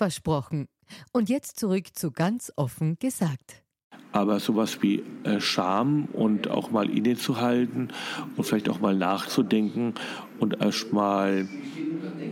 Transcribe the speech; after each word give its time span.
Versprochen. 0.00 0.66
Und 1.12 1.28
jetzt 1.28 1.60
zurück 1.60 1.88
zu 1.92 2.10
ganz 2.10 2.50
offen 2.56 2.96
gesagt. 2.98 3.62
Aber 4.12 4.40
sowas 4.40 4.80
wie 4.80 5.02
äh, 5.24 5.40
Scham 5.40 6.06
und 6.14 6.48
auch 6.48 6.70
mal 6.70 6.88
innezuhalten 6.88 7.92
und 8.34 8.44
vielleicht 8.44 8.70
auch 8.70 8.80
mal 8.80 8.96
nachzudenken 8.96 9.92
und 10.38 10.58
erstmal 10.62 11.46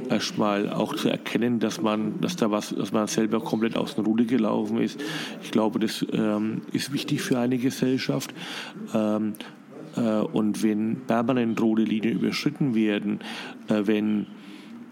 erstmal 0.09 0.73
auch 0.73 0.97
zu 0.97 1.11
erkennen, 1.11 1.61
dass 1.61 1.83
man, 1.83 2.23
dass 2.23 2.37
da 2.37 2.51
was, 2.51 2.75
dass 2.75 2.93
man 2.93 3.07
selber 3.07 3.41
komplett 3.41 3.77
aus 3.77 3.97
dem 3.97 4.07
Ruder 4.07 4.25
gelaufen 4.25 4.81
ist. 4.81 4.99
Ich 5.43 5.51
glaube, 5.51 5.79
das 5.79 6.07
ähm, 6.11 6.63
ist 6.73 6.95
wichtig 6.95 7.21
für 7.21 7.39
eine 7.39 7.59
Gesellschaft. 7.59 8.33
Ähm, 8.95 9.35
äh, 9.95 10.21
und 10.21 10.63
wenn 10.63 11.03
permanent 11.07 11.61
rote 11.61 11.83
Linien 11.83 12.19
überschritten 12.19 12.75
werden, 12.75 13.21
äh, 13.69 13.83
wenn 13.85 14.27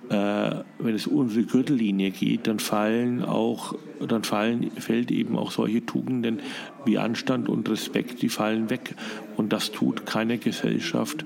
wenn 0.09 0.95
es 0.95 1.07
unsere 1.07 1.45
Gürtellinie 1.45 2.11
geht, 2.11 2.47
dann 2.47 2.61
fallen 2.61 3.25
auch, 3.25 3.75
dann 4.07 4.23
fallen, 4.23 4.71
fällt 4.73 5.11
eben 5.11 5.37
auch 5.37 5.51
solche 5.51 5.85
Tugenden 5.85 6.41
wie 6.85 6.99
Anstand 6.99 7.49
und 7.49 7.69
Respekt, 7.69 8.23
die 8.23 8.29
fallen 8.29 8.71
weg. 8.71 8.95
Und 9.37 9.53
das 9.53 9.73
tut 9.73 10.07
keine 10.07 10.39
Gesellschaft 10.39 11.25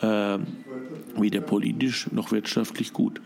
äh, 0.00 0.38
weder 1.16 1.40
politisch 1.40 2.10
noch 2.12 2.32
wirtschaftlich 2.32 2.92
gut. 2.92 3.20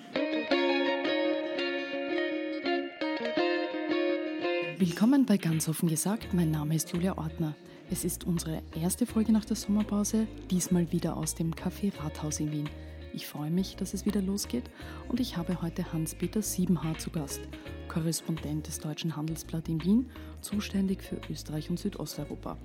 Willkommen 4.78 5.26
bei 5.26 5.36
Ganz 5.36 5.68
offen 5.68 5.88
gesagt. 5.88 6.32
Mein 6.32 6.50
Name 6.50 6.74
ist 6.74 6.92
Julia 6.92 7.18
Ortner. 7.18 7.54
Es 7.90 8.04
ist 8.04 8.24
unsere 8.24 8.62
erste 8.80 9.04
Folge 9.04 9.32
nach 9.32 9.44
der 9.44 9.56
Sommerpause, 9.56 10.26
diesmal 10.50 10.90
wieder 10.92 11.16
aus 11.16 11.34
dem 11.34 11.52
Café 11.52 11.92
Rathaus 12.02 12.40
in 12.40 12.52
Wien. 12.52 12.68
Ich 13.12 13.26
freue 13.26 13.50
mich, 13.50 13.74
dass 13.74 13.92
es 13.92 14.06
wieder 14.06 14.22
losgeht 14.22 14.70
und 15.08 15.18
ich 15.18 15.36
habe 15.36 15.62
heute 15.62 15.92
Hans-Peter 15.92 16.42
Siebenhaar 16.42 16.96
zu 16.96 17.10
Gast, 17.10 17.40
Korrespondent 17.88 18.68
des 18.68 18.78
Deutschen 18.78 19.16
Handelsblatt 19.16 19.68
in 19.68 19.82
Wien, 19.82 20.10
zuständig 20.40 21.02
für 21.02 21.20
Österreich 21.28 21.70
und 21.70 21.78
Südosteuropa. 21.80 22.56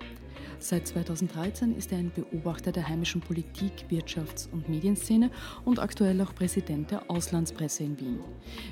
Seit 0.59 0.87
2013 0.87 1.75
ist 1.75 1.91
er 1.91 1.97
ein 1.97 2.11
Beobachter 2.11 2.71
der 2.71 2.87
heimischen 2.87 3.21
Politik, 3.21 3.85
Wirtschafts- 3.89 4.47
und 4.52 4.69
Medienszene 4.69 5.31
und 5.65 5.79
aktuell 5.79 6.21
auch 6.21 6.35
Präsident 6.35 6.91
der 6.91 7.09
Auslandspresse 7.09 7.83
in 7.83 7.99
Wien. 7.99 8.19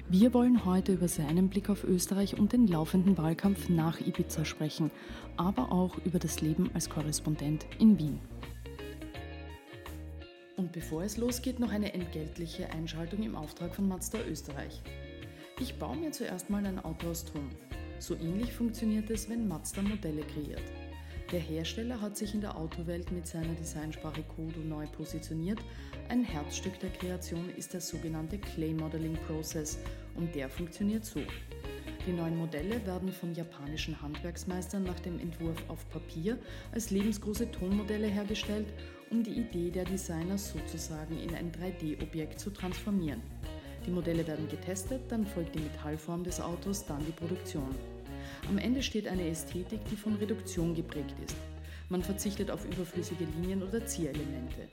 Wir 0.09 0.33
wollen 0.35 0.65
heute 0.65 0.93
über 0.93 1.07
seinen 1.07 1.49
Blick 1.49 1.71
auf 1.71 1.83
Österreich 1.83 2.37
und 2.37 2.53
den 2.53 2.67
laufenden 2.67 3.17
Wahlkampf 3.17 3.69
nach 3.69 3.99
Ibiza 3.99 4.45
sprechen, 4.45 4.91
aber 5.37 5.71
auch 5.71 5.97
über 6.05 6.19
das 6.19 6.39
Leben 6.41 6.69
als 6.75 6.87
Korrespondent 6.87 7.65
in 7.79 7.97
Wien. 7.97 8.19
Und 10.55 10.71
bevor 10.71 11.03
es 11.03 11.17
losgeht, 11.17 11.59
noch 11.59 11.71
eine 11.71 11.93
entgeltliche 11.93 12.69
Einschaltung 12.71 13.23
im 13.23 13.35
Auftrag 13.35 13.73
von 13.75 13.87
Mazda 13.87 14.19
Österreich. 14.29 14.81
Ich 15.59 15.79
baue 15.79 15.97
mir 15.97 16.11
zuerst 16.11 16.49
mal 16.49 16.65
ein 16.65 16.79
Auto 16.79 17.09
aus 17.09 17.25
Ton. 17.25 17.49
So 17.99 18.15
ähnlich 18.15 18.53
funktioniert 18.53 19.09
es, 19.09 19.29
wenn 19.29 19.47
Mazda 19.47 19.81
Modelle 19.81 20.21
kreiert. 20.21 20.63
Der 21.31 21.39
Hersteller 21.39 21.99
hat 21.99 22.15
sich 22.15 22.35
in 22.35 22.41
der 22.41 22.55
Autowelt 22.55 23.11
mit 23.11 23.25
seiner 23.25 23.53
Designsprache 23.55 24.23
Kodo 24.35 24.59
neu 24.59 24.85
positioniert. 24.87 25.59
Ein 26.09 26.23
Herzstück 26.23 26.79
der 26.79 26.91
Kreation 26.91 27.49
ist 27.57 27.73
der 27.73 27.81
sogenannte 27.81 28.37
Clay 28.37 28.73
Modeling 28.73 29.17
Process 29.25 29.79
und 30.15 30.35
der 30.35 30.49
funktioniert 30.49 31.05
so. 31.05 31.21
Die 32.05 32.11
neuen 32.11 32.37
Modelle 32.37 32.85
werden 32.85 33.11
von 33.11 33.33
japanischen 33.33 33.99
Handwerksmeistern 34.01 34.83
nach 34.83 34.99
dem 34.99 35.19
Entwurf 35.19 35.57
auf 35.69 35.89
Papier 35.89 36.37
als 36.71 36.91
lebensgroße 36.91 37.49
Tonmodelle 37.49 38.07
hergestellt, 38.07 38.67
um 39.13 39.21
die 39.23 39.31
Idee 39.31 39.69
der 39.69 39.85
Designer 39.85 40.39
sozusagen 40.39 41.19
in 41.19 41.35
ein 41.35 41.51
3D-Objekt 41.51 42.39
zu 42.39 42.49
transformieren. 42.49 43.21
Die 43.85 43.91
Modelle 43.91 44.25
werden 44.25 44.49
getestet, 44.49 45.01
dann 45.09 45.25
folgt 45.25 45.53
die 45.53 45.59
Metallform 45.59 46.23
des 46.23 46.41
Autos, 46.41 46.85
dann 46.85 47.05
die 47.05 47.11
Produktion. 47.11 47.69
Am 48.49 48.57
Ende 48.57 48.81
steht 48.81 49.07
eine 49.07 49.27
Ästhetik, 49.27 49.81
die 49.91 49.95
von 49.95 50.15
Reduktion 50.15 50.73
geprägt 50.73 51.15
ist. 51.23 51.35
Man 51.89 52.01
verzichtet 52.01 52.49
auf 52.49 52.65
überflüssige 52.65 53.25
Linien 53.25 53.61
oder 53.61 53.85
Zierelemente. 53.85 54.67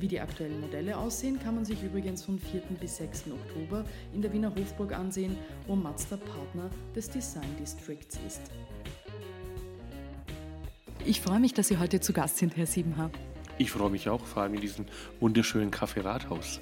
Wie 0.00 0.08
die 0.08 0.20
aktuellen 0.20 0.60
Modelle 0.62 0.96
aussehen, 0.96 1.38
kann 1.38 1.54
man 1.54 1.66
sich 1.66 1.82
übrigens 1.82 2.24
vom 2.24 2.38
4. 2.38 2.62
bis 2.80 2.96
6. 2.96 3.24
Oktober 3.32 3.84
in 4.14 4.22
der 4.22 4.32
Wiener 4.32 4.54
Hofburg 4.54 4.94
ansehen, 4.94 5.36
wo 5.66 5.76
Mazda 5.76 6.16
Partner 6.16 6.70
des 6.96 7.10
Design 7.10 7.56
Districts 7.60 8.18
ist. 8.26 8.40
Ich 11.04 11.20
freue 11.20 11.38
mich, 11.38 11.52
dass 11.52 11.68
Sie 11.68 11.76
heute 11.76 12.00
zu 12.00 12.14
Gast 12.14 12.38
sind, 12.38 12.56
Herr 12.56 12.66
Siebenhaar. 12.66 13.10
Ich 13.56 13.70
freue 13.70 13.90
mich 13.90 14.08
auch, 14.08 14.24
vor 14.24 14.42
allem 14.42 14.54
in 14.54 14.60
diesem 14.60 14.84
wunderschönen 15.20 15.70
Café 15.70 16.04
Rathaus. 16.04 16.60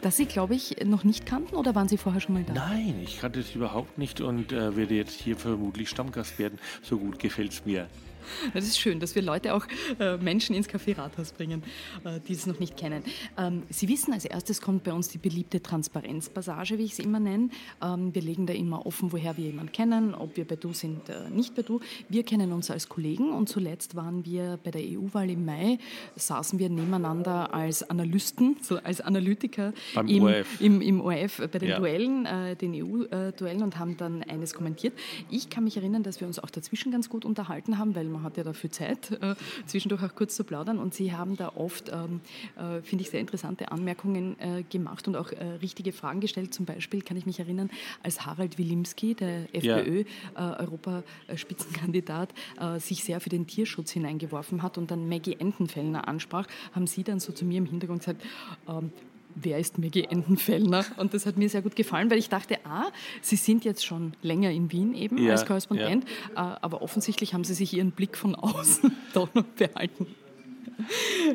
Das 0.00 0.16
Sie, 0.16 0.26
glaube 0.26 0.54
ich, 0.54 0.76
noch 0.84 1.04
nicht 1.04 1.26
kannten 1.26 1.54
oder 1.54 1.74
waren 1.74 1.88
Sie 1.88 1.96
vorher 1.98 2.20
schon 2.20 2.34
mal 2.34 2.44
da? 2.44 2.54
Nein, 2.54 3.00
ich 3.02 3.20
kannte 3.20 3.40
es 3.40 3.54
überhaupt 3.54 3.98
nicht 3.98 4.20
und 4.20 4.52
äh, 4.52 4.74
werde 4.76 4.94
jetzt 4.94 5.20
hier 5.20 5.36
vermutlich 5.36 5.90
Stammgast 5.90 6.38
werden. 6.38 6.58
So 6.82 6.98
gut 6.98 7.18
gefällt 7.18 7.52
es 7.52 7.64
mir. 7.66 7.86
Das 8.54 8.64
ist 8.64 8.78
schön, 8.78 9.00
dass 9.00 9.14
wir 9.14 9.22
Leute 9.22 9.54
auch 9.54 9.66
äh, 9.98 10.16
Menschen 10.18 10.54
ins 10.54 10.68
Café 10.68 10.96
Rathaus 10.96 11.32
bringen, 11.32 11.62
äh, 12.04 12.20
die 12.26 12.32
es 12.32 12.46
noch 12.46 12.58
nicht 12.60 12.76
kennen. 12.76 13.02
Ähm, 13.38 13.62
Sie 13.70 13.88
wissen, 13.88 14.12
als 14.12 14.24
erstes 14.24 14.60
kommt 14.60 14.84
bei 14.84 14.92
uns 14.92 15.08
die 15.08 15.18
beliebte 15.18 15.62
Transparenzpassage, 15.62 16.78
wie 16.78 16.84
ich 16.84 16.92
es 16.92 16.98
immer 16.98 17.20
nenne. 17.20 17.48
Ähm, 17.82 18.14
wir 18.14 18.22
legen 18.22 18.46
da 18.46 18.52
immer 18.52 18.86
offen, 18.86 19.12
woher 19.12 19.36
wir 19.36 19.44
jemanden 19.46 19.72
kennen, 19.72 20.14
ob 20.14 20.36
wir 20.36 20.44
bei 20.46 20.56
Du 20.56 20.72
sind, 20.72 21.08
äh, 21.08 21.30
nicht 21.30 21.54
bei 21.54 21.62
Du. 21.62 21.80
Wir 22.08 22.22
kennen 22.24 22.52
uns 22.52 22.70
als 22.70 22.88
Kollegen 22.88 23.30
und 23.32 23.48
zuletzt 23.48 23.94
waren 23.96 24.24
wir 24.24 24.58
bei 24.62 24.70
der 24.70 24.82
EU-Wahl 24.82 25.30
im 25.30 25.44
Mai, 25.44 25.78
saßen 26.16 26.58
wir 26.58 26.68
nebeneinander 26.68 27.52
als 27.54 27.88
Analysten, 27.88 28.56
so 28.62 28.76
als 28.78 29.00
Analytiker 29.00 29.72
Beim 29.94 30.08
im, 30.08 30.22
ORF. 30.24 30.60
im, 30.60 30.80
im 30.80 31.00
ORF 31.00 31.38
bei 31.50 31.58
den 31.58 31.68
Ja. 31.70 31.78
Duellen, 31.78 32.26
äh, 32.26 32.56
den 32.56 32.74
EU-Duellen 32.74 33.62
und 33.62 33.78
haben 33.78 33.96
dann 33.96 34.22
eines 34.24 34.54
kommentiert. 34.54 34.92
Ich 35.30 35.48
kann 35.50 35.64
mich 35.64 35.76
erinnern, 35.76 36.02
dass 36.02 36.20
wir 36.20 36.26
uns 36.26 36.38
auch 36.38 36.50
dazwischen 36.50 36.92
ganz 36.92 37.08
gut 37.08 37.24
unterhalten 37.24 37.78
haben, 37.78 37.94
weil 37.94 38.06
man 38.12 38.22
hat 38.22 38.36
ja 38.36 38.44
dafür 38.44 38.70
Zeit, 38.70 39.10
äh, 39.22 39.34
zwischendurch 39.66 40.02
auch 40.02 40.14
kurz 40.14 40.36
zu 40.36 40.44
plaudern. 40.44 40.78
Und 40.78 40.94
Sie 40.94 41.12
haben 41.12 41.36
da 41.36 41.52
oft, 41.54 41.90
ähm, 41.90 42.20
äh, 42.56 42.80
finde 42.82 43.02
ich, 43.02 43.10
sehr 43.10 43.20
interessante 43.20 43.72
Anmerkungen 43.72 44.38
äh, 44.38 44.62
gemacht 44.62 45.08
und 45.08 45.16
auch 45.16 45.32
äh, 45.32 45.44
richtige 45.62 45.92
Fragen 45.92 46.20
gestellt. 46.20 46.54
Zum 46.54 46.66
Beispiel 46.66 47.02
kann 47.02 47.16
ich 47.16 47.26
mich 47.26 47.40
erinnern, 47.40 47.70
als 48.02 48.26
Harald 48.26 48.58
Wilimski, 48.58 49.14
der 49.14 49.46
Ja. 49.52 49.78
FPÖ-Europaspitzenkandidat, 49.78 52.34
äh, 52.60 52.78
sich 52.78 53.04
sehr 53.04 53.20
für 53.20 53.30
den 53.30 53.46
Tierschutz 53.46 53.90
hineingeworfen 53.92 54.62
hat 54.62 54.78
und 54.78 54.90
dann 54.90 55.08
Maggie 55.08 55.36
Entenfellner 55.38 56.08
ansprach, 56.08 56.46
haben 56.72 56.86
Sie 56.86 57.04
dann 57.04 57.20
so 57.20 57.32
zu 57.32 57.44
mir 57.44 57.58
im 57.58 57.66
Hintergrund 57.66 58.00
gesagt, 58.00 58.22
ähm, 58.68 58.92
wer 59.34 59.58
ist 59.58 59.78
Maggie 59.78 60.04
Entenfellner? 60.04 60.84
Und 60.96 61.14
das 61.14 61.26
hat 61.26 61.36
mir 61.36 61.48
sehr 61.48 61.62
gut 61.62 61.76
gefallen, 61.76 62.10
weil 62.10 62.18
ich 62.18 62.28
dachte, 62.28 62.58
ah, 62.64 62.90
Sie 63.20 63.36
sind 63.36 63.64
jetzt 63.64 63.84
schon 63.84 64.14
länger 64.22 64.50
in 64.50 64.70
Wien 64.72 64.94
eben 64.94 65.18
Ja, 65.18 65.32
als 65.32 65.46
Korrespondent, 65.46 66.04
äh, 66.04 66.36
aber 66.36 66.82
offensichtlich 66.82 67.34
haben 67.34 67.44
Sie 67.44 67.54
sich 67.54 67.74
Ihren 67.74 67.92
Blick 67.92 68.16
von 68.16 68.34
außen 68.34 68.92
doch 69.14 69.32
noch 69.34 69.44
behalten. 69.44 70.06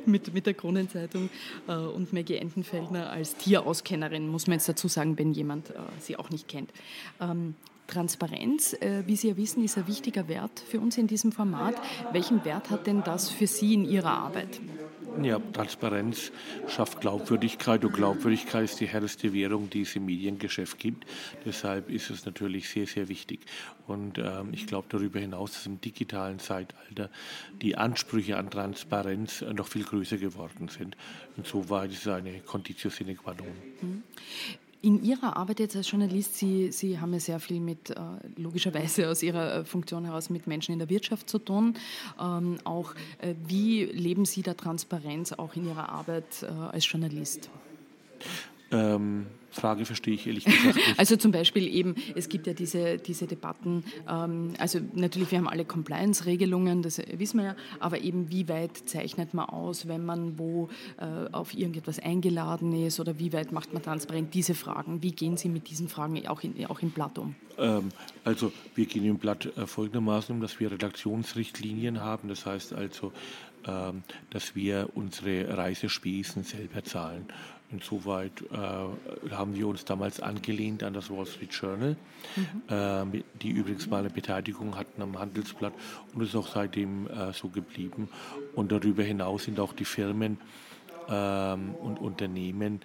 mit, 0.06 0.34
mit 0.34 0.46
der 0.46 0.54
Kronenzeitung 0.54 1.30
äh, 1.68 1.76
und 1.76 2.12
Maggie 2.12 2.36
Entenfellner 2.36 3.10
als 3.10 3.36
Tierauskennerin, 3.36 4.28
muss 4.28 4.48
man 4.48 4.56
jetzt 4.56 4.68
dazu 4.68 4.88
sagen, 4.88 5.18
wenn 5.18 5.32
jemand 5.32 5.70
äh, 5.70 5.74
sie 6.00 6.18
auch 6.18 6.30
nicht 6.30 6.48
kennt. 6.48 6.72
Ähm, 7.22 7.56
Transparenz, 7.88 8.76
wie 8.82 9.16
Sie 9.16 9.30
ja 9.30 9.38
wissen, 9.38 9.64
ist 9.64 9.78
ein 9.78 9.88
wichtiger 9.88 10.28
Wert 10.28 10.62
für 10.70 10.82
uns 10.82 10.98
in 10.98 11.08
diesem 11.08 11.32
Format. 11.32 11.76
Welchen 12.12 12.44
Wert 12.44 12.70
hat 12.70 12.86
denn 12.86 13.02
das 13.02 13.30
für 13.30 13.48
Sie 13.48 13.76
in 13.76 13.86
Ihrer 13.86 14.12
Arbeit? 14.12 14.60
Ja, 15.24 15.40
Transparenz 15.54 16.32
schafft 16.68 17.02
Glaubwürdigkeit 17.02 17.84
und 17.84 17.94
Glaubwürdigkeit 17.94 18.66
ist 18.66 18.80
die 18.80 18.88
härteste 18.88 19.34
Währung, 19.34 19.70
die 19.70 19.82
es 19.82 19.96
im 19.96 20.06
Mediengeschäft 20.06 20.78
gibt. 20.78 21.06
Deshalb 21.44 21.90
ist 21.90 22.12
es 22.12 22.26
natürlich 22.26 22.70
sehr, 22.70 22.86
sehr 22.86 23.10
wichtig. 23.10 23.40
Und 23.88 24.20
ähm, 24.20 24.50
ich 24.52 24.68
glaube 24.68 24.88
darüber 24.90 25.20
hinaus, 25.20 25.54
dass 25.54 25.66
im 25.66 25.82
digitalen 25.82 26.40
Zeitalter 26.40 27.10
die 27.62 27.76
Ansprüche 27.78 28.38
an 28.38 28.52
Transparenz 28.52 29.42
noch 29.42 29.68
viel 29.68 29.84
größer 29.84 30.18
geworden 30.18 30.68
sind. 30.68 30.96
Insoweit 31.36 31.92
ist 31.92 32.06
es 32.06 32.08
eine 32.08 32.40
Conditio 32.42 32.90
sine 32.92 33.16
qua 33.16 33.34
non. 33.34 33.48
Mhm. 33.82 34.04
In 34.82 35.04
Ihrer 35.04 35.36
Arbeit 35.38 35.60
jetzt 35.60 35.76
als 35.76 35.90
Journalist, 35.90 36.38
Sie, 36.38 36.72
Sie 36.72 37.00
haben 37.00 37.12
ja 37.12 37.20
sehr 37.20 37.40
viel 37.40 37.60
mit, 37.60 37.90
äh, 37.90 37.96
logischerweise 38.36 39.10
aus 39.10 39.24
Ihrer 39.24 39.56
äh, 39.56 39.66
Funktion 39.66 40.06
heraus, 40.06 40.30
mit 40.30 40.46
Menschen 40.46 40.72
in 40.72 40.80
der 40.80 40.90
Wirtschaft 40.90 41.30
zu 41.30 41.40
tun. 41.40 41.74
Ähm, 42.20 42.58
auch 42.64 42.94
äh, 43.20 43.34
wie 43.48 43.86
leben 43.86 44.26
Sie 44.26 44.44
da 44.44 44.54
Transparenz 44.54 45.34
auch 45.34 45.56
in 45.56 45.68
Ihrer 45.68 45.90
Arbeit 45.90 46.44
als 46.72 46.90
Journalist? 46.90 47.50
Ähm, 48.72 49.26
Frage 49.52 49.86
verstehe 49.86 50.14
ich 50.14 50.28
ehrlich 50.28 50.46
gesagt 50.46 50.76
nicht. 50.76 51.00
Also 51.00 51.16
zum 51.16 51.32
Beispiel 51.32 51.68
eben, 51.68 51.96
es 52.16 52.30
gibt 52.30 52.48
ja 52.48 52.54
diese, 52.54 52.98
diese 52.98 53.28
Debatten, 53.28 53.84
ähm, 54.10 54.54
also 54.58 54.80
natürlich, 54.94 55.32
wir 55.32 55.38
haben 55.40 55.48
alle 55.48 55.66
Compliance-Regelungen, 55.66 56.82
das 56.82 57.00
wissen 57.00 57.40
wir 57.40 57.46
ja, 57.46 57.56
aber 57.80 58.02
eben 58.02 58.30
wie 58.30 58.48
weit 58.50 58.78
zeichnet 58.78 59.34
man 59.34 59.46
aus, 59.46 59.88
wenn 59.88 60.06
man 60.06 60.38
wo 60.38 60.70
äh, 60.98 61.32
auf 61.32 61.54
irgendetwas 61.54 62.00
eingeladen 62.00 62.74
ist 62.74 63.00
oder 63.00 63.20
wie 63.20 63.34
weit 63.34 63.52
macht 63.52 63.74
man 63.74 63.82
transparent 63.82 64.34
diese 64.34 64.54
Fragen? 64.54 65.02
Wie 65.02 65.12
gehen 65.12 65.38
Sie 65.38 65.50
mit 65.50 65.70
diesen 65.70 65.88
Fragen 65.88 66.28
auch, 66.28 66.44
in, 66.44 66.66
auch 66.68 66.82
im 66.82 66.92
Blatt 66.92 67.18
um? 67.18 67.36
Ähm, 67.58 67.90
also 68.24 68.52
wir 68.76 68.86
gehen 68.86 69.06
im 69.06 69.18
Blatt 69.18 69.46
äh, 69.58 69.66
folgendermaßen 69.66 70.36
um, 70.36 70.42
dass 70.42 70.60
wir 70.60 70.72
Redaktionsrichtlinien 70.72 72.02
haben, 72.02 72.30
das 72.30 72.46
heißt 72.46 72.74
also, 72.74 73.12
ähm, 73.66 74.04
dass 74.30 74.56
wir 74.56 74.90
unsere 74.96 75.58
Reisespesen 75.58 76.44
selber 76.44 76.84
zahlen. 76.84 77.26
Insoweit 77.70 78.32
äh, 78.52 79.32
haben 79.32 79.56
wir 79.56 79.68
uns 79.68 79.84
damals 79.84 80.22
angelehnt 80.22 80.84
an 80.84 80.94
das 80.94 81.10
Wall 81.10 81.26
Street 81.26 81.54
Journal, 81.54 81.98
mhm. 82.36 83.16
äh, 83.18 83.24
die 83.42 83.50
übrigens 83.50 83.88
mal 83.88 84.00
eine 84.00 84.10
Beteiligung 84.10 84.78
hatten 84.78 85.02
am 85.02 85.20
Handelsblatt 85.20 85.74
und 86.14 86.22
ist 86.22 86.36
auch 86.36 86.48
seitdem 86.48 87.08
äh, 87.08 87.34
so 87.34 87.50
geblieben. 87.50 88.08
Und 88.56 88.72
darüber 88.72 89.04
hinaus 89.04 89.44
sind 89.44 89.60
auch 89.60 89.74
die 89.74 89.86
Firmen 89.86 90.38
ähm, 91.10 91.76
und 91.76 92.00
Unternehmen, 92.00 92.82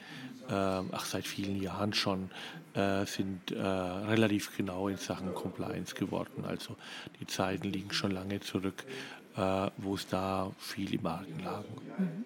ähm, 0.50 0.88
ach 0.90 1.04
seit 1.04 1.26
vielen 1.28 1.62
Jahren 1.62 1.92
schon, 1.92 2.30
äh, 2.74 3.06
sind 3.06 3.52
äh, 3.52 3.60
relativ 3.60 4.56
genau 4.56 4.88
in 4.88 4.96
Sachen 4.96 5.32
Compliance 5.34 5.94
geworden. 5.94 6.44
Also 6.44 6.76
die 7.20 7.26
Zeiten 7.26 7.68
liegen 7.68 7.92
schon 7.92 8.10
lange 8.10 8.40
zurück, 8.40 8.84
äh, 9.36 9.70
wo 9.76 9.94
es 9.94 10.08
da 10.08 10.50
viel 10.58 10.94
im 10.94 11.06
Argen 11.06 11.38
lag. 11.44 11.62
Mhm. 11.98 12.24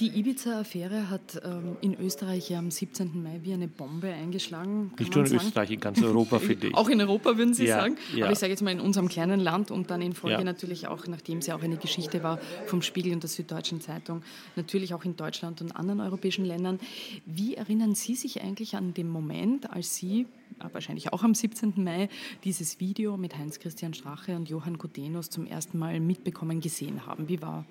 Die 0.00 0.18
Ibiza-Affäre 0.18 1.10
hat 1.10 1.40
ähm, 1.44 1.76
in 1.80 1.98
Österreich 1.98 2.50
ja 2.50 2.58
am 2.58 2.70
17. 2.70 3.22
Mai 3.22 3.40
wie 3.42 3.52
eine 3.52 3.68
Bombe 3.68 4.08
eingeschlagen. 4.08 4.92
Nicht 4.98 5.14
nur 5.14 5.24
in 5.24 5.30
sagen. 5.30 5.46
Österreich, 5.46 5.70
in 5.70 5.80
ganz 5.80 6.02
Europa, 6.02 6.38
finde 6.40 6.68
ich. 6.68 6.74
Auch 6.74 6.88
in 6.88 7.00
Europa, 7.00 7.36
würden 7.36 7.54
Sie 7.54 7.66
ja, 7.66 7.80
sagen. 7.80 7.96
Ja. 8.14 8.24
Aber 8.24 8.32
ich 8.32 8.38
sage 8.38 8.50
jetzt 8.50 8.62
mal 8.62 8.72
in 8.72 8.80
unserem 8.80 9.08
kleinen 9.08 9.40
Land 9.40 9.70
und 9.70 9.90
dann 9.90 10.02
in 10.02 10.12
Folge 10.12 10.38
ja. 10.38 10.44
natürlich 10.44 10.88
auch, 10.88 11.06
nachdem 11.06 11.38
es 11.38 11.46
ja 11.46 11.56
auch 11.56 11.62
eine 11.62 11.76
Geschichte 11.76 12.22
war 12.22 12.38
vom 12.66 12.82
Spiegel 12.82 13.12
und 13.12 13.22
der 13.22 13.30
Süddeutschen 13.30 13.80
Zeitung, 13.80 14.22
natürlich 14.56 14.94
auch 14.94 15.04
in 15.04 15.16
Deutschland 15.16 15.60
und 15.60 15.76
anderen 15.76 16.00
europäischen 16.00 16.44
Ländern. 16.44 16.80
Wie 17.26 17.54
erinnern 17.54 17.94
Sie 17.94 18.14
sich 18.14 18.42
eigentlich 18.42 18.76
an 18.76 18.94
den 18.94 19.08
Moment, 19.08 19.70
als 19.70 19.94
Sie 19.94 20.26
äh, 20.60 20.64
wahrscheinlich 20.72 21.12
auch 21.12 21.22
am 21.22 21.34
17. 21.34 21.74
Mai 21.76 22.08
dieses 22.44 22.80
Video 22.80 23.16
mit 23.16 23.36
Heinz-Christian 23.36 23.94
Strache 23.94 24.34
und 24.36 24.48
Johann 24.48 24.78
Gudenus 24.78 25.30
zum 25.30 25.46
ersten 25.46 25.78
Mal 25.78 26.00
mitbekommen 26.00 26.60
gesehen 26.60 27.06
haben? 27.06 27.28
Wie 27.28 27.40
war, 27.40 27.64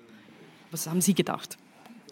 was 0.70 0.86
haben 0.86 1.00
Sie 1.00 1.14
gedacht? 1.14 1.58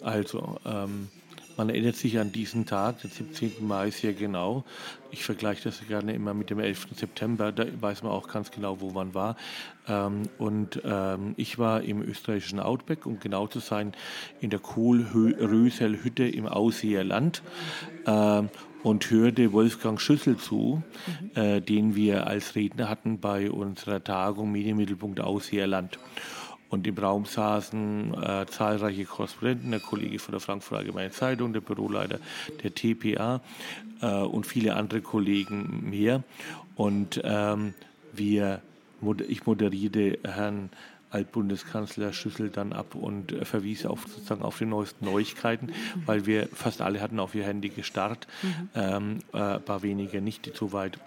Also, 0.02 0.58
ähm, 0.64 1.08
man 1.56 1.68
erinnert 1.68 1.96
sich 1.96 2.18
an 2.18 2.32
diesen 2.32 2.64
Tag, 2.66 3.02
den 3.02 3.10
17. 3.10 3.66
Mai, 3.66 3.90
sehr 3.90 4.14
genau. 4.14 4.64
Ich 5.10 5.24
vergleiche 5.24 5.64
das 5.64 5.86
gerne 5.86 6.14
immer 6.14 6.32
mit 6.32 6.48
dem 6.50 6.58
11. 6.58 6.88
September, 6.96 7.52
da 7.52 7.66
weiß 7.80 8.02
man 8.02 8.12
auch 8.12 8.28
ganz 8.28 8.50
genau, 8.50 8.80
wo 8.80 8.90
man 8.90 9.14
war. 9.14 9.36
Ähm, 9.86 10.22
und 10.38 10.80
ähm, 10.84 11.34
ich 11.36 11.58
war 11.58 11.82
im 11.82 12.02
österreichischen 12.02 12.58
Outback, 12.60 13.04
um 13.04 13.20
genau 13.20 13.46
zu 13.46 13.58
sein, 13.58 13.92
in 14.40 14.50
der 14.50 14.60
Kohl-Rösel-Hütte 14.60 16.26
im 16.26 16.46
Ausseerland. 16.46 17.42
Ähm, 18.06 18.48
und 18.82 19.08
hörte 19.10 19.52
Wolfgang 19.52 20.00
Schüssel 20.00 20.36
zu, 20.38 20.82
mhm. 21.06 21.40
äh, 21.40 21.60
den 21.60 21.94
wir 21.94 22.26
als 22.26 22.56
Redner 22.56 22.88
hatten 22.88 23.20
bei 23.20 23.50
unserer 23.50 24.02
Tagung 24.02 24.50
Medienmittelpunkt 24.50 25.20
Ausseerland. 25.20 25.98
Und 26.72 26.86
im 26.86 26.96
Raum 26.96 27.26
saßen 27.26 28.14
äh, 28.14 28.46
zahlreiche 28.46 29.04
Korrespondenten, 29.04 29.72
der 29.72 29.80
Kollege 29.80 30.18
von 30.18 30.32
der 30.32 30.40
Frankfurter 30.40 30.78
Allgemeinen 30.78 31.12
Zeitung, 31.12 31.52
der 31.52 31.60
Büroleiter 31.60 32.18
der 32.62 32.74
TPA 32.74 33.42
äh, 34.00 34.06
und 34.06 34.46
viele 34.46 34.74
andere 34.74 35.02
Kollegen 35.02 35.90
mehr. 35.90 36.22
Und 36.74 37.20
ähm, 37.24 37.74
wir, 38.14 38.62
ich 39.28 39.44
moderierte 39.44 40.18
Herrn 40.24 40.70
Altbundeskanzler 41.10 42.14
Schüssel 42.14 42.48
dann 42.48 42.72
ab 42.72 42.94
und 42.94 43.32
äh, 43.32 43.44
verwies 43.44 43.84
auf 43.84 44.06
sozusagen 44.08 44.40
auf 44.40 44.56
die 44.56 44.64
neuesten 44.64 45.04
Neuigkeiten, 45.04 45.72
weil 46.06 46.24
wir 46.24 46.48
fast 46.54 46.80
alle 46.80 47.02
hatten 47.02 47.20
auf 47.20 47.34
ihr 47.34 47.44
Handy 47.44 47.68
gestarrt, 47.68 48.26
mhm. 48.42 48.68
ähm, 48.74 49.18
äh, 49.34 49.58
paar 49.58 49.82
wenige 49.82 50.22
nicht, 50.22 50.46
die 50.46 50.52
so 50.54 50.72
weit 50.72 50.98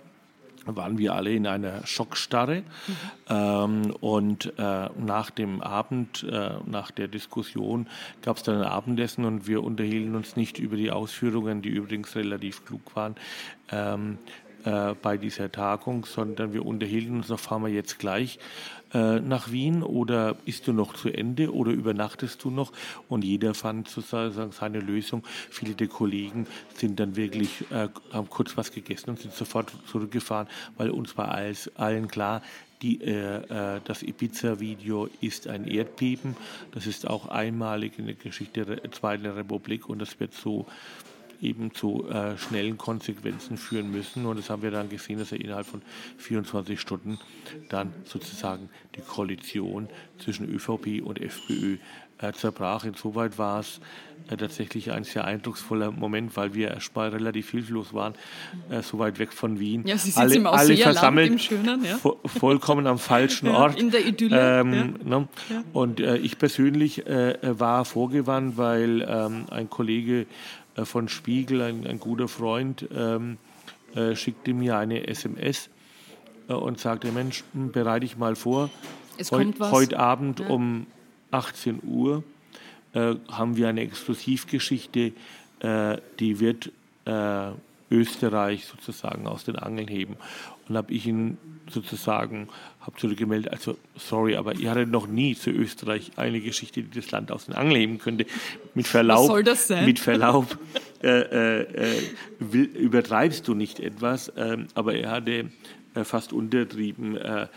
waren 0.66 0.98
wir 0.98 1.14
alle 1.14 1.32
in 1.32 1.48
einer 1.48 1.86
Schockstarre. 1.86 2.58
Mhm. 2.58 2.96
Ähm, 3.30 3.96
und 4.02 4.54
äh, 4.58 4.90
nach 4.98 5.30
dem 5.30 5.62
Abend, 5.62 6.24
äh, 6.24 6.52
nach 6.66 6.92
der 6.92 7.08
Diskussion, 7.08 7.88
gab 8.22 8.38
es 8.38 8.44
dann 8.44 8.58
ein 8.58 8.68
Abendessen 8.68 9.26
und 9.26 9.48
wir 9.48 9.64
unterhielten 9.64 10.16
uns 10.16 10.36
nicht 10.36 10.60
über 10.60 10.78
die 10.78 10.92
Ausführungen, 10.92 11.62
die 11.62 11.70
übrigens 11.70 12.16
relativ 12.16 12.66
klug 12.66 12.96
waren, 12.96 13.16
ähm, 13.72 14.18
äh, 14.66 14.96
bei 15.00 15.18
dieser 15.18 15.52
Tagung, 15.52 16.06
sondern 16.06 16.54
wir 16.54 16.66
unterhielten 16.66 17.18
uns 17.18 17.30
noch, 17.30 17.40
fahren 17.40 17.64
wir 17.64 17.70
jetzt 17.70 18.00
gleich 18.00 18.40
äh, 18.96 19.20
nach 19.20 19.52
Wien 19.52 19.84
oder 19.84 20.38
ist 20.46 20.68
du 20.68 20.74
noch 20.74 20.94
zu 20.94 21.10
Ende 21.10 21.54
oder 21.54 21.74
übernachtest 21.74 22.42
du 22.42 22.50
noch? 22.50 22.72
Und 23.10 23.26
jeder 23.26 23.54
fand 23.54 23.90
sozusagen 23.90 24.54
seine 24.54 24.80
Lösung. 24.80 25.24
Viele 25.50 25.76
der 25.76 25.88
Kollegen 25.88 26.48
sind 26.76 26.98
dann 27.00 27.18
wirklich, 27.18 27.70
äh, 27.72 27.90
haben 28.14 28.30
kurz 28.30 28.56
was 28.56 28.72
gegessen 28.72 29.10
und 29.10 29.20
sind 29.20 29.34
sofort 29.34 29.74
zurückgefahren, 29.92 30.48
weil 30.78 30.92
uns 30.92 31.18
war 31.18 31.28
alles, 31.30 31.70
allen 31.76 32.08
klar, 32.08 32.42
die, 32.82 33.02
äh, 33.02 33.76
äh, 33.76 33.82
das 33.84 34.02
Ibiza-Video 34.02 35.10
ist 35.20 35.48
ein 35.48 35.68
Erdbeben. 35.68 36.38
Das 36.72 36.88
ist 36.88 37.06
auch 37.06 37.28
einmalig 37.28 38.00
in 38.00 38.06
der 38.06 38.16
Geschichte 38.16 38.66
der 38.66 38.92
Zweiten 38.92 39.26
Republik 39.26 39.90
und 39.90 40.00
das 40.00 40.18
wird 40.22 40.34
so 40.34 40.68
eben 41.42 41.74
zu 41.74 42.08
äh, 42.10 42.38
schnellen 42.38 42.78
Konsequenzen 42.78 43.58
führen 43.58 43.92
müssen. 43.92 44.26
Und 44.26 44.38
das 44.38 44.50
haben 44.50 44.62
wir 44.62 44.72
dann 44.72 44.90
gesehen, 44.90 45.20
dass 45.20 45.32
er 45.32 45.42
innerhalb 45.42 45.66
von 45.66 45.82
24 46.18 46.80
Stunden 46.80 47.20
dann 47.70 47.94
sozusagen 48.04 48.70
die 48.96 49.02
Koalition 49.02 49.90
zwischen 50.18 50.48
ÖVP 50.50 51.02
und 51.04 51.22
FPÖ 51.22 51.78
äh, 52.18 52.32
zerbrach. 52.34 52.86
Insoweit 52.86 53.38
war 53.38 53.60
es 53.60 53.80
äh, 54.30 54.38
tatsächlich 54.38 54.92
ein 54.92 55.04
sehr 55.04 55.26
eindrucksvoller 55.26 55.92
Moment, 55.92 56.36
weil 56.38 56.54
wir 56.54 56.70
erst 56.70 56.96
mal 56.96 57.10
relativ 57.10 57.52
hilflos 57.52 57.94
waren, 57.94 58.14
äh, 58.70 58.82
so 58.82 59.00
weit 59.00 59.20
weg 59.20 59.34
von 59.34 59.60
Wien. 59.60 59.86
Ja, 59.86 59.98
Sie 59.98 60.12
sind 60.12 60.22
alle, 60.22 60.36
im 60.36 60.48
alle 60.48 60.78
versammelt, 60.78 61.32
im 61.32 61.40
Schönen, 61.40 61.84
ja. 61.84 61.98
vo 61.98 62.20
vollkommen 62.26 62.88
am 62.88 63.00
falschen 63.00 63.48
ja, 63.50 63.58
Ort. 63.58 63.80
In 63.80 63.92
der 63.92 64.06
Idylle. 64.06 64.62
Ähm, 64.62 64.74
ja. 64.74 65.20
Ne? 65.20 65.28
Und 65.74 66.00
äh, 66.00 66.18
ich 66.18 66.38
persönlich 66.38 67.06
äh, 67.06 67.38
war 67.42 67.86
vorgewandt, 67.86 68.58
weil 68.58 69.06
ähm, 69.08 69.46
ein 69.52 69.70
Kollege 69.70 70.26
von 70.84 71.08
Spiegel, 71.08 71.62
ein, 71.62 71.88
ein 71.88 72.00
guter 72.00 72.28
Freund, 72.28 72.88
ähm, 72.94 73.38
äh, 73.96 74.16
schickte 74.16 74.54
mir 74.54 74.78
eine 74.78 75.08
SMS 75.08 75.70
äh, 76.50 76.54
und 76.54 76.80
sagte, 76.80 77.12
Mensch, 77.12 77.44
hm, 77.54 77.72
bereite 77.72 78.06
ich 78.06 78.18
mal 78.18 78.36
vor. 78.36 78.70
Heu, 79.32 79.46
heute 79.60 79.98
Abend 79.98 80.42
ja. 80.42 80.48
um 80.48 80.88
18 81.32 81.80
Uhr 81.84 82.24
äh, 82.94 83.16
haben 83.30 83.56
wir 83.56 83.70
eine 83.70 83.82
Exklusivgeschichte, 83.82 85.14
äh, 85.60 85.98
die 86.20 86.40
wird 86.40 86.72
äh, 87.06 87.52
Österreich 87.92 88.66
sozusagen 88.66 89.28
aus 89.28 89.46
den 89.46 89.58
Angeln 89.58 89.88
heben. 89.88 90.18
Und 90.68 90.78
habe 90.78 90.94
ich 90.94 91.06
ihn 91.06 91.38
sozusagen 91.70 92.48
habe 92.80 92.98
zurückgemeldet, 92.98 93.52
also 93.52 93.78
sorry, 93.96 94.36
aber 94.36 94.56
ihr 94.56 94.70
hattet 94.70 94.90
noch 94.90 95.08
nie 95.08 95.36
zu 95.36 95.50
Österreich 95.50 96.12
eine 96.16 96.40
Geschichte, 96.40 96.84
die 96.84 97.00
das 97.00 97.12
Land 97.12 97.32
aus 97.32 97.46
den 97.46 97.56
Angeln 97.56 97.80
heben 97.80 97.98
könnte. 97.98 98.26
Mit 98.76 98.88
Verlaub, 98.88 99.22
Was 99.22 99.28
soll 99.28 99.44
das 99.44 99.68
sein? 99.68 99.86
Mit 99.86 100.00
Verlaub 100.00 100.58
äh, 101.02 101.08
äh, 101.08 101.62
äh, 101.62 102.02
will, 102.40 102.66
übertreibst 102.66 103.48
du 103.48 103.56
nicht 103.56 103.80
etwas, 103.80 104.32
ähm, 104.38 104.68
aber 104.76 104.96
er 104.96 105.12
hatte 105.12 105.50
äh, 105.96 106.04
fast 106.04 106.34
untertrieben. 106.34 107.18
Äh, 107.18 107.48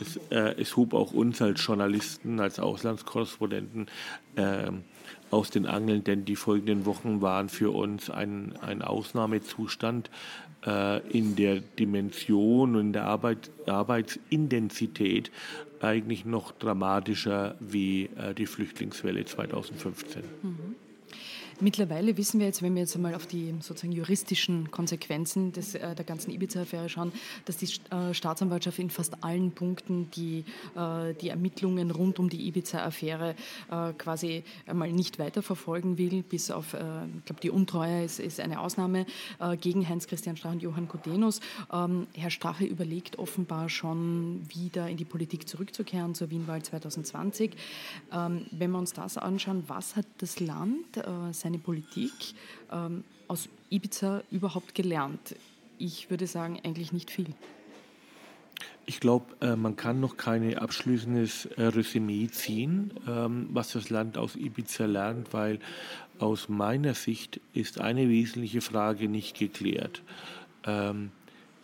es, 0.00 0.16
äh, 0.30 0.60
es 0.60 0.76
hub 0.76 0.92
auch 0.94 1.12
uns 1.12 1.40
als 1.42 1.64
Journalisten, 1.64 2.38
als 2.38 2.60
Auslandskorrespondenten 2.60 3.86
äh, 4.36 4.70
aus 5.30 5.50
den 5.50 5.66
Angeln, 5.66 6.04
denn 6.04 6.24
die 6.24 6.36
folgenden 6.36 6.86
Wochen 6.86 7.20
waren 7.22 7.48
für 7.48 7.74
uns 7.74 8.10
ein, 8.10 8.54
ein 8.60 8.82
Ausnahmezustand 8.82 10.08
äh, 10.08 10.10
in 11.10 11.36
der 11.36 11.60
Dimension 11.60 12.74
und 12.74 12.80
in 12.86 12.92
der 12.92 13.04
Arbeit, 13.04 13.50
Arbeitsintensität 13.66 15.30
eigentlich 15.80 16.24
noch 16.24 16.52
dramatischer 16.52 17.56
wie 17.60 18.08
äh, 18.16 18.34
die 18.34 18.46
Flüchtlingswelle 18.46 19.24
2015. 19.24 20.22
Mhm. 20.42 20.76
Mittlerweile 21.58 22.18
wissen 22.18 22.38
wir 22.38 22.46
jetzt, 22.46 22.60
wenn 22.60 22.74
wir 22.74 22.82
jetzt 22.82 22.96
einmal 22.96 23.14
auf 23.14 23.26
die 23.26 23.54
sozusagen 23.60 23.92
juristischen 23.92 24.70
Konsequenzen 24.70 25.52
des, 25.52 25.74
äh, 25.74 25.94
der 25.94 26.04
ganzen 26.04 26.30
Ibiza-Affäre 26.30 26.90
schauen, 26.90 27.12
dass 27.46 27.56
die 27.56 27.66
äh, 27.90 28.12
Staatsanwaltschaft 28.12 28.78
in 28.78 28.90
fast 28.90 29.24
allen 29.24 29.52
Punkten 29.52 30.10
die, 30.10 30.44
äh, 30.74 31.14
die 31.14 31.30
Ermittlungen 31.30 31.90
rund 31.90 32.18
um 32.18 32.28
die 32.28 32.46
Ibiza-Affäre 32.48 33.34
äh, 33.70 33.92
quasi 33.94 34.44
einmal 34.66 34.92
nicht 34.92 35.18
weiterverfolgen 35.18 35.96
will, 35.96 36.22
bis 36.22 36.50
auf, 36.50 36.74
äh, 36.74 36.78
ich 37.18 37.24
glaube, 37.24 37.40
die 37.40 37.50
Untreue 37.50 38.04
ist, 38.04 38.20
ist 38.20 38.38
eine 38.38 38.60
Ausnahme 38.60 39.06
äh, 39.38 39.56
gegen 39.56 39.88
Heinz-Christian 39.88 40.36
Strache 40.36 40.54
und 40.54 40.62
Johann 40.62 40.88
Kodenus. 40.88 41.40
Ähm, 41.72 42.06
Herr 42.12 42.30
Strache 42.30 42.64
überlegt 42.64 43.18
offenbar 43.18 43.70
schon 43.70 44.42
wieder 44.50 44.90
in 44.90 44.98
die 44.98 45.06
Politik 45.06 45.48
zurückzukehren 45.48 46.14
zur 46.14 46.30
Wienwahl 46.30 46.62
2020. 46.62 47.52
Ähm, 48.12 48.44
wenn 48.50 48.70
wir 48.72 48.78
uns 48.78 48.92
das 48.92 49.16
anschauen, 49.16 49.64
was 49.68 49.96
hat 49.96 50.06
das 50.18 50.38
Land 50.38 50.98
seine 51.46 51.58
Politik 51.58 52.12
ähm, 52.72 53.04
aus 53.28 53.48
Ibiza 53.70 54.22
überhaupt 54.32 54.74
gelernt? 54.74 55.36
Ich 55.78 56.10
würde 56.10 56.26
sagen, 56.26 56.58
eigentlich 56.64 56.92
nicht 56.92 57.10
viel. 57.10 57.28
Ich 58.84 58.98
glaube, 58.98 59.26
äh, 59.40 59.54
man 59.54 59.76
kann 59.76 60.00
noch 60.00 60.16
kein 60.16 60.58
abschließendes 60.58 61.46
äh, 61.46 61.62
Resümee 61.62 62.28
ziehen, 62.28 62.92
ähm, 63.06 63.48
was 63.52 63.72
das 63.72 63.90
Land 63.90 64.18
aus 64.18 64.34
Ibiza 64.34 64.86
lernt, 64.86 65.32
weil 65.32 65.60
aus 66.18 66.48
meiner 66.48 66.94
Sicht 66.94 67.40
ist 67.52 67.80
eine 67.80 68.08
wesentliche 68.08 68.60
Frage 68.60 69.08
nicht 69.08 69.38
geklärt. 69.38 70.02
Ähm, 70.64 71.10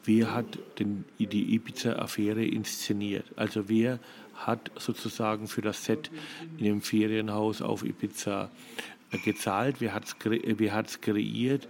wer 0.05 0.33
hat 0.35 0.59
denn 0.79 1.05
die 1.19 1.55
Ibiza-Affäre 1.55 2.45
inszeniert? 2.45 3.25
Also 3.37 3.69
wer 3.69 3.99
hat 4.35 4.71
sozusagen 4.79 5.47
für 5.49 5.62
das 5.62 5.85
Set 5.85 6.11
in 6.59 6.65
dem 6.65 6.83
Ferienhaus 6.83 7.62
auf 7.62 7.85
Ibiza 7.85 8.51
gezahlt, 9.19 9.76
wer 9.81 9.95
hat 9.95 10.04
es 10.88 11.00
kreiert, 11.00 11.69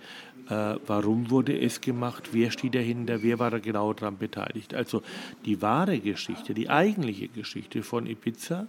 äh, 0.49 0.76
warum 0.87 1.30
wurde 1.30 1.58
es 1.58 1.80
gemacht, 1.80 2.30
wer 2.32 2.50
steht 2.50 2.75
dahinter, 2.75 3.22
wer 3.22 3.38
war 3.38 3.50
da 3.50 3.58
genau 3.58 3.92
daran 3.92 4.18
beteiligt. 4.18 4.75
Also 4.75 5.02
die 5.44 5.62
wahre 5.62 5.99
Geschichte, 6.00 6.54
die 6.54 6.68
eigentliche 6.68 7.28
Geschichte 7.28 7.82
von 7.82 8.06
Ibiza 8.06 8.66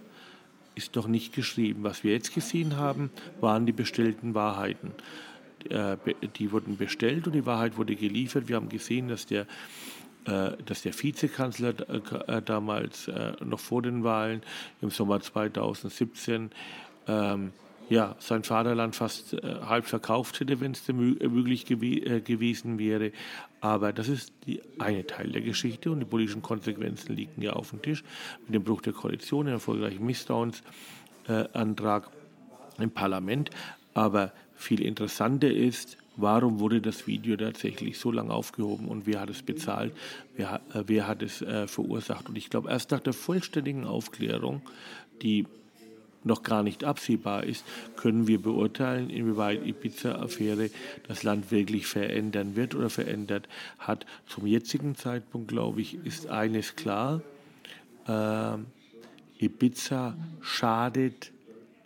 ist 0.74 0.96
doch 0.96 1.06
nicht 1.06 1.32
geschrieben. 1.32 1.84
Was 1.84 2.04
wir 2.04 2.12
jetzt 2.12 2.34
gesehen 2.34 2.76
haben, 2.76 3.10
waren 3.40 3.66
die 3.66 3.72
bestellten 3.72 4.34
Wahrheiten. 4.34 4.92
Äh, 5.68 5.96
die 6.38 6.52
wurden 6.52 6.76
bestellt 6.76 7.26
und 7.26 7.32
die 7.32 7.46
Wahrheit 7.46 7.76
wurde 7.76 7.96
geliefert. 7.96 8.48
Wir 8.48 8.56
haben 8.56 8.68
gesehen, 8.68 9.08
dass 9.08 9.26
der 9.26 9.46
äh, 10.26 10.52
dass 10.64 10.82
der 10.82 10.94
Vizekanzler 10.94 11.74
äh, 12.28 12.42
damals 12.42 13.10
noch 13.44 13.60
vor 13.60 13.82
den 13.82 14.04
Wahlen 14.04 14.42
im 14.80 14.90
Sommer 14.90 15.20
2017 15.20 16.50
ja, 17.88 18.16
sein 18.18 18.44
Vaterland 18.44 18.94
fast 18.96 19.34
äh, 19.34 19.56
halb 19.66 19.86
verkauft 19.86 20.40
hätte, 20.40 20.60
wenn 20.60 20.72
es 20.72 20.88
möglich 20.88 21.66
gew 21.66 21.82
äh, 21.82 22.20
gewesen 22.20 22.78
wäre. 22.78 23.12
Aber 23.60 23.92
das 23.92 24.08
ist 24.08 24.32
die 24.46 24.62
eine 24.78 25.06
Teil 25.06 25.32
der 25.32 25.42
Geschichte 25.42 25.90
und 25.90 26.00
die 26.00 26.06
politischen 26.06 26.42
Konsequenzen 26.42 27.16
liegen 27.16 27.42
ja 27.42 27.52
auf 27.52 27.70
dem 27.70 27.82
Tisch 27.82 28.02
mit 28.46 28.54
dem 28.54 28.64
Bruch 28.64 28.82
der 28.82 28.92
Koalition, 28.92 29.46
dem 29.46 29.54
erfolgreichen 29.54 30.04
Misstrauensantrag 30.04 32.10
äh, 32.78 32.82
im 32.82 32.90
Parlament. 32.90 33.50
Aber 33.92 34.32
viel 34.54 34.80
interessanter 34.80 35.50
ist, 35.50 35.98
warum 36.16 36.60
wurde 36.60 36.80
das 36.80 37.06
Video 37.06 37.36
tatsächlich 37.36 37.98
so 37.98 38.10
lange 38.10 38.32
aufgehoben 38.32 38.88
und 38.88 39.06
wer 39.06 39.20
hat 39.20 39.30
es 39.30 39.42
bezahlt, 39.42 39.92
wer, 40.36 40.60
äh, 40.72 40.84
wer 40.86 41.06
hat 41.06 41.22
es 41.22 41.42
äh, 41.42 41.66
verursacht. 41.66 42.28
Und 42.28 42.36
ich 42.36 42.50
glaube, 42.50 42.70
erst 42.70 42.90
nach 42.90 43.00
der 43.00 43.12
vollständigen 43.12 43.84
Aufklärung, 43.84 44.62
die 45.22 45.46
noch 46.24 46.42
gar 46.42 46.62
nicht 46.62 46.84
absehbar 46.84 47.44
ist, 47.44 47.64
können 47.96 48.26
wir 48.26 48.40
beurteilen, 48.40 49.10
inwieweit 49.10 49.66
Ibiza-Affäre 49.66 50.70
das 51.06 51.22
Land 51.22 51.50
wirklich 51.50 51.86
verändern 51.86 52.56
wird 52.56 52.74
oder 52.74 52.90
verändert 52.90 53.48
hat. 53.78 54.06
Zum 54.26 54.46
jetzigen 54.46 54.96
Zeitpunkt, 54.96 55.48
glaube 55.48 55.80
ich, 55.80 55.94
ist 56.04 56.28
eines 56.28 56.76
klar. 56.76 57.22
Äh, 58.08 58.56
Ibiza 59.38 60.16
schadet 60.40 61.32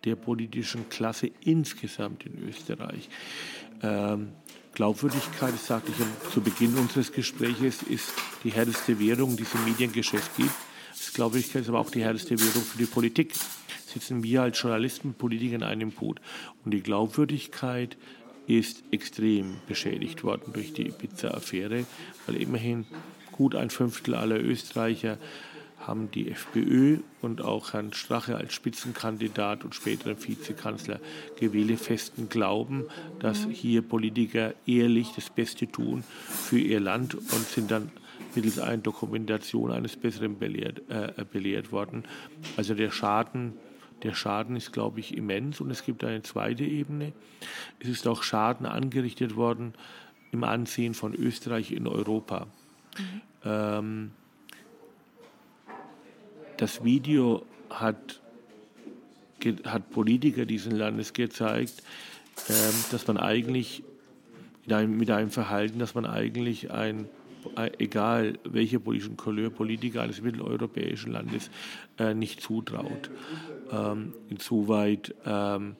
der 0.05 0.17
politischen 0.17 0.89
Klasse 0.89 1.31
insgesamt 1.41 2.25
in 2.25 2.49
Österreich. 2.49 3.09
Ähm, 3.83 4.29
Glaubwürdigkeit, 4.75 5.53
das 5.53 5.67
sagte 5.67 5.91
ich 5.91 6.31
zu 6.33 6.41
Beginn 6.41 6.77
unseres 6.77 7.13
Gespräches, 7.13 7.83
ist 7.83 8.13
die 8.45 8.51
härteste 8.51 9.01
Währung, 9.01 9.37
die 9.37 9.43
es 9.43 9.53
im 9.55 9.65
Mediengeschäft 9.65 10.37
gibt. 10.37 10.53
Das 10.91 11.13
Glaubwürdigkeit 11.13 11.63
ist 11.63 11.69
aber 11.69 11.81
auch 11.81 11.91
die 11.91 12.03
härteste 12.03 12.39
Währung 12.39 12.63
für 12.63 12.79
die 12.79 12.87
Politik 12.87 13.33
sitzen 13.89 14.23
wir 14.23 14.43
als 14.43 14.61
Journalisten, 14.61 15.15
Politiker 15.15 15.57
in 15.57 15.63
einem 15.63 15.91
Boot. 15.91 16.21
Und 16.65 16.73
die 16.73 16.83
Glaubwürdigkeit 16.83 17.97
ist 18.47 18.83
extrem 18.91 19.57
beschädigt 19.67 20.25
worden 20.25 20.53
durch 20.53 20.73
die 20.73 20.85
Pizza-Affäre, 20.85 21.85
weil 22.27 22.37
immerhin 22.37 22.87
gut 23.33 23.55
ein 23.55 23.71
Fünftel 23.71 24.15
aller 24.15 24.41
Österreicher 24.41 25.19
haben 25.81 26.11
die 26.11 26.31
FPÖ 26.31 26.99
und 27.23 27.41
auch 27.41 27.73
Herrn 27.73 27.93
Strache 27.93 28.37
als 28.37 28.53
Spitzenkandidat 28.53 29.65
und 29.65 29.75
späteren 29.75 30.17
Vizekanzler 30.23 31.01
gewählt, 31.39 31.79
festen 31.79 32.29
Glauben, 32.29 32.85
dass 33.21 33.47
hier 33.51 33.83
Politiker 33.83 34.55
ehrlich 34.67 35.13
das 35.15 35.31
Beste 35.31 35.71
tun 35.71 36.05
für 36.29 36.59
ihr 36.59 36.81
Land 36.81 37.15
und 37.15 37.31
sind 37.31 37.71
dann 37.71 37.91
mittels 38.35 38.59
einer 38.59 38.79
Dokumentation 38.79 39.71
eines 39.71 39.97
Besseren 39.97 40.39
belehrt, 40.39 40.83
äh, 40.89 41.25
belehrt 41.31 41.73
worden. 41.73 42.05
Also 42.57 42.75
der 42.75 42.91
Schaden 42.91 43.55
der 44.03 44.15
Schaden 44.15 44.57
ist, 44.57 44.73
glaube 44.73 45.01
ich, 45.01 45.17
immens 45.17 45.61
und 45.61 45.71
es 45.71 45.85
gibt 45.85 46.05
eine 46.05 46.23
zweite 46.23 46.65
Ebene. 46.65 47.13
Es 47.81 47.89
ist 47.89 48.07
auch 48.07 48.23
Schaden 48.23 48.67
angerichtet 48.67 49.37
worden 49.37 49.75
im 50.31 50.45
Ansehen 50.45 50.95
von 50.95 51.15
Österreich 51.15 51.73
in 51.73 51.87
Europa. 51.87 52.47
Mhm. 52.97 53.21
Ähm, 53.45 54.11
das 56.57 56.85
Video 56.85 57.45
hat, 57.71 58.21
hat 59.65 59.91
Politiker 59.91 60.45
dieses 60.45 60.73
Landes 60.73 61.13
gezeigt, 61.13 61.83
ähm, 62.49 62.75
dass 62.91 63.07
man 63.07 63.17
eigentlich 63.17 63.83
mit 64.65 64.73
einem, 64.73 64.97
mit 64.97 65.11
einem 65.11 65.31
Verhalten, 65.31 65.79
dass 65.79 65.95
man 65.95 66.05
eigentlich 66.05 66.71
ein 66.71 67.09
egal 67.79 68.39
welche 68.45 68.81
politischen 68.81 69.17
Couleur 69.17 69.51
Politiker 69.51 70.03
eines 70.03 70.21
mitteleuropäischen 70.21 71.13
Landes 71.13 71.51
äh, 71.99 72.15
nicht 72.15 72.41
zutraut. 72.41 73.11
Ähm, 73.71 74.15
insoweit, 74.29 75.15
ähm, 75.25 75.77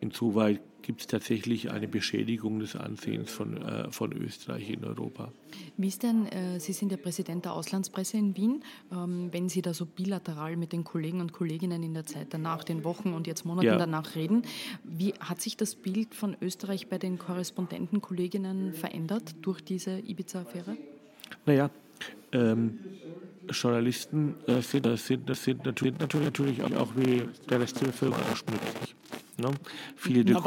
insoweit 0.00 0.60
gibt 0.84 1.00
es 1.00 1.06
tatsächlich 1.06 1.70
eine 1.70 1.88
Beschädigung 1.88 2.60
des 2.60 2.76
Ansehens 2.76 3.30
von, 3.30 3.56
äh, 3.56 3.90
von 3.90 4.12
Österreich 4.12 4.68
in 4.68 4.84
Europa. 4.84 5.32
Wie 5.78 5.88
ist 5.88 6.02
denn, 6.02 6.26
äh, 6.26 6.60
Sie 6.60 6.72
sind 6.72 6.92
der 6.92 6.98
Präsident 6.98 7.46
der 7.46 7.54
Auslandspresse 7.54 8.18
in 8.18 8.36
Wien, 8.36 8.62
ähm, 8.92 9.28
wenn 9.32 9.48
Sie 9.48 9.62
da 9.62 9.72
so 9.72 9.86
bilateral 9.86 10.56
mit 10.56 10.72
den 10.72 10.84
Kollegen 10.84 11.20
und 11.20 11.32
Kolleginnen 11.32 11.82
in 11.82 11.94
der 11.94 12.04
Zeit 12.04 12.28
danach, 12.30 12.64
den 12.64 12.84
Wochen 12.84 13.14
und 13.14 13.26
jetzt 13.26 13.46
Monaten 13.46 13.66
ja. 13.66 13.78
danach 13.78 14.14
reden, 14.14 14.42
wie 14.84 15.14
hat 15.14 15.40
sich 15.40 15.56
das 15.56 15.74
Bild 15.74 16.14
von 16.14 16.36
Österreich 16.42 16.88
bei 16.88 16.98
den 16.98 17.18
Korrespondenten, 17.18 18.02
Kolleginnen 18.02 18.74
verändert 18.74 19.34
durch 19.40 19.62
diese 19.62 19.98
Ibiza-Affäre? 19.98 20.76
Naja, 21.46 21.70
ähm, 22.32 22.78
Journalisten 23.48 24.34
äh, 24.46 24.60
sind, 24.60 24.86
sind, 24.98 25.34
sind, 25.34 25.64
natürlich, 25.64 25.98
natürlich 25.98 26.62
auch 26.62 26.94
wie 26.96 27.22
der 27.48 27.60
Rest 27.60 27.80
der 27.80 27.86
Bevölkerung 27.86 28.24
nützlich. 28.28 28.94
Ne? 29.38 29.50
Viele, 29.96 30.24
der 30.24 30.34
Na, 30.34 30.40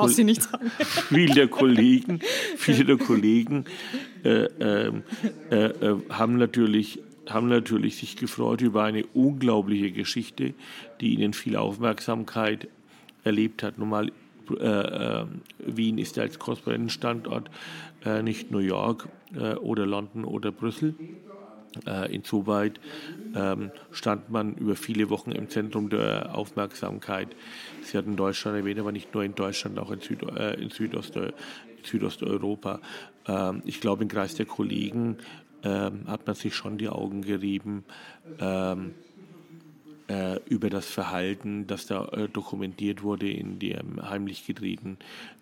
viele 1.10 1.34
der 1.34 1.48
Kollegen, 1.48 2.20
viele 2.58 2.86
der 2.86 2.98
Kollegen 2.98 3.65
äh, 4.24 4.46
ähm, 4.60 5.03
äh, 5.51 5.65
äh, 5.65 5.98
haben 6.10 6.38
natürlich 6.38 7.00
haben 7.29 7.50
natürlich 7.50 7.98
sich 7.98 8.15
gefreut 8.15 8.62
über 8.62 8.84
eine 8.84 9.06
unglaubliche 9.08 9.91
Geschichte, 9.91 10.53
die 11.01 11.13
ihnen 11.13 11.34
viel 11.34 11.58
Aufmerksamkeit 11.58 12.70
erlebt 13.25 13.63
hat. 13.63 13.77
Normal 13.77 14.13
äh, 14.50 14.63
äh, 14.63 15.25
Wien 15.60 15.98
ist 15.98 16.15
ja 16.15 16.24
als 16.24 16.39
Korrespondentenstandort 16.39 17.50
äh, 18.06 18.24
nicht 18.24 18.51
New 18.51 18.60
York 18.60 19.10
oder 19.62 19.86
London 19.86 20.24
oder 20.24 20.53
Brüssel. 20.53 20.96
Äh, 21.86 22.16
insoweit 22.16 22.80
ähm, 23.36 23.72
stand 23.92 24.30
man 24.30 24.56
über 24.56 24.76
viele 24.76 25.10
Wochen 25.10 25.32
im 25.32 25.50
Zentrum 25.50 25.90
der 25.90 26.36
Aufmerksamkeit. 26.36 27.36
Sie 27.84 27.98
hatten 27.98 28.16
Deutschland 28.16 28.58
erwähnt, 28.58 28.80
aber 28.80 28.92
nicht 28.92 29.14
nur 29.14 29.24
in 29.24 29.36
Deutschland, 29.36 29.78
auch 29.78 29.92
in, 29.92 30.00
Süd, 30.00 30.24
äh, 30.24 30.54
in 30.56 30.70
Südost, 30.70 31.20
Südosteuropa. 31.84 32.80
Ähm, 33.28 33.62
ich 33.66 33.80
glaube, 33.80 34.04
im 34.04 34.10
Kreis 34.10 34.36
der 34.36 34.46
Kollegen 34.46 35.18
ähm, 35.64 36.08
hat 36.08 36.26
man 36.26 36.36
sich 36.36 36.56
schon 36.56 36.78
die 36.78 36.90
Augen 36.90 37.22
gerieben 37.22 37.84
ähm, 38.40 38.94
äh, 40.08 40.40
über 40.46 40.70
das 40.70 40.86
Verhalten, 40.86 41.68
das 41.68 41.88
da 41.88 42.06
äh, 42.10 42.30
dokumentiert 42.30 43.04
wurde 43.04 43.30
in 43.30 43.60
dem 43.60 44.02
heimlich 44.10 44.46
gedrehten 44.46 44.98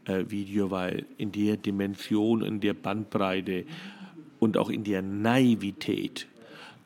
äh, 0.06 0.26
Video, 0.30 0.72
weil 0.72 1.06
in 1.18 1.32
der 1.32 1.58
Dimension, 1.58 2.42
in 2.42 2.60
der 2.60 2.74
Bandbreite 2.74 3.66
und 4.40 4.58
auch 4.58 4.70
in 4.70 4.84
der 4.84 5.02
Naivität 5.02 6.28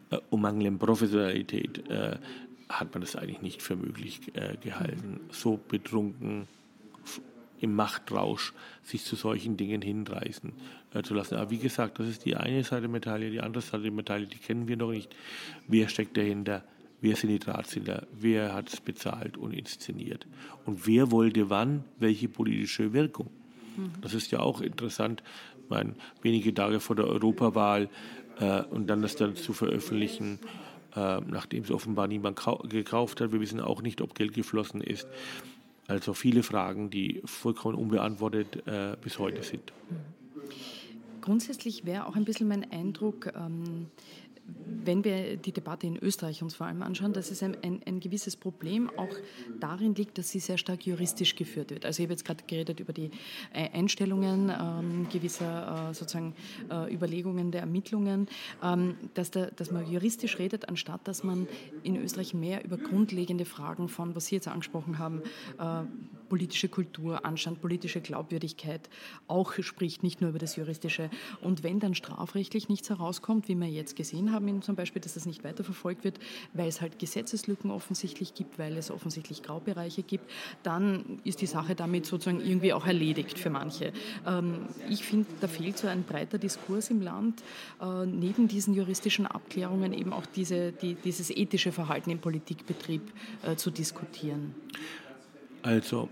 äh, 0.09 0.17
und 0.29 0.41
mangelnden 0.41 0.79
Professionalität 0.79 1.89
äh, 1.89 2.17
hat 2.69 2.93
man 2.93 3.01
das 3.01 3.15
eigentlich 3.15 3.41
nicht 3.41 3.61
für 3.61 3.75
möglich 3.75 4.21
äh, 4.33 4.55
gehalten. 4.57 5.21
So 5.31 5.57
betrunken 5.57 6.47
im 7.61 7.75
Machtrausch 7.75 8.53
sich 8.83 9.03
zu 9.03 9.15
solchen 9.15 9.57
Dingen 9.57 9.81
hinreißen 9.81 10.53
äh, 10.93 11.01
zu 11.03 11.13
lassen. 11.13 11.35
Aber 11.35 11.49
wie 11.49 11.57
gesagt, 11.57 11.99
das 11.99 12.07
ist 12.07 12.25
die 12.25 12.35
eine 12.35 12.63
Seite 12.63 12.81
der 12.81 12.89
Medaille, 12.89 13.31
die 13.31 13.41
andere 13.41 13.61
Seite 13.61 13.83
der 13.83 13.91
Medaille, 13.91 14.27
die 14.27 14.37
kennen 14.37 14.67
wir 14.67 14.77
noch 14.77 14.91
nicht. 14.91 15.13
Wer 15.67 15.89
steckt 15.89 16.15
dahinter? 16.17 16.63
Wer 17.01 17.15
sind 17.15 17.29
die 17.29 17.39
Drahtsender? 17.39 18.07
Wer 18.13 18.53
hat 18.53 18.71
es 18.73 18.81
bezahlt 18.81 19.37
und 19.37 19.53
inszeniert? 19.53 20.27
Und 20.65 20.85
wer 20.85 21.11
wollte 21.11 21.49
wann 21.49 21.85
welche 21.97 22.27
politische 22.27 22.93
Wirkung? 22.93 23.29
Mhm. 23.77 23.93
Das 24.01 24.13
ist 24.13 24.31
ja 24.31 24.39
auch 24.39 24.61
interessant. 24.61 25.23
Meine, 25.69 25.93
wenige 26.21 26.53
Tage 26.53 26.79
vor 26.79 26.95
der 26.95 27.07
Europawahl 27.07 27.89
äh, 28.39 28.63
und 28.63 28.87
dann 28.87 29.01
das 29.01 29.15
dann 29.15 29.35
zu 29.35 29.53
veröffentlichen, 29.53 30.39
äh, 30.95 31.19
nachdem 31.21 31.63
es 31.63 31.71
offenbar 31.71 32.07
niemand 32.07 32.39
gekauft 32.69 33.21
hat. 33.21 33.31
Wir 33.31 33.39
wissen 33.39 33.59
auch 33.59 33.81
nicht, 33.81 34.01
ob 34.01 34.15
Geld 34.15 34.33
geflossen 34.33 34.81
ist. 34.81 35.07
Also 35.87 36.13
viele 36.13 36.43
Fragen, 36.43 36.89
die 36.89 37.21
vollkommen 37.25 37.75
unbeantwortet 37.75 38.67
äh, 38.67 38.95
bis 39.01 39.17
heute 39.17 39.41
sind. 39.41 39.73
Grundsätzlich 41.21 41.85
wäre 41.85 42.05
auch 42.05 42.15
ein 42.15 42.25
bisschen 42.25 42.47
mein 42.47 42.71
Eindruck, 42.71 43.33
ähm, 43.35 43.87
wenn 44.85 45.03
wir 45.03 45.37
die 45.37 45.51
Debatte 45.51 45.87
in 45.87 45.97
Österreich 45.97 46.41
uns 46.41 46.55
vor 46.55 46.67
allem 46.67 46.81
anschauen, 46.81 47.13
dass 47.13 47.31
es 47.31 47.43
ein, 47.43 47.55
ein, 47.63 47.81
ein, 47.85 47.99
gewisses 47.99 48.35
Problem 48.35 48.89
auch 48.97 49.13
darin 49.59 49.95
liegt, 49.95 50.17
dass 50.17 50.29
sie 50.29 50.39
sehr 50.39 50.57
stark 50.57 50.85
juristisch 50.85 51.35
geführt 51.35 51.71
wird. 51.71 51.85
Also 51.85 52.01
ich 52.01 52.05
habe 52.05 52.13
jetzt 52.13 52.25
gerade 52.25 52.43
geredet 52.47 52.79
über 52.79 52.93
die 52.93 53.11
äh, 53.53 53.69
Einstellungen 53.71 54.49
ähm, 54.49 55.07
gewisser 55.11 55.89
äh, 55.89 55.93
sozusagen 55.93 56.33
äh, 56.69 56.93
Überlegungen 56.93 57.51
der 57.51 57.61
Ermittlungen, 57.61 58.27
ähm, 58.63 58.95
dass, 59.13 59.31
da, 59.31 59.47
dass 59.47 59.71
man 59.71 59.89
juristisch 59.89 60.39
redet, 60.39 60.69
anstatt 60.69 61.07
dass 61.07 61.23
man 61.23 61.47
in 61.83 61.95
Österreich 61.95 62.33
mehr 62.33 62.63
über 62.63 62.77
grundlegende 62.77 63.45
Fragen 63.45 63.89
von, 63.89 64.15
was 64.15 64.27
Sie 64.27 64.35
jetzt 64.35 64.47
angesprochen 64.47 64.97
haben, 64.99 65.21
äh, 65.59 65.83
politische 66.29 66.69
Kultur, 66.69 67.25
Anstand, 67.25 67.61
politische 67.61 68.01
Glaubwürdigkeit 68.01 68.89
auch 69.27 69.53
spricht, 69.59 70.03
nicht 70.03 70.21
nur 70.21 70.29
über 70.29 70.39
das 70.39 70.55
Juristische. 70.55 71.09
Und 71.41 71.63
wenn 71.63 71.79
dann 71.79 71.95
strafrechtlich 71.95 72.69
nichts 72.69 72.89
herauskommt, 72.89 73.47
wie 73.47 73.55
wir 73.55 73.67
jetzt 73.67 73.95
gesehen 73.95 74.31
haben, 74.31 74.61
zum 74.61 74.75
Beispiel, 74.75 75.01
dass 75.01 75.15
das 75.15 75.25
nicht 75.25 75.43
weiterverfolgt 75.43 76.03
wird, 76.03 76.19
weil 76.53 76.67
es 76.67 76.81
halt 76.81 76.99
Gesetzeslücken 76.99 77.71
offensichtlich 77.71 78.33
gibt, 78.33 78.59
weil 78.59 78.77
es 78.77 78.91
offensichtlich 78.91 79.43
Graubereiche 79.43 80.03
gibt, 80.03 80.29
dann 80.63 81.19
ist 81.23 81.41
die 81.41 81.47
Sache 81.47 81.75
damit 81.75 82.05
sozusagen 82.05 82.41
irgendwie 82.41 82.73
auch 82.73 82.85
erledigt 82.85 83.39
für 83.39 83.49
manche. 83.49 83.91
Ähm, 84.25 84.67
ich 84.89 85.03
finde, 85.03 85.27
da 85.41 85.47
fehlt 85.47 85.77
so 85.77 85.87
ein 85.87 86.03
breiter 86.03 86.37
Diskurs 86.37 86.89
im 86.89 87.01
Land, 87.01 87.43
äh, 87.81 88.05
neben 88.05 88.47
diesen 88.47 88.73
juristischen 88.73 89.25
Abklärungen 89.25 89.93
eben 89.93 90.13
auch 90.13 90.25
diese, 90.25 90.71
die, 90.71 90.95
dieses 90.95 91.29
ethische 91.29 91.71
Verhalten 91.71 92.09
im 92.11 92.19
Politikbetrieb 92.19 93.01
äh, 93.43 93.55
zu 93.55 93.71
diskutieren. 93.71 94.55
Also 95.61 96.09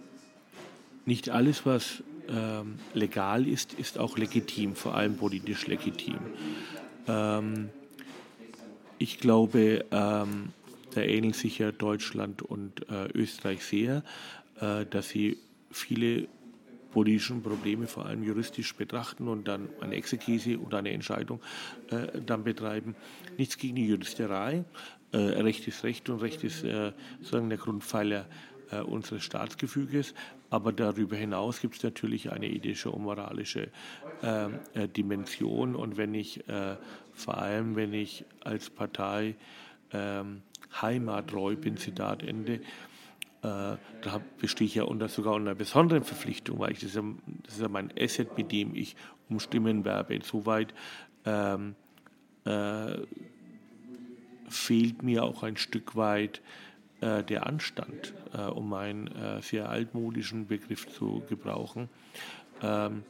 nicht 1.05 1.29
alles, 1.29 1.65
was 1.65 2.03
ähm, 2.29 2.79
legal 2.93 3.47
ist, 3.47 3.73
ist 3.73 3.97
auch 3.97 4.17
legitim, 4.17 4.75
vor 4.75 4.95
allem 4.95 5.15
politisch 5.15 5.67
legitim. 5.67 6.19
Ähm, 7.07 7.69
ich 8.99 9.19
glaube, 9.19 9.85
ähm, 9.91 10.49
da 10.93 11.01
ähneln 11.01 11.33
sich 11.33 11.59
ja 11.59 11.71
Deutschland 11.71 12.41
und 12.41 12.89
äh, 12.89 13.07
Österreich 13.13 13.63
sehr, 13.63 14.03
äh, 14.59 14.85
dass 14.85 15.09
sie 15.09 15.37
viele 15.71 16.27
politische 16.91 17.35
Probleme 17.35 17.87
vor 17.87 18.07
allem 18.07 18.23
juristisch 18.23 18.75
betrachten 18.75 19.27
und 19.27 19.47
dann 19.47 19.69
eine 19.81 19.95
Exekise 19.95 20.59
oder 20.59 20.79
eine 20.79 20.91
Entscheidung 20.91 21.39
äh, 21.91 22.19
dann 22.25 22.43
betreiben. 22.43 22.95
Nichts 23.37 23.57
gegen 23.57 23.75
die 23.75 23.87
Juristerei. 23.87 24.63
Äh, 25.11 25.17
Recht 25.17 25.67
ist 25.67 25.83
Recht 25.83 26.09
und 26.09 26.21
Recht 26.21 26.43
ist 26.43 26.63
äh, 26.63 26.93
sozusagen 27.19 27.49
der 27.49 27.59
Grundpfeiler 27.59 28.25
äh, 28.71 28.79
unseres 28.79 29.24
Staatsgefüges. 29.24 30.13
Aber 30.50 30.71
darüber 30.71 31.15
hinaus 31.15 31.59
gibt 31.62 31.75
es 31.75 31.83
natürlich 31.83 32.31
eine 32.31 32.50
ethische 32.50 32.91
und 32.91 33.03
moralische 33.03 33.69
ähm, 34.24 34.59
äh, 34.74 34.88
Dimension. 34.88 35.75
Und 35.75 35.97
wenn 35.97 36.13
ich, 36.13 36.47
äh, 36.47 36.77
vor 37.13 37.38
allem 37.38 37.75
wenn 37.75 37.93
ich 37.93 38.25
als 38.43 38.69
Partei 38.69 39.36
ähm, 39.91 40.41
heimattreu 40.81 41.55
bin, 41.55 41.77
Zitat 41.77 42.24
Ende, 42.24 42.53
äh, 42.55 42.59
da 43.41 44.21
bestehe 44.39 44.67
ich 44.67 44.75
ja 44.75 44.83
unter, 44.83 45.09
sogar 45.09 45.33
unter 45.33 45.51
einer 45.51 45.57
besonderen 45.57 46.03
Verpflichtung, 46.03 46.59
weil 46.59 46.71
ich 46.71 46.79
das, 46.79 46.95
ja, 46.95 47.03
das 47.43 47.56
ist 47.56 47.62
ja 47.62 47.69
mein 47.69 47.91
Asset, 47.99 48.38
mit 48.38 48.51
dem 48.51 48.75
ich 48.75 48.95
um 49.30 49.39
Stimmen 49.39 49.86
werbe. 49.86 50.15
Insoweit 50.15 50.73
ähm, 51.25 51.75
äh, 52.45 52.97
fehlt 54.49 55.03
mir 55.03 55.23
auch 55.23 55.43
ein 55.43 55.58
Stück 55.58 55.95
weit 55.95 56.41
äh, 57.01 57.23
der 57.23 57.45
Anstand, 57.45 58.13
äh, 58.33 58.41
um 58.41 58.73
einen 58.73 59.07
äh, 59.07 59.41
sehr 59.41 59.69
altmodischen 59.69 60.47
Begriff 60.47 60.88
zu 60.88 61.23
gebrauchen. 61.29 61.89
Ähm, 62.62 63.03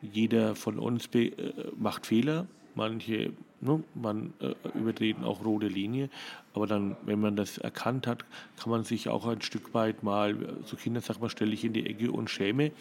jeder 0.00 0.54
von 0.54 0.78
uns 0.78 1.08
äh, 1.14 1.32
macht 1.76 2.06
Fehler, 2.06 2.46
manche, 2.74 3.32
ne, 3.60 3.82
man 3.94 4.32
äh, 4.40 4.54
übertreten 4.76 5.24
auch 5.24 5.44
rote 5.44 5.68
Linie, 5.68 6.10
aber 6.52 6.66
dann, 6.66 6.96
wenn 7.04 7.20
man 7.20 7.36
das 7.36 7.58
erkannt 7.58 8.06
hat, 8.06 8.24
kann 8.58 8.70
man 8.70 8.84
sich 8.84 9.08
auch 9.08 9.26
ein 9.26 9.42
Stück 9.42 9.74
weit 9.74 10.02
mal, 10.02 10.36
so 10.64 10.76
Kinder 10.76 11.00
sagt 11.00 11.20
man, 11.20 11.30
stelle 11.30 11.52
ich 11.52 11.64
in 11.64 11.72
die 11.72 11.86
Ecke 11.86 12.10
und 12.10 12.30
schäme. 12.30 12.72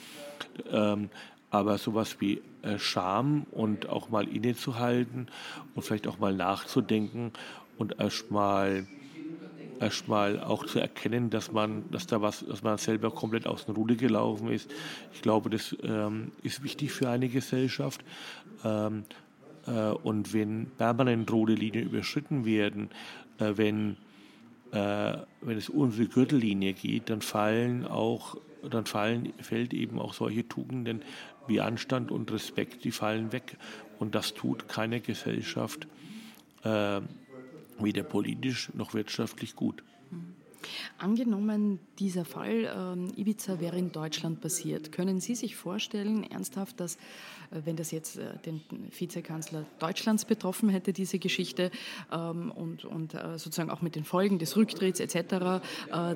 Ähm, 0.72 1.10
aber 1.50 1.78
sowas 1.78 2.20
wie 2.20 2.42
äh, 2.64 2.80
Scham 2.80 3.46
und 3.52 3.88
auch 3.88 4.10
mal 4.10 4.28
innezuhalten 4.28 5.28
und 5.76 5.84
vielleicht 5.84 6.08
auch 6.08 6.18
mal 6.18 6.34
nachzudenken 6.34 7.32
und 7.78 8.00
erstmal 8.00 8.88
erstmal 9.84 10.40
auch 10.40 10.66
zu 10.66 10.80
erkennen, 10.80 11.30
dass 11.30 11.52
man, 11.52 11.90
dass 11.92 12.08
da 12.08 12.22
was, 12.22 12.46
dass 12.46 12.64
man 12.64 12.78
selber 12.78 13.12
komplett 13.12 13.46
aus 13.46 13.66
dem 13.66 13.76
Ruder 13.76 13.96
gelaufen 13.96 14.50
ist. 14.50 14.72
Ich 15.14 15.22
glaube, 15.22 15.50
das 15.50 15.76
ähm, 15.84 16.32
ist 16.42 16.64
wichtig 16.64 16.92
für 16.92 17.10
eine 17.10 17.30
Gesellschaft. 17.30 18.04
Ähm, 18.64 19.04
äh, 19.68 19.90
und 19.90 20.34
wenn 20.34 20.68
permanent 20.78 21.32
rote 21.32 21.54
Linien 21.54 21.86
überschritten 21.86 22.46
werden, 22.46 22.90
äh, 23.40 23.54
wenn, 23.56 23.98
äh, 24.72 25.18
wenn 25.42 25.58
es 25.58 25.70
unsere 25.70 26.08
Gürtellinie 26.08 26.74
geht, 26.74 27.10
dann 27.10 27.22
fallen 27.22 27.86
auch, 27.86 28.38
dann 28.70 28.86
fallen, 28.86 29.34
fällt 29.40 29.74
eben 29.74 30.00
auch 30.00 30.14
solche 30.14 30.48
Tugenden 30.48 31.02
wie 31.48 31.60
Anstand 31.60 32.10
und 32.12 32.32
Respekt, 32.32 32.86
die 32.86 32.92
fallen 32.92 33.32
weg. 33.34 33.58
Und 34.00 34.16
das 34.16 34.34
tut 34.34 34.70
keine 34.70 35.02
Gesellschaft. 35.02 35.88
Äh, 36.64 37.02
weder 37.80 38.04
politisch 38.04 38.72
noch 38.74 38.94
wirtschaftlich 38.94 39.56
gut. 39.56 39.84
Angenommen, 40.98 41.80
dieser 42.00 42.26
Fall 42.26 42.72
ähm, 42.76 43.12
Ibiza 43.16 43.60
wäre 43.60 43.78
in 43.78 43.92
Deutschland 43.92 44.42
passiert, 44.42 44.92
können 44.92 45.20
Sie 45.20 45.36
sich 45.36 45.56
vorstellen, 45.56 46.24
ernsthaft, 46.24 46.80
dass 46.80 46.98
äh, 47.54 47.62
wenn 47.66 47.76
das 47.76 47.92
jetzt 47.92 48.18
äh, 48.18 48.38
den 48.46 48.62
Vizekanzler 48.98 49.66
Deutschlands 49.80 50.26
betroffen 50.26 50.70
hätte, 50.70 50.94
diese 50.94 51.20
Geschichte, 51.20 51.72
ähm, 52.12 52.52
und, 52.52 52.86
und 52.86 53.14
äh, 53.14 53.38
sozusagen 53.38 53.70
auch 53.70 53.82
mit 53.82 53.96
den 53.96 54.04
Folgen 54.04 54.40
des 54.40 54.56
Rücktritts 54.58 55.00
etc., 55.00 55.64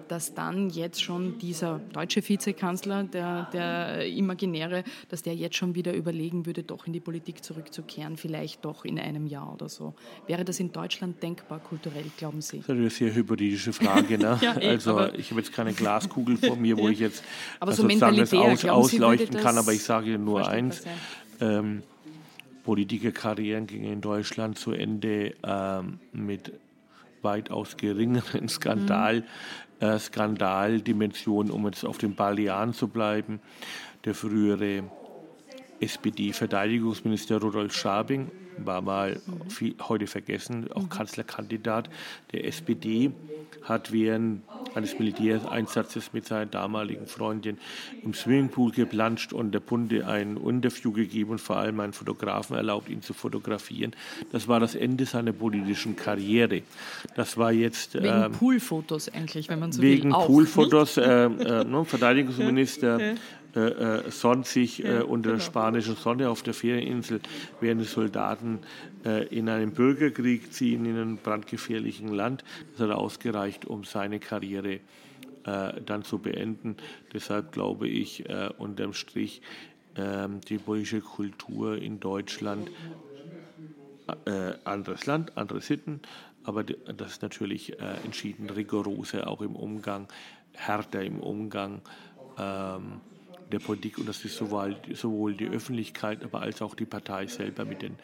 dass 0.07 0.33
dann 0.33 0.69
jetzt 0.69 1.01
schon 1.01 1.37
dieser 1.39 1.79
deutsche 1.79 2.27
Vizekanzler, 2.27 3.03
der, 3.03 3.49
der 3.51 4.07
imaginäre, 4.07 4.83
dass 5.09 5.21
der 5.21 5.35
jetzt 5.35 5.55
schon 5.55 5.75
wieder 5.75 5.93
überlegen 5.93 6.45
würde, 6.45 6.63
doch 6.63 6.87
in 6.87 6.93
die 6.93 6.99
Politik 6.99 7.43
zurückzukehren, 7.43 8.17
vielleicht 8.17 8.65
doch 8.65 8.85
in 8.85 8.99
einem 8.99 9.27
Jahr 9.27 9.53
oder 9.53 9.69
so. 9.69 9.93
Wäre 10.25 10.45
das 10.45 10.59
in 10.59 10.71
Deutschland 10.71 11.21
denkbar 11.21 11.59
kulturell, 11.59 12.05
glauben 12.17 12.41
Sie? 12.41 12.57
Das 12.57 12.67
ist 12.67 12.71
eine 12.71 12.89
sehr 12.89 13.13
hypothetische 13.13 13.73
Frage. 13.73 14.17
Ne? 14.17 14.36
Ja, 14.41 14.53
ey, 14.53 14.69
also 14.69 15.07
ich 15.13 15.31
habe 15.31 15.41
jetzt 15.41 15.53
keine 15.53 15.73
Glaskugel 15.73 16.37
vor 16.37 16.55
mir, 16.55 16.77
wo 16.77 16.89
ich 16.89 16.99
jetzt 16.99 17.23
aber 17.59 17.71
so 17.71 17.83
sozusagen 17.83 18.17
das 18.17 18.33
aus, 18.33 18.65
ausleuchten 18.65 19.39
kann, 19.39 19.57
aber 19.57 19.73
ich 19.73 19.83
sage 19.83 20.17
nur 20.17 20.47
eins 20.47 20.83
ähm, 21.39 21.83
Politikerkarrieren 22.63 23.67
gingen 23.67 23.93
in 23.93 24.01
Deutschland 24.01 24.57
zu 24.57 24.71
Ende 24.71 25.35
ähm, 25.43 25.99
mit 26.11 26.51
weitaus 27.21 27.77
geringeren 27.77 28.49
Skandal, 28.49 29.23
mhm. 29.79 29.87
äh, 29.87 29.99
Skandaldimensionen, 29.99 31.51
um 31.51 31.65
jetzt 31.65 31.85
auf 31.85 31.97
den 31.97 32.15
Balearen 32.15 32.73
zu 32.73 32.87
bleiben. 32.87 33.39
Der 34.05 34.13
frühere 34.13 34.83
SPD-Verteidigungsminister 35.79 37.39
Rudolf 37.39 37.73
Schabing 37.73 38.31
war 38.57 38.81
mal 38.81 39.19
mhm. 39.25 39.49
viel, 39.49 39.75
heute 39.87 40.07
vergessen, 40.07 40.71
auch 40.71 40.83
mhm. 40.83 40.89
Kanzlerkandidat 40.89 41.89
der 42.31 42.45
SPD, 42.45 43.11
hat 43.63 43.91
während 43.91 44.43
eines 44.75 44.97
Militäreinsatzes 44.97 46.13
mit 46.13 46.25
seiner 46.25 46.45
damaligen 46.45 47.07
Freundin 47.07 47.57
im 48.03 48.13
Swimmingpool 48.13 48.71
geplanscht 48.71 49.33
und 49.33 49.51
der 49.51 49.59
Bunde 49.59 50.07
ein 50.07 50.37
Interview 50.37 50.91
gegeben 50.91 51.31
und 51.31 51.41
vor 51.41 51.57
allem 51.57 51.79
einen 51.79 51.93
Fotografen 51.93 52.55
erlaubt, 52.55 52.89
ihn 52.89 53.01
zu 53.01 53.13
fotografieren. 53.13 53.93
Das 54.31 54.47
war 54.47 54.59
das 54.59 54.75
Ende 54.75 55.05
seiner 55.05 55.33
politischen 55.33 55.95
Karriere. 55.95 56.61
Das 57.15 57.37
war 57.37 57.51
jetzt 57.51 57.95
wegen 57.95 58.23
ähm, 58.23 58.31
Poolfotos 58.31 59.09
eigentlich, 59.09 59.49
wenn 59.49 59.59
man 59.59 59.71
so 59.71 59.81
wegen 59.81 60.03
will. 60.03 60.11
Wegen 60.11 60.25
Poolfotos, 60.25 60.97
äh, 60.97 61.25
äh, 61.25 61.63
ne, 61.63 61.85
Verteidigungsminister 61.85 63.15
äh, 63.55 63.59
äh, 63.59 64.43
sich 64.43 64.83
äh, 64.83 65.01
unter 65.01 65.29
der 65.29 65.37
genau. 65.37 65.45
spanischen 65.45 65.95
Sonne 65.95 66.29
auf 66.29 66.43
der 66.43 66.53
Ferieninsel, 66.53 67.21
während 67.59 67.81
die 67.81 67.85
Soldaten 67.85 68.59
äh, 69.05 69.25
in 69.27 69.49
einem 69.49 69.71
Bürgerkrieg 69.71 70.51
ziehen 70.53 70.85
in 70.85 70.95
einem 70.95 71.17
brandgefährlichen 71.17 72.09
Land. 72.09 72.43
Das 72.73 72.87
hat 72.87 72.95
ausgereicht, 72.95 73.65
um 73.65 73.83
seine 73.83 74.19
Karriere 74.19 74.73
äh, 75.45 75.81
dann 75.85 76.03
zu 76.03 76.19
beenden. 76.19 76.75
Deshalb 77.13 77.51
glaube 77.51 77.87
ich 77.87 78.29
äh, 78.29 78.49
unterm 78.57 78.93
Strich, 78.93 79.41
ähm, 79.95 80.41
die 80.41 80.57
politische 80.57 81.01
Kultur 81.01 81.77
in 81.77 81.99
Deutschland, 81.99 82.69
anderes 84.63 85.05
Land, 85.05 85.35
andere 85.35 85.59
Sitten, 85.59 85.99
aber 86.45 86.63
das 86.63 87.11
ist 87.11 87.21
natürlich 87.23 87.77
entschieden 88.05 88.49
rigoroser 88.49 89.27
auch 89.27 89.41
im 89.41 89.53
Umgang, 89.53 90.07
härter 90.53 91.03
im 91.03 91.19
Umgang. 91.19 91.81
Ähm, 92.37 93.01
der 93.51 93.59
Politik 93.59 93.97
und 93.97 94.07
das 94.07 94.23
ist 94.25 94.37
sowohl, 94.37 94.75
sowohl 94.93 95.33
die 95.33 95.47
Öffentlichkeit, 95.47 96.23
aber 96.23 96.41
als 96.41 96.61
auch 96.61 96.75
die 96.75 96.85
Partei 96.85 97.27
selber 97.27 97.65
mit, 97.65 97.81
den, 97.81 97.95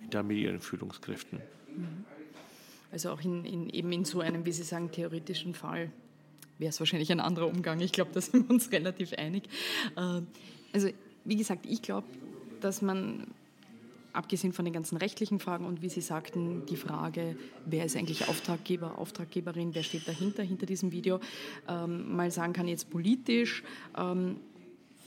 mit, 0.00 0.36
ihren 0.36 0.60
Führungskräften. 0.60 1.40
Mhm. 1.76 2.04
Also 2.90 3.10
auch 3.10 3.20
in, 3.22 3.44
in, 3.44 3.68
eben 3.70 3.92
in 3.92 4.04
so 4.04 4.20
einem, 4.20 4.46
wie 4.46 4.52
Sie 4.52 4.62
sagen, 4.62 4.90
theoretischen 4.90 5.54
Fall 5.54 5.92
wäre 6.58 6.70
es 6.70 6.80
wahrscheinlich 6.80 7.12
ein 7.12 7.20
anderer 7.20 7.46
Umgang. 7.46 7.80
Ich 7.80 7.92
glaube, 7.92 8.10
da 8.12 8.20
sind 8.20 8.48
wir 8.48 8.54
uns 8.54 8.72
relativ 8.72 9.12
einig. 9.12 9.44
Äh, 9.96 10.22
also 10.72 10.88
wie 11.24 11.36
gesagt, 11.36 11.66
ich 11.66 11.82
glaube, 11.82 12.06
dass 12.60 12.82
man 12.82 13.26
abgesehen 14.12 14.52
von 14.52 14.64
den 14.64 14.74
ganzen 14.74 14.96
rechtlichen 14.96 15.38
Fragen 15.38 15.64
und 15.64 15.82
wie 15.82 15.88
Sie 15.88 16.00
sagten, 16.00 16.64
die 16.66 16.76
Frage, 16.76 17.36
wer 17.66 17.84
ist 17.84 17.96
eigentlich 17.96 18.28
Auftraggeber, 18.28 18.98
Auftraggeberin, 18.98 19.74
wer 19.74 19.82
steht 19.82 20.08
dahinter, 20.08 20.42
hinter 20.42 20.66
diesem 20.66 20.90
Video, 20.90 21.20
ähm, 21.68 22.16
mal 22.16 22.30
sagen 22.30 22.52
kann, 22.52 22.66
jetzt 22.66 22.90
politisch, 22.90 23.62
ähm, 23.96 24.36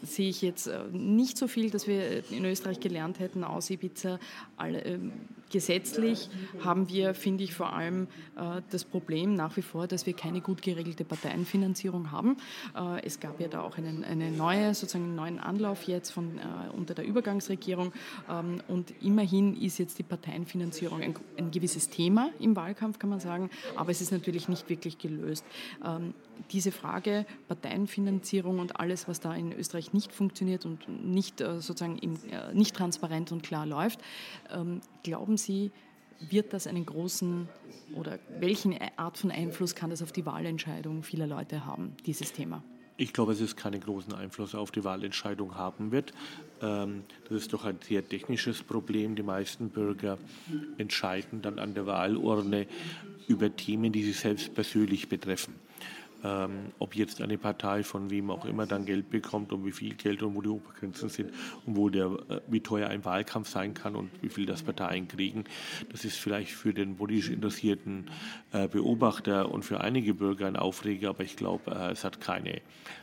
sehe 0.03 0.29
ich 0.29 0.41
jetzt 0.41 0.67
äh, 0.67 0.79
nicht 0.91 1.37
so 1.37 1.47
viel, 1.47 1.69
dass 1.69 1.87
wir 1.87 2.29
in 2.31 2.45
Österreich 2.45 2.79
gelernt 2.79 3.19
hätten 3.19 3.43
aus 3.43 3.69
Ibiza. 3.69 4.19
Alle, 4.57 4.83
ähm, 4.83 5.11
gesetzlich 5.51 6.29
haben 6.63 6.89
wir, 6.89 7.13
finde 7.13 7.43
ich, 7.43 7.53
vor 7.53 7.73
allem 7.73 8.07
äh, 8.35 8.61
das 8.69 8.83
Problem 8.83 9.35
nach 9.35 9.57
wie 9.57 9.61
vor, 9.61 9.87
dass 9.87 10.05
wir 10.05 10.13
keine 10.13 10.41
gut 10.41 10.61
geregelte 10.61 11.05
Parteienfinanzierung 11.05 12.11
haben. 12.11 12.37
Äh, 12.75 13.05
es 13.05 13.19
gab 13.19 13.39
ja 13.39 13.47
da 13.47 13.61
auch 13.61 13.77
einen, 13.77 14.03
eine 14.03 14.31
neue, 14.31 14.73
sozusagen 14.73 15.05
einen 15.05 15.15
neuen 15.15 15.39
Anlauf 15.39 15.83
jetzt 15.83 16.11
von, 16.11 16.39
unter 16.75 16.93
der 16.93 17.05
Übergangsregierung 17.05 17.91
ähm, 18.29 18.61
und 18.67 18.93
immerhin 19.01 19.55
ist 19.61 19.77
jetzt 19.77 19.99
die 19.99 20.03
Parteienfinanzierung 20.03 21.01
ein, 21.01 21.15
ein 21.37 21.51
gewisses 21.51 21.89
Thema 21.89 22.29
im 22.39 22.55
Wahlkampf, 22.55 22.99
kann 22.99 23.09
man 23.09 23.19
sagen, 23.19 23.49
aber 23.75 23.91
es 23.91 24.01
ist 24.01 24.11
natürlich 24.11 24.47
nicht 24.47 24.69
wirklich 24.69 24.97
gelöst. 24.97 25.45
Ähm, 25.85 26.13
diese 26.51 26.71
Frage 26.71 27.25
Parteienfinanzierung 27.47 28.59
und 28.59 28.79
alles, 28.79 29.07
was 29.07 29.19
da 29.19 29.33
in 29.33 29.51
Österreich 29.51 29.93
nicht 29.93 30.11
funktioniert 30.11 30.65
und 30.65 30.87
nicht 31.05 31.41
äh, 31.41 31.59
sozusagen 31.59 31.99
äh, 31.99 32.53
nicht 32.53 32.75
transparent 32.75 33.31
und 33.31 33.43
klar 33.43 33.65
läuft, 33.65 33.99
ähm, 34.51 34.81
glauben 35.03 35.37
Sie, 35.43 35.71
wird 36.29 36.53
das 36.53 36.67
einen 36.67 36.85
großen 36.85 37.49
oder 37.95 38.19
welchen 38.39 38.77
Art 38.95 39.17
von 39.17 39.31
Einfluss 39.31 39.75
kann 39.75 39.89
das 39.89 40.01
auf 40.01 40.11
die 40.11 40.25
Wahlentscheidung 40.25 41.03
vieler 41.03 41.27
Leute 41.27 41.65
haben, 41.65 41.95
dieses 42.05 42.31
Thema? 42.31 42.63
Ich 42.97 43.13
glaube, 43.13 43.31
dass 43.31 43.41
es 43.41 43.55
keinen 43.55 43.81
großen 43.81 44.13
Einfluss 44.13 44.53
auf 44.53 44.69
die 44.69 44.83
Wahlentscheidung 44.83 45.55
haben 45.55 45.91
wird. 45.91 46.13
Ähm, 46.61 47.03
das 47.27 47.43
ist 47.43 47.53
doch 47.53 47.65
ein 47.65 47.79
sehr 47.81 48.07
technisches 48.07 48.61
Problem. 48.61 49.15
Die 49.15 49.23
meisten 49.23 49.69
Bürger 49.69 50.19
entscheiden 50.77 51.41
dann 51.41 51.57
an 51.57 51.73
der 51.73 51.87
Wahlurne 51.87 52.67
über 53.27 53.55
Themen, 53.55 53.91
die 53.91 54.03
sie 54.03 54.13
selbst 54.13 54.53
persönlich 54.53 55.09
betreffen 55.09 55.55
ähm, 56.23 56.71
ob 56.79 56.95
jetzt 56.95 57.21
eine 57.21 57.37
Partei 57.37 57.83
von 57.83 58.09
wem 58.09 58.29
auch 58.29 58.45
immer 58.45 58.65
dann 58.65 58.85
Geld 58.85 59.09
bekommt 59.09 59.51
und 59.51 59.65
wie 59.65 59.71
viel 59.71 59.95
Geld 59.95 60.23
und 60.23 60.35
wo 60.35 60.41
die 60.41 60.49
Obergrenzen 60.49 61.09
sind 61.09 61.31
und 61.65 61.75
wo 61.75 61.89
der, 61.89 62.05
äh, 62.29 62.41
wie 62.47 62.61
teuer 62.61 62.89
ein 62.89 63.03
Wahlkampf 63.05 63.49
sein 63.49 63.73
kann 63.73 63.95
und 63.95 64.09
wie 64.21 64.29
viel 64.29 64.45
das 64.45 64.63
Parteien 64.63 65.07
kriegen. 65.07 65.45
Das 65.91 66.05
ist 66.05 66.17
vielleicht 66.17 66.51
für 66.51 66.73
den 66.73 66.95
politisch 66.95 67.29
interessierten 67.29 68.09
äh, 68.51 68.67
Beobachter 68.67 69.51
und 69.51 69.63
für 69.63 69.81
einige 69.81 70.13
Bürger 70.13 70.47
ein 70.47 70.55
Aufreger, 70.55 71.09
aber 71.09 71.23
ich 71.23 71.35
glaube, 71.35 71.71
äh, 71.71 71.91
es 71.91 72.03
hat 72.03 72.21
keine, 72.21 72.61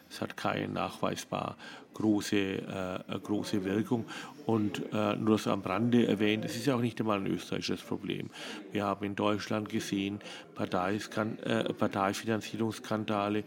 es 0.08 0.20
hat 0.20 0.36
keine 0.36 0.68
nachweisbar 0.68 1.56
große, 1.98 2.36
äh, 2.36 3.18
große 3.22 3.64
Wirkung. 3.64 4.04
Und 4.46 4.82
äh, 4.92 5.16
nur 5.16 5.36
das 5.36 5.46
am 5.46 5.60
Rande 5.60 6.06
erwähnt, 6.06 6.44
es 6.44 6.56
ist 6.56 6.66
ja 6.66 6.74
auch 6.74 6.80
nicht 6.80 6.98
einmal 7.00 7.18
ein 7.18 7.26
österreichisches 7.26 7.82
Problem. 7.82 8.30
Wir 8.72 8.84
haben 8.84 9.04
in 9.04 9.14
Deutschland 9.14 9.68
gesehen, 9.68 10.20
äh, 10.58 11.72
Parteifinanzierungsskandale. 11.74 13.44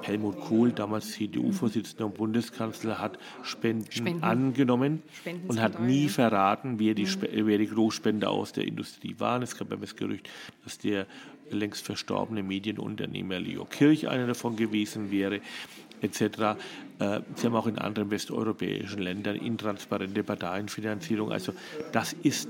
Helmut 0.00 0.40
Kohl, 0.40 0.72
damals 0.72 1.12
CDU-Vorsitzender 1.12 2.06
und 2.06 2.14
Bundeskanzler, 2.14 2.98
hat 2.98 3.18
Spenden, 3.42 3.92
Spenden. 3.92 4.24
angenommen 4.24 5.02
und 5.46 5.60
hat 5.60 5.78
nie 5.78 6.08
verraten, 6.08 6.78
wer 6.78 6.94
die, 6.94 7.04
mhm. 7.04 7.46
wer 7.46 7.58
die 7.58 7.66
Großspender 7.66 8.30
aus 8.30 8.52
der 8.52 8.66
Industrie 8.66 9.14
waren. 9.18 9.42
Es 9.42 9.58
gab 9.58 9.68
das 9.78 9.94
Gerücht, 9.94 10.30
dass 10.62 10.78
der 10.78 11.06
längst 11.50 11.84
verstorbene 11.84 12.42
Medienunternehmer 12.42 13.38
Leo 13.38 13.66
Kirch 13.66 14.08
einer 14.08 14.26
davon 14.26 14.56
gewesen 14.56 15.10
wäre 15.10 15.40
etc. 16.04 16.20
Äh, 16.98 17.20
sie 17.34 17.46
haben 17.46 17.56
auch 17.56 17.66
in 17.66 17.78
anderen 17.78 18.10
westeuropäischen 18.10 19.02
Ländern 19.02 19.36
intransparente 19.36 20.22
Parteienfinanzierung. 20.22 21.32
Also 21.32 21.52
das 21.92 22.12
ist 22.12 22.48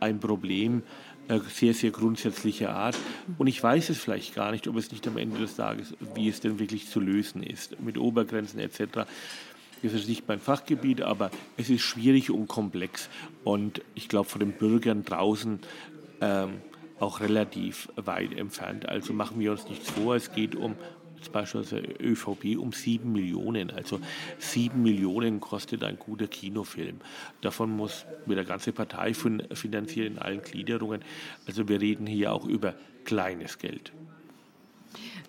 ein 0.00 0.20
Problem 0.20 0.82
äh, 1.28 1.40
sehr, 1.48 1.72
sehr 1.74 1.90
grundsätzlicher 1.90 2.74
Art. 2.74 2.96
Und 3.38 3.46
ich 3.46 3.62
weiß 3.62 3.88
es 3.88 3.98
vielleicht 3.98 4.34
gar 4.34 4.52
nicht, 4.52 4.68
ob 4.68 4.76
es 4.76 4.92
nicht 4.92 5.06
am 5.08 5.16
Ende 5.16 5.38
des 5.38 5.56
Tages, 5.56 5.94
wie 6.14 6.28
es 6.28 6.40
denn 6.40 6.58
wirklich 6.58 6.88
zu 6.88 7.00
lösen 7.00 7.42
ist, 7.42 7.80
mit 7.80 7.96
Obergrenzen 7.96 8.60
etc. 8.60 9.06
Das 9.82 9.92
ist 9.92 10.08
nicht 10.08 10.28
mein 10.28 10.40
Fachgebiet, 10.40 11.02
aber 11.02 11.30
es 11.56 11.70
ist 11.70 11.82
schwierig 11.82 12.30
und 12.30 12.46
komplex. 12.46 13.08
Und 13.42 13.82
ich 13.94 14.08
glaube, 14.08 14.28
von 14.28 14.40
den 14.40 14.52
Bürgern 14.52 15.04
draußen 15.04 15.60
ähm, 16.20 16.60
auch 17.00 17.20
relativ 17.20 17.88
weit 17.96 18.34
entfernt. 18.34 18.88
Also 18.88 19.12
machen 19.12 19.40
wir 19.40 19.50
uns 19.52 19.68
nichts 19.68 19.90
vor, 19.90 20.16
es 20.16 20.32
geht 20.32 20.54
um 20.54 20.76
beispielsweise 21.32 21.82
ÖVP 22.00 22.58
um 22.58 22.72
sieben 22.72 23.12
Millionen. 23.12 23.70
Also 23.70 24.00
sieben 24.38 24.82
Millionen 24.82 25.40
kostet 25.40 25.82
ein 25.84 25.98
guter 25.98 26.26
Kinofilm. 26.26 27.00
Davon 27.40 27.70
muss 27.70 28.06
mit 28.26 28.36
der 28.36 28.44
ganze 28.44 28.72
Partei 28.72 29.14
finanzieren 29.14 30.14
in 30.14 30.18
allen 30.18 30.42
Gliederungen. 30.42 31.02
Also 31.46 31.68
wir 31.68 31.80
reden 31.80 32.06
hier 32.06 32.32
auch 32.32 32.46
über 32.46 32.74
kleines 33.04 33.58
Geld 33.58 33.92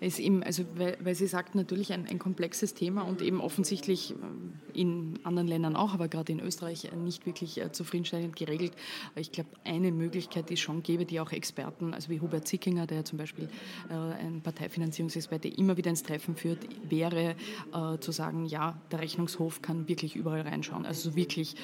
ist 0.00 0.18
eben, 0.18 0.42
also 0.42 0.64
weil, 0.74 0.96
weil 1.00 1.14
Sie 1.14 1.26
sagt, 1.26 1.54
natürlich 1.54 1.92
ein, 1.92 2.06
ein, 2.06 2.18
komplexes 2.18 2.74
Thema 2.74 3.02
und 3.02 3.22
eben 3.22 3.40
offensichtlich 3.40 4.12
äh, 4.12 4.78
in 4.78 5.18
anderen 5.22 5.48
Ländern 5.48 5.76
auch, 5.76 5.94
aber 5.94 6.08
gerade 6.08 6.32
in 6.32 6.40
Österreich 6.40 6.84
äh, 6.84 6.96
nicht 6.96 7.24
wirklich 7.24 7.60
äh, 7.60 7.72
zufriedenstellend 7.72 8.36
geregelt. 8.36 8.72
Ich 9.14 9.32
glaube, 9.32 9.50
eine 9.64 9.92
Möglichkeit, 9.92 10.50
die 10.50 10.54
es 10.54 10.60
schon 10.60 10.82
gäbe, 10.82 11.06
die 11.06 11.20
auch 11.20 11.32
Experten, 11.32 11.94
also 11.94 12.10
wie 12.10 12.20
Hubert 12.20 12.46
Zickinger, 12.46 12.86
der 12.86 13.04
zum 13.04 13.18
Beispiel 13.18 13.48
ein 13.88 14.40
Parteifinanzierungsexperte 14.42 15.48
immer 15.48 15.76
wieder 15.76 15.90
ins 15.90 16.02
Treffen 16.02 16.36
führt, 16.36 16.58
wäre 16.88 17.36
zu 18.00 18.12
sagen, 18.12 18.46
ja, 18.46 18.80
der 18.90 19.00
Rechnungshof 19.00 19.62
kann 19.62 19.88
wirklich 19.88 20.16
überall 20.16 20.42
reinschauen. 20.42 20.86
Also 20.86 21.14
wirklich 21.16 21.54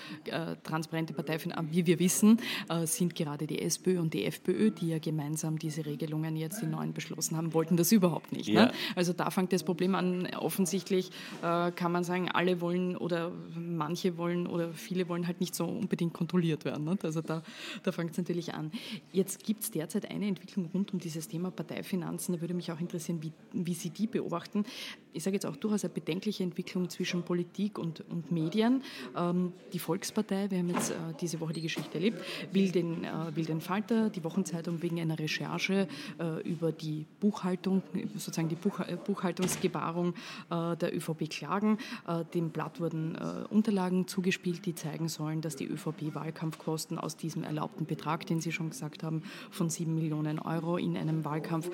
transparente 0.62 1.14
Parteifinanzierung, 1.14 1.73
wie 1.73 1.87
wir 1.87 1.99
wissen, 1.99 2.40
sind 2.85 3.14
gerade 3.14 3.47
die 3.47 3.61
SPÖ 3.61 4.01
und 4.01 4.14
die 4.14 4.25
FPÖ, 4.25 4.71
die 4.71 4.88
ja 4.88 4.99
gemeinsam 4.99 5.59
diese 5.59 5.85
Regelungen 5.87 6.37
jetzt, 6.37 6.62
die 6.62 6.66
neuen 6.66 6.92
beschlossen 6.92 7.37
haben, 7.37 7.55
wollten 7.55 7.77
das 7.77 7.92
überhaupt 7.92 8.21
überhaupt 8.22 8.32
nicht. 8.32 8.48
Ne? 8.48 8.54
Ja. 8.54 8.66
Ne? 8.66 8.72
Also 8.94 9.12
da 9.12 9.30
fängt 9.30 9.52
das 9.52 9.64
Problem 9.64 9.94
an. 9.94 10.28
Offensichtlich 10.37 11.11
äh, 11.42 11.70
kann 11.72 11.92
man 11.92 12.04
sagen, 12.04 12.30
alle 12.30 12.61
wollen 12.61 12.96
oder 12.96 13.32
manche 13.54 14.16
wollen 14.16 14.46
oder 14.46 14.72
viele 14.72 15.08
wollen 15.08 15.26
halt 15.26 15.40
nicht 15.40 15.54
so 15.54 15.64
unbedingt 15.64 16.14
kontrolliert 16.14 16.64
werden. 16.64 16.85
Ne? 16.85 16.98
Also 17.02 17.20
da, 17.20 17.42
da 17.82 17.92
fängt 17.92 18.12
es 18.12 18.18
natürlich 18.18 18.54
an. 18.54 18.70
Jetzt 19.12 19.44
gibt 19.44 19.62
es 19.62 19.70
derzeit 19.70 20.11
eine 20.11 20.26
Entwicklung 20.26 20.68
rund 20.72 20.92
um 20.92 20.98
dieses 20.98 21.28
Thema 21.28 21.50
Parteifinanzen. 21.50 22.35
Da 22.35 22.40
würde 22.40 22.54
mich 22.54 22.70
auch 22.72 22.80
interessieren, 22.80 23.22
wie, 23.22 23.32
wie 23.52 23.74
Sie 23.74 23.90
die 23.90 24.06
beobachten. 24.06 24.64
Ich 25.12 25.22
sage 25.22 25.35
jetzt 25.35 25.46
auch 25.46 25.56
durchaus 25.56 25.85
eine 25.85 25.92
bedenkliche 25.92 26.42
Entwicklung 26.42 26.88
zwischen 26.88 27.22
Politik 27.22 27.78
und, 27.78 28.00
und 28.08 28.32
Medien. 28.32 28.82
Ähm, 29.16 29.52
die 29.72 29.78
Volkspartei, 29.78 30.50
wir 30.50 30.58
haben 30.58 30.70
jetzt 30.70 30.90
äh, 30.90 30.94
diese 31.20 31.40
Woche 31.40 31.52
die 31.52 31.61
Geschichte 31.61 31.94
erlebt, 31.94 32.22
will 32.52 32.70
den, 32.70 33.04
äh, 33.04 33.11
will 33.35 33.44
den 33.44 33.61
Falter, 33.61 34.11
die 34.11 34.24
Wochenzeitung, 34.24 34.82
wegen 34.82 35.00
einer 35.00 35.18
Recherche 35.18 35.87
äh, 36.18 36.48
über 36.48 36.72
die 36.72 37.06
Buchhaltung 37.20 37.82
sozusagen 38.14 38.48
die 38.48 38.57
Buch, 38.57 38.81
Buchhaltungsgebarung 39.05 40.14
äh, 40.51 40.77
der 40.77 40.94
ÖVP 40.96 41.29
klagen. 41.31 41.79
Äh, 42.07 42.25
dem 42.35 42.51
Blatt 42.51 42.81
wurden 42.81 43.14
äh, 43.14 43.46
Unterlagen 43.48 44.07
zugespielt, 44.07 44.64
die 44.66 44.75
zeigen 44.75 45.09
sollen, 45.09 45.40
dass 45.40 45.57
die 45.57 45.66
ÖVP 45.66 46.14
Wahlkampfkosten 46.14 46.98
aus 46.98 47.16
diesem 47.16 47.44
erlaubten 47.44 47.87
Betrag, 47.87 48.27
den 48.27 48.40
Sie 48.40 48.53
schon 48.53 48.70
gesagt 48.70 49.03
haben, 49.03 49.22
von 49.51 49.70
7 49.70 49.94
Millionen 49.94 50.38
Euro 50.38 50.77
in 50.77 50.96
einem 50.96 51.25
Wahlkampf, 51.25 51.70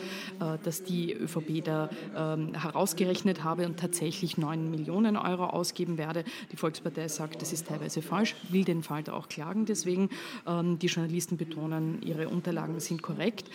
dass 0.62 0.82
die 0.82 1.12
ÖVP 1.12 1.64
da 1.64 1.90
ähm, 2.16 2.54
herausgerechnet 2.54 3.44
habe 3.44 3.66
und 3.66 3.78
tatsächlich 3.78 4.38
9 4.38 4.70
Millionen 4.70 5.16
Euro 5.16 5.46
ausgeben 5.46 5.98
werde. 5.98 6.24
Die 6.52 6.56
Volkspartei 6.56 7.08
sagt, 7.08 7.42
das 7.42 7.52
ist 7.52 7.66
teilweise 7.68 8.02
falsch, 8.02 8.34
will 8.50 8.64
den 8.64 8.82
Fall 8.82 9.02
da 9.02 9.12
auch 9.12 9.28
klagen. 9.28 9.66
Deswegen, 9.66 10.10
ähm, 10.46 10.78
die 10.78 10.86
Journalisten 10.86 11.36
betonen, 11.36 12.00
ihre 12.02 12.28
Unterlagen 12.28 12.80
sind 12.80 13.02
korrekt. 13.02 13.50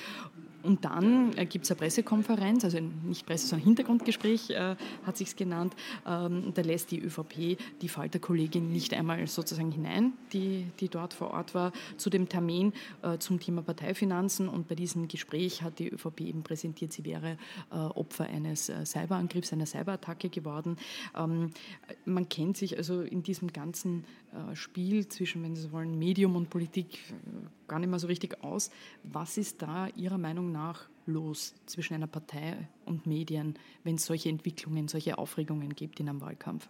Und 0.64 0.86
dann 0.86 1.38
äh, 1.38 1.46
gibt 1.46 1.66
es 1.66 1.72
eine 1.72 1.80
Pressekonferenz, 1.80 2.64
also 2.64 2.80
nicht 2.80 3.26
Presse, 3.26 3.48
sondern 3.48 3.66
Hintergrundgespräch 3.66 4.50
äh, 4.52 4.76
hat 5.06 5.18
sich 5.18 5.36
genannt. 5.36 5.76
Ähm, 6.08 6.54
da 6.54 6.62
lässt 6.62 6.92
die 6.92 7.02
ÖVP 7.02 7.58
die 7.82 7.90
Falterkollegin 7.90 8.72
nicht 8.72 8.94
einmal 8.94 9.28
sozusagen 9.28 9.72
hinein, 9.72 10.14
die, 10.32 10.66
die 10.80 10.88
dort 10.88 11.14
vor 11.14 11.32
Ort 11.32 11.54
war, 11.54 11.74
zu 11.98 12.10
dem 12.10 12.30
Termin 12.30 12.74
äh, 13.02 13.18
zum 13.18 13.40
Thema 13.40 13.62
Parteifinanzen. 13.62 14.48
Und 14.48 14.70
bei 14.70 14.76
diesem 14.76 15.08
Gespräch 15.08 15.62
hat 15.62 15.80
die 15.80 15.90
ÖVP 15.90 16.22
eben 16.22 16.44
präsentiert, 16.44 16.94
sie 16.94 17.04
wäre 17.04 17.38
äh, 17.72 17.76
Opfer 17.76 18.26
eines 18.26 18.70
äh, 18.70 18.86
Cyberangriffs, 18.86 19.52
einer 19.52 19.66
Cyberattacke 19.66 20.30
geworden. 20.30 20.78
Ähm, 21.18 21.52
man 22.06 22.30
kennt 22.30 22.56
sich 22.56 22.78
also 22.78 23.02
in 23.02 23.22
diesem 23.22 23.52
ganzen 23.52 24.06
äh, 24.32 24.56
Spiel 24.56 25.08
zwischen, 25.10 25.44
wenn 25.44 25.56
Sie 25.56 25.64
so 25.64 25.72
wollen, 25.74 26.00
Medium 26.00 26.38
und 26.38 26.50
Politik 26.50 27.00
gar 27.68 27.80
nicht 27.80 27.90
mehr 27.90 28.00
so 28.00 28.08
richtig 28.08 28.44
aus. 28.44 28.70
Was 29.04 29.38
ist 29.38 29.62
da 29.62 29.88
Ihrer 29.96 30.18
Meinung 30.18 30.52
nach 30.52 30.53
los 31.06 31.56
zwischen 31.66 31.96
einer 31.96 32.08
Partei 32.08 32.70
und 32.86 33.06
Medien, 33.06 33.56
wenn 33.84 33.96
es 33.96 34.06
solche 34.06 34.30
Entwicklungen, 34.30 34.88
solche 34.88 35.18
Aufregungen 35.18 35.76
gibt 35.76 36.00
in 36.00 36.10
einem 36.10 36.22
Wahlkampf? 36.22 36.70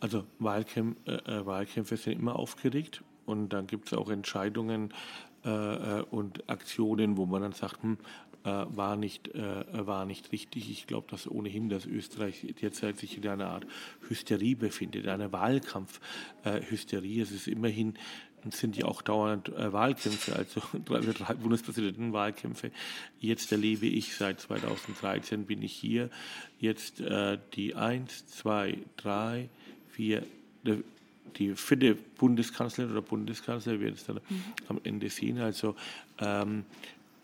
Also 0.00 0.24
Wahlkämp 0.38 0.96
äh, 1.06 1.12
äh, 1.12 1.46
Wahlkämpfe 1.46 1.96
sind 1.96 2.14
immer 2.14 2.36
aufgeregt 2.36 3.02
und 3.26 3.50
dann 3.50 3.66
gibt 3.66 3.86
es 3.86 3.94
auch 3.94 4.10
Entscheidungen 4.10 4.92
äh, 5.44 5.48
äh, 6.00 6.02
und 6.10 6.48
Aktionen, 6.50 7.16
wo 7.16 7.26
man 7.26 7.42
dann 7.42 7.52
sagt, 7.52 7.82
hm, 7.82 7.98
äh, 8.42 8.48
war, 8.48 8.96
nicht, 8.96 9.34
äh, 9.34 9.86
war 9.86 10.06
nicht 10.06 10.32
richtig. 10.32 10.70
Ich 10.70 10.86
glaube, 10.86 11.06
dass 11.10 11.30
ohnehin, 11.30 11.68
dass 11.68 11.86
Österreich 11.86 12.54
derzeit 12.60 12.98
sich 12.98 13.18
in 13.18 13.28
einer 13.28 13.48
Art 13.48 13.66
Hysterie 14.08 14.54
befindet, 14.56 15.06
eine 15.08 15.30
Wahlkampfhysterie. 15.32 17.22
es 17.22 17.32
ist 17.32 17.48
immerhin 17.48 17.94
sind 18.50 18.76
ja 18.76 18.86
auch 18.86 19.02
dauernd 19.02 19.48
äh, 19.50 19.72
Wahlkämpfe, 19.72 20.36
also 20.36 20.62
drei, 20.84 21.00
drei 21.00 21.34
Bundespräsidentenwahlkämpfe. 21.34 22.70
Jetzt 23.20 23.52
erlebe 23.52 23.86
ich 23.86 24.14
seit 24.14 24.40
2013 24.40 25.46
bin 25.46 25.62
ich 25.62 25.72
hier. 25.72 26.10
Jetzt 26.58 27.00
äh, 27.00 27.38
die 27.54 27.74
eins, 27.74 28.26
zwei, 28.26 28.78
drei, 28.96 29.48
vier, 29.90 30.24
die 31.36 31.54
vierte 31.54 31.94
Bundeskanzlerin 31.94 32.92
oder 32.92 33.02
Bundeskanzler 33.02 33.80
wird 33.80 33.96
es 33.96 34.04
dann 34.06 34.20
mhm. 34.28 34.44
am 34.68 34.80
Ende 34.84 35.10
sehen. 35.10 35.38
Also 35.38 35.76
ähm, 36.18 36.64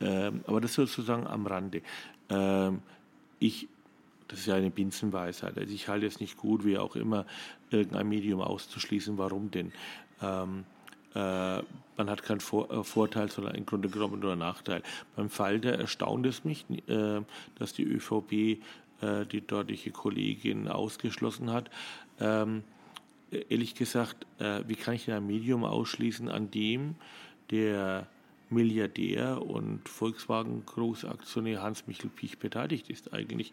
ähm, 0.01 0.43
aber 0.47 0.61
das 0.61 0.75
sozusagen 0.75 1.27
am 1.27 1.47
Rande. 1.47 1.83
Ähm, 2.29 2.81
ich, 3.39 3.69
das 4.29 4.41
ist 4.41 4.47
ja 4.47 4.55
eine 4.55 4.71
Binsenweisheit. 4.71 5.57
Also 5.59 5.73
ich 5.73 5.89
halte 5.89 6.07
es 6.07 6.21
nicht 6.21 6.37
gut, 6.37 6.65
wie 6.65 6.79
auch 6.79 6.97
immer, 6.97 7.27
irgendein 7.71 8.09
Medium 8.09 8.41
auszuschließen. 8.41 9.19
Warum 9.19 9.51
denn? 9.51 9.73
Ähm, 10.21 10.61
äh, 10.61 10.76
man 11.17 12.11
hat 12.11 12.23
keinen 12.23 12.41
Vor 12.41 12.71
äh, 12.71 12.85
Vorteil, 12.85 13.31
sondern 13.31 13.55
im 13.55 13.67
Grunde 13.67 13.89
genommen 13.89 14.21
nur 14.21 14.33
einen 14.33 14.41
Nachteil. 14.41 14.83
Beim 15.15 15.31
Fall 15.31 15.61
der 15.61 15.79
erstaunt 15.79 16.27
es 16.27 16.45
mich, 16.45 16.65
äh, 16.89 17.21
dass 17.59 17.73
die 17.73 17.85
ÖVP 17.85 18.61
äh, 19.01 19.27
die 19.31 19.47
dortige 19.47 19.91
Kollegin 19.91 20.69
ausgeschlossen 20.69 21.53
hat. 21.53 21.71
Ähm, 22.21 22.65
ehrlich 23.31 23.75
gesagt, 23.75 24.27
äh, 24.39 24.63
wie 24.67 24.77
kann 24.77 24.95
ich 24.95 25.11
ein 25.11 25.27
Medium 25.27 25.65
ausschließen, 25.65 26.29
an 26.29 26.51
dem 26.51 26.97
der 27.51 28.07
Milliardär 28.49 29.43
und 29.43 29.89
Volkswagen-Großaktionär 29.89 31.63
Hans-Michel 31.63 32.11
Piech 32.11 32.39
beteiligt 32.39 32.91
ist 32.91 33.13
eigentlich. 33.13 33.53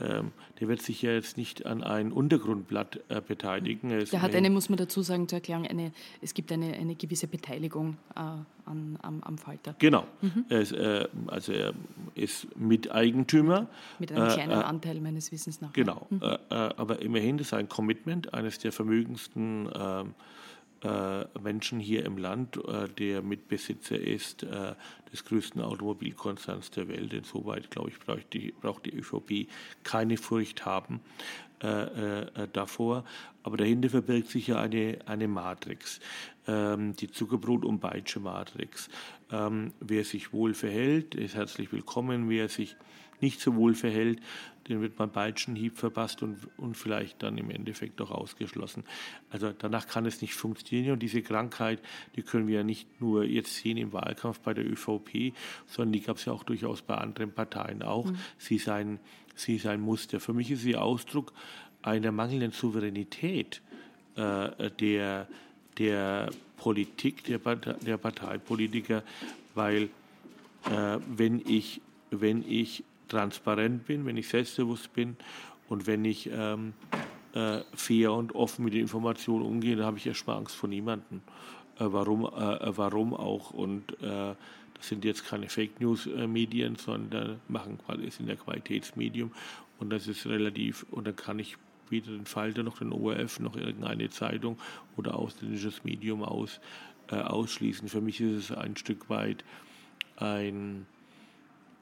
Ähm, 0.00 0.32
der 0.58 0.68
wird 0.68 0.82
sich 0.82 1.02
ja 1.02 1.12
jetzt 1.12 1.36
nicht 1.36 1.66
an 1.66 1.82
ein 1.82 2.12
Untergrundblatt 2.12 3.00
äh, 3.08 3.20
beteiligen. 3.20 3.90
Der 3.90 4.22
hat 4.22 4.34
eine, 4.34 4.50
muss 4.50 4.68
man 4.68 4.76
dazu 4.76 5.02
sagen, 5.02 5.28
zur 5.28 5.38
Erklärung, 5.38 5.66
eine, 5.66 5.92
es 6.20 6.34
gibt 6.34 6.52
eine, 6.52 6.74
eine 6.74 6.94
gewisse 6.94 7.26
Beteiligung 7.26 7.96
äh, 8.14 8.20
an, 8.20 8.98
am, 9.02 9.22
am, 9.22 9.38
Falter. 9.38 9.74
Genau. 9.78 10.06
Mhm. 10.20 10.44
Er 10.48 10.60
ist, 10.60 10.72
äh, 10.72 11.08
also 11.26 11.52
er 11.52 11.72
ist 12.14 12.46
Miteigentümer. 12.56 13.68
Mit 13.98 14.12
einem 14.12 14.28
äh, 14.28 14.32
kleinen 14.32 14.52
äh, 14.52 14.64
Anteil 14.64 15.00
meines 15.00 15.32
Wissens 15.32 15.60
nach. 15.60 15.72
Genau. 15.72 16.06
Mhm. 16.10 16.22
Äh, 16.22 16.36
aber 16.50 17.00
immerhin 17.02 17.38
das 17.38 17.48
ist 17.48 17.54
ein 17.54 17.68
Commitment 17.68 18.34
eines 18.34 18.58
der 18.58 18.72
vermögendsten 18.72 19.68
ähm, 19.74 20.08
äh, 20.08 20.12
Menschen 21.42 21.78
hier 21.78 22.04
im 22.06 22.16
Land, 22.16 22.56
äh, 22.56 22.88
der 22.88 23.22
Mitbesitzer 23.22 23.98
ist 23.98 24.44
äh, 24.44 24.74
des 25.12 25.24
größten 25.24 25.60
Automobilkonzerns 25.60 26.70
der 26.70 26.88
Welt. 26.88 27.12
Insoweit, 27.12 27.70
glaube 27.70 27.90
ich, 27.90 27.98
braucht 27.98 28.32
die, 28.32 28.52
braucht 28.52 28.86
die 28.86 28.94
ÖVP 28.94 29.48
keine 29.82 30.16
Furcht 30.16 30.64
haben 30.64 31.00
äh, 31.62 32.22
äh, 32.22 32.48
davor. 32.52 33.04
Aber 33.42 33.56
dahinter 33.56 33.90
verbirgt 33.90 34.28
sich 34.28 34.46
ja 34.46 34.60
eine, 34.60 34.98
eine 35.06 35.28
Matrix, 35.28 36.00
ähm, 36.46 36.96
die 36.96 37.08
Zuckerbrot- 37.08 37.64
und 37.64 37.80
Beitsche-Matrix. 37.80 38.88
Ähm, 39.30 39.72
wer 39.80 40.04
sich 40.04 40.32
wohl 40.32 40.54
verhält, 40.54 41.14
ist 41.14 41.34
herzlich 41.34 41.72
willkommen. 41.72 42.28
Wer 42.28 42.48
sich 42.48 42.76
nicht 43.22 43.40
so 43.40 43.54
wohl 43.56 43.74
verhält, 43.74 44.20
den 44.68 44.80
wird 44.80 44.98
man 44.98 45.10
Peitschenhieb 45.10 45.76
verpasst 45.76 46.22
und, 46.22 46.38
und 46.56 46.76
vielleicht 46.76 47.22
dann 47.22 47.36
im 47.38 47.50
Endeffekt 47.50 48.00
auch 48.00 48.10
ausgeschlossen. 48.10 48.84
Also 49.30 49.52
danach 49.52 49.88
kann 49.88 50.06
es 50.06 50.20
nicht 50.22 50.34
funktionieren 50.34 50.92
und 50.92 51.00
diese 51.00 51.22
Krankheit, 51.22 51.80
die 52.14 52.22
können 52.22 52.46
wir 52.46 52.58
ja 52.58 52.62
nicht 52.62 53.00
nur 53.00 53.24
jetzt 53.24 53.56
sehen 53.56 53.76
im 53.78 53.92
Wahlkampf 53.92 54.38
bei 54.40 54.54
der 54.54 54.70
ÖVP, 54.70 55.34
sondern 55.66 55.92
die 55.92 56.00
gab 56.00 56.18
es 56.18 56.24
ja 56.26 56.32
auch 56.32 56.44
durchaus 56.44 56.82
bei 56.82 56.94
anderen 56.94 57.32
Parteien 57.32 57.82
auch. 57.82 58.06
Mhm. 58.06 58.18
Sie, 58.38 58.58
sein, 58.58 59.00
sie 59.34 59.56
ist 59.56 59.66
ein 59.66 59.80
Muster. 59.80 60.20
Für 60.20 60.34
mich 60.34 60.50
ist 60.50 60.62
sie 60.62 60.76
Ausdruck 60.76 61.32
einer 61.82 62.12
mangelnden 62.12 62.52
Souveränität 62.52 63.62
äh, 64.14 64.70
der, 64.78 65.26
der 65.78 66.30
Politik, 66.56 67.24
der, 67.24 67.38
der 67.38 67.96
Parteipolitiker, 67.96 69.02
weil 69.54 69.84
äh, 70.70 70.98
wenn 71.08 71.40
ich 71.44 71.80
wenn 72.10 72.44
ich 72.48 72.84
transparent 73.10 73.86
bin, 73.86 74.06
wenn 74.06 74.16
ich 74.16 74.28
selbstbewusst 74.28 74.92
bin 74.94 75.16
und 75.68 75.86
wenn 75.86 76.04
ich 76.04 76.30
ähm, 76.32 76.72
äh, 77.34 77.60
fair 77.74 78.12
und 78.12 78.34
offen 78.34 78.64
mit 78.64 78.74
den 78.74 78.80
Informationen 78.80 79.44
umgehe, 79.44 79.76
dann 79.76 79.86
habe 79.86 79.98
ich 79.98 80.06
erstmal 80.06 80.36
Angst 80.38 80.56
vor 80.56 80.68
niemandem. 80.68 81.20
Äh, 81.78 81.84
warum, 81.86 82.24
äh, 82.24 82.76
warum 82.76 83.14
auch? 83.14 83.50
Und 83.50 83.92
äh, 84.02 84.34
das 84.74 84.88
sind 84.88 85.04
jetzt 85.04 85.26
keine 85.26 85.48
Fake 85.48 85.80
News 85.80 86.06
äh, 86.06 86.76
sondern 86.76 87.40
machen 87.48 87.78
sind 88.08 88.28
ja 88.28 88.36
Qualitätsmedium 88.36 89.30
und 89.78 89.90
das 89.90 90.06
ist 90.08 90.26
relativ, 90.26 90.86
und 90.90 91.06
dann 91.06 91.16
kann 91.16 91.38
ich 91.38 91.56
weder 91.88 92.12
den 92.12 92.26
Falter 92.26 92.62
noch 92.62 92.78
den 92.78 92.92
ORF 92.92 93.40
noch 93.40 93.56
irgendeine 93.56 94.10
Zeitung 94.10 94.58
oder 94.96 95.16
ausländisches 95.16 95.84
Medium 95.84 96.22
aus, 96.22 96.60
äh, 97.10 97.16
ausschließen. 97.16 97.88
Für 97.88 98.00
mich 98.00 98.20
ist 98.20 98.50
es 98.50 98.56
ein 98.56 98.76
Stück 98.76 99.10
weit 99.10 99.44
ein 100.16 100.86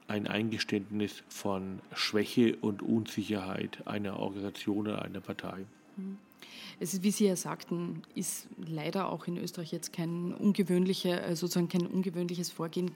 ein 0.09 0.27
Eingeständnis 0.27 1.23
von 1.29 1.79
Schwäche 1.93 2.55
und 2.61 2.81
Unsicherheit 2.81 3.85
einer 3.85 4.19
Organisation 4.19 4.87
oder 4.87 5.03
einer 5.03 5.21
Partei. 5.21 5.65
Mhm. 5.97 6.17
Es 6.79 6.93
ist, 6.93 7.03
wie 7.03 7.11
Sie 7.11 7.25
ja 7.25 7.35
sagten, 7.35 8.03
ist 8.15 8.47
leider 8.57 9.09
auch 9.09 9.27
in 9.27 9.37
Österreich 9.37 9.71
jetzt 9.71 9.91
kein 9.91 10.33
ungewöhnliche, 10.33 11.21
äh, 11.21 11.35
sozusagen 11.35 11.67
kein 11.67 11.85
ungewöhnliches 11.85 12.51
Vorgehen 12.51 12.91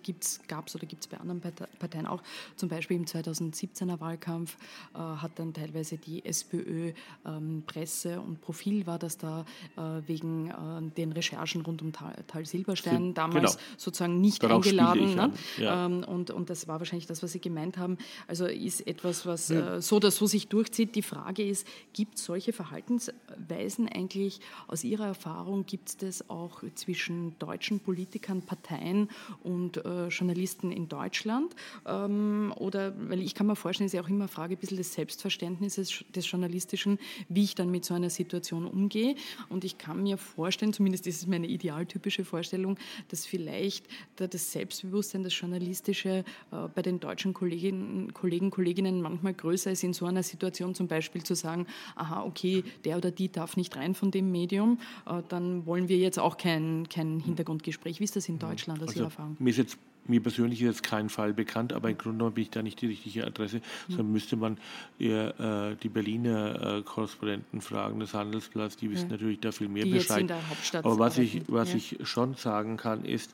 gab 0.48 0.68
es 0.68 0.76
oder 0.76 0.86
gibt 0.86 1.04
es 1.04 1.08
bei 1.08 1.18
anderen 1.18 1.42
Parteien 1.80 2.08
auch. 2.08 2.24
Zum 2.56 2.70
Beispiel 2.70 2.98
im 2.98 3.06
2017er 3.06 4.00
Wahlkampf 4.00 4.58
äh, 4.94 4.98
hat 4.98 5.38
dann 5.38 5.54
teilweise 5.54 5.98
die 5.98 6.24
SPÖ 6.24 6.94
ähm, 7.26 7.64
Presse 7.66 8.22
und 8.22 8.42
Profil 8.42 8.88
war 8.88 9.00
das 9.00 9.18
da 9.18 9.46
äh, 9.76 9.82
wegen 10.08 10.50
äh, 10.50 10.96
den 10.96 11.12
Recherchen 11.12 11.62
rund 11.62 11.82
um 11.82 11.92
Tal, 11.92 12.16
Tal 12.28 12.46
Silberstein 12.46 13.08
Sie, 13.08 13.14
damals 13.14 13.58
genau. 13.58 13.66
sozusagen 13.78 14.22
nicht 14.22 14.44
Darauf 14.44 14.66
eingeladen. 14.66 15.16
Ne? 15.16 15.34
Ja. 15.58 15.86
Ähm, 15.86 16.04
und, 16.04 16.32
und 16.32 16.50
das 16.50 16.68
war 16.68 16.80
wahrscheinlich 16.80 17.08
das, 17.08 17.22
was 17.22 17.34
Sie 17.34 17.42
gemeint 17.42 17.78
haben. 17.78 17.98
Also 18.28 18.46
ist 18.46 18.88
etwas, 18.88 19.26
was 19.26 19.50
ja. 19.50 19.76
Äh, 19.76 19.82
so 19.82 19.98
oder 19.98 20.12
so 20.12 20.26
sich 20.26 20.48
durchzieht. 20.48 20.96
Die 20.96 21.02
Frage 21.02 21.44
ist, 21.44 21.68
gibt 21.92 22.16
es 22.16 22.26
solche 22.26 22.54
Verhaltensweisen 22.54 23.33
weisen 23.48 23.88
eigentlich 23.88 24.40
aus 24.68 24.84
Ihrer 24.84 25.08
Erfahrung, 25.08 25.66
gibt 25.66 25.90
es 25.90 25.98
das 25.98 26.30
auch 26.30 26.64
zwischen 26.76 27.38
deutschen 27.40 27.80
Politikern, 27.80 28.42
Parteien 28.42 29.10
und 29.44 29.78
äh, 29.78 30.08
Journalisten 30.08 30.72
in 30.72 30.90
Deutschland? 30.90 31.56
Ähm, 31.86 32.54
oder, 32.58 32.94
weil 33.10 33.22
ich 33.22 33.36
kann 33.36 33.48
mir 33.48 33.56
vorstellen, 33.56 33.86
ist 33.86 33.94
ja 33.94 34.02
auch 34.02 34.10
immer 34.10 34.22
eine 34.22 34.28
Frage 34.28 34.56
ein 34.56 34.60
bisschen 34.60 34.78
des 34.78 34.94
Selbstverständnisses 34.94 36.04
des 36.16 36.32
Journalistischen, 36.32 37.00
wie 37.30 37.44
ich 37.44 37.56
dann 37.56 37.72
mit 37.72 37.86
so 37.86 37.94
einer 37.94 38.10
Situation 38.10 38.66
umgehe. 38.66 39.16
Und 39.50 39.64
ich 39.64 39.78
kann 39.78 40.04
mir 40.04 40.18
vorstellen, 40.18 40.74
zumindest 40.74 41.08
ist 41.08 41.18
es 41.18 41.28
meine 41.28 41.48
idealtypische 41.48 42.26
Vorstellung, 42.26 42.78
dass 43.10 43.26
vielleicht 43.26 43.88
das 44.16 44.52
Selbstbewusstsein, 44.52 45.24
das 45.24 45.38
Journalistische 45.40 46.24
äh, 46.52 46.68
bei 46.74 46.82
den 46.82 47.00
deutschen 47.00 47.34
Kolleginnen, 47.34 48.14
Kollegen, 48.14 48.50
Kolleginnen 48.50 49.02
manchmal 49.02 49.34
größer 49.34 49.72
ist, 49.72 49.84
in 49.84 49.94
so 49.94 50.06
einer 50.06 50.24
Situation 50.24 50.76
zum 50.76 50.88
Beispiel 50.88 51.24
zu 51.24 51.36
sagen, 51.36 51.68
aha, 51.96 52.24
okay, 52.24 52.64
der 52.86 52.98
oder 52.98 53.12
die 53.12 53.23
darf 53.30 53.58
nicht 53.58 53.76
rein 53.76 53.96
von 53.96 54.12
dem 54.12 54.32
Medium, 54.32 54.80
äh, 55.06 55.22
dann 55.30 55.66
wollen 55.66 55.90
wir 55.90 55.98
jetzt 55.98 56.20
auch 56.20 56.38
kein, 56.38 56.88
kein 56.90 57.20
Hintergrundgespräch. 57.20 58.00
Wie 58.00 58.04
ist 58.04 58.16
das 58.16 58.30
in 58.30 58.40
Deutschland 58.40 58.82
aus 58.82 58.90
also, 58.90 59.00
Ihrer 59.00 59.08
Erfahrung? 59.08 59.38
Mir 59.40 59.50
ist 59.50 59.58
jetzt 59.58 59.78
mir 60.06 60.22
persönlich 60.22 60.62
ist 60.62 60.66
jetzt 60.66 60.84
kein 60.84 61.10
Fall 61.10 61.34
bekannt, 61.34 61.74
aber 61.74 61.90
im 61.90 61.98
Grunde 61.98 62.18
genommen 62.18 62.36
bin 62.36 62.44
ich 62.44 62.50
da 62.50 62.62
nicht 62.62 62.82
die 62.82 62.88
richtige 62.88 63.26
Adresse, 63.26 63.58
mhm. 63.58 63.62
sondern 63.88 64.12
müsste 64.12 64.36
man 64.36 64.58
eher 65.00 65.40
äh, 65.72 65.76
die 65.82 65.90
Berliner 65.90 66.78
äh, 66.80 66.82
Korrespondenten 66.82 67.62
fragen, 67.62 68.00
des 68.00 68.14
Handelsblatts, 68.14 68.78
die 68.78 68.92
wissen 68.92 69.06
ja. 69.06 69.14
natürlich 69.14 69.40
da 69.40 69.52
viel 69.52 69.70
mehr 69.70 69.86
die 69.86 69.92
Bescheid. 69.92 70.30
aber 70.74 71.00
was 71.00 71.14
arbeiten. 71.14 71.38
ich, 71.38 71.44
was 71.48 71.70
ja. 71.70 71.76
ich 71.78 71.98
schon 72.04 72.36
sagen 72.36 72.78
kann, 72.78 73.06
ist, 73.06 73.34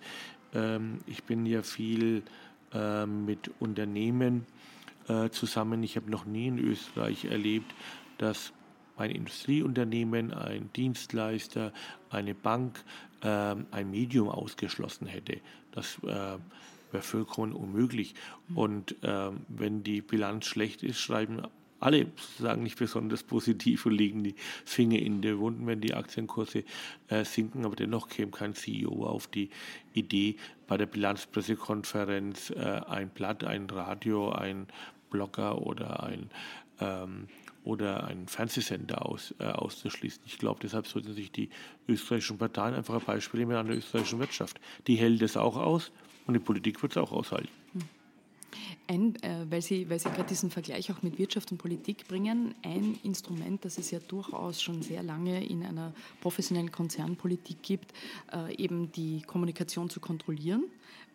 ähm, 0.54 1.00
ich 1.08 1.24
bin 1.24 1.46
ja 1.46 1.64
viel 1.64 2.24
äh, 2.74 3.06
mit 3.06 3.52
Unternehmen 3.60 4.46
äh, 5.08 5.30
zusammen. 5.30 5.84
Ich 5.84 5.96
habe 5.96 6.10
noch 6.10 6.26
nie 6.26 6.48
in 6.48 6.60
Österreich 6.60 7.26
erlebt, 7.26 7.74
dass 8.18 8.54
ein 9.00 9.12
Industrieunternehmen, 9.12 10.34
ein 10.34 10.70
Dienstleister, 10.76 11.74
eine 12.10 12.36
Bank 12.36 12.84
ähm, 13.22 13.66
ein 13.72 13.90
Medium 13.90 14.30
ausgeschlossen 14.30 15.08
hätte. 15.08 15.40
Das 15.72 16.00
äh, 16.04 16.38
wäre 16.92 17.04
vollkommen 17.04 17.54
unmöglich. 17.54 18.16
Und 18.54 18.96
ähm, 19.04 19.42
wenn 19.48 19.84
die 19.84 20.02
Bilanz 20.02 20.46
schlecht 20.46 20.84
ist, 20.84 21.00
schreiben 21.00 21.42
alle 21.82 22.08
sagen 22.38 22.64
nicht 22.64 22.78
besonders 22.78 23.24
positiv 23.24 23.86
und 23.86 23.94
legen 23.94 24.24
die 24.24 24.36
Finger 24.66 25.00
in 25.00 25.22
die 25.22 25.38
Wunden, 25.38 25.66
wenn 25.66 25.80
die 25.80 25.94
Aktienkurse 25.94 26.66
äh, 27.08 27.24
sinken. 27.24 27.66
Aber 27.66 27.76
dennoch 27.76 28.10
käme 28.10 28.32
kein 28.32 28.54
CEO 28.54 29.06
auf 29.06 29.28
die 29.28 29.50
Idee, 29.94 30.36
bei 30.68 30.76
der 30.76 30.88
Bilanzpressekonferenz 30.88 32.50
äh, 32.52 32.82
ein 32.88 33.10
Blatt, 33.10 33.46
ein 33.46 33.70
Radio, 33.70 34.30
ein 34.32 34.68
Blogger 35.10 35.62
oder 35.62 36.04
ein 36.04 36.30
ähm, 36.82 37.28
oder 37.70 38.06
einen 38.06 38.28
Fernsehsender 38.28 39.06
aus, 39.06 39.36
äh, 39.40 39.46
auszuschließen. 39.46 40.24
Ich 40.26 40.40
glaube, 40.40 40.60
deshalb 40.62 40.88
sollten 40.88 41.14
sich 41.14 41.32
die 41.32 41.50
österreichischen 41.88 42.40
Parteien 42.40 42.74
einfach 42.74 42.96
ein 42.96 43.06
Beispiel 43.06 43.42
nehmen 43.42 43.56
an 43.56 43.68
der 43.68 43.78
österreichischen 43.78 44.20
Wirtschaft. 44.20 44.60
Die 44.88 44.96
hält 44.96 45.22
es 45.22 45.38
auch 45.38 45.56
aus 45.56 45.92
und 46.26 46.34
die 46.34 46.40
Politik 46.40 46.82
wird 46.82 46.94
es 46.94 46.98
auch 46.98 47.12
aushalten. 47.12 47.50
Ein, 48.90 49.22
äh, 49.22 49.46
weil 49.52 49.62
Sie, 49.62 49.88
weil 49.88 50.00
Sie 50.00 50.10
gerade 50.10 50.28
diesen 50.28 50.50
Vergleich 50.50 50.92
auch 50.92 51.04
mit 51.04 51.20
Wirtschaft 51.20 51.52
und 51.52 51.60
Politik 51.60 52.08
bringen, 52.08 52.56
ein 52.64 52.98
Instrument, 53.04 53.64
das 53.64 53.78
es 53.78 53.92
ja 53.92 54.00
durchaus 54.00 54.64
schon 54.64 54.82
sehr 54.82 55.04
lange 55.04 55.46
in 55.46 55.64
einer 55.64 55.94
professionellen 56.22 56.72
Konzernpolitik 56.72 57.62
gibt, 57.62 57.94
äh, 58.34 58.56
eben 58.56 58.92
die 58.92 59.22
Kommunikation 59.22 59.92
zu 59.92 60.00
kontrollieren 60.00 60.64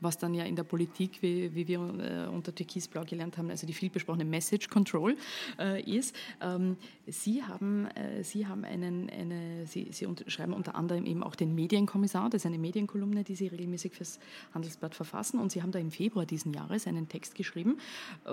was 0.05 0.19
dann 0.19 0.35
ja 0.35 0.45
in 0.45 0.55
der 0.55 0.65
Politik, 0.65 1.23
wie, 1.23 1.55
wie 1.55 1.67
wir 1.67 1.79
äh, 1.79 2.29
unter 2.29 2.55
Türkisblau 2.55 3.05
gelernt 3.05 3.39
haben, 3.39 3.51
also 3.51 3.67
die 3.67 3.73
vielbesprochene 3.73 4.25
Message 4.25 4.69
Control 4.69 5.17
äh, 5.59 5.83
ist. 5.83 6.15
Ähm, 6.41 6.77
Sie 7.07 7.43
haben, 7.43 7.87
äh, 7.87 8.23
Sie 8.23 8.47
haben 8.47 8.65
einen, 8.65 9.11
eine, 9.11 9.67
Sie, 9.67 9.89
Sie 9.91 10.07
schreiben 10.29 10.53
unter 10.53 10.75
anderem 10.75 11.07
eben 11.07 11.23
auch 11.23 11.35
den 11.35 11.55
Medienkommissar, 11.55 12.31
das 12.31 12.43
ist 12.43 12.47
eine 12.47 12.59
Medienkolumne, 12.59 13.25
die 13.25 13.35
Sie 13.35 13.49
regelmäßig 13.49 13.93
fürs 13.93 14.19
Handelsblatt 14.53 14.95
verfassen 14.95 15.41
und 15.41 15.51
Sie 15.51 15.63
haben 15.63 15.73
da 15.73 15.79
im 15.79 15.91
Februar 15.91 16.27
diesen 16.27 16.53
Jahres 16.53 16.87
einen 16.87 17.09
Text 17.09 17.35
geschrieben, 17.35 17.64
äh, 18.25 18.31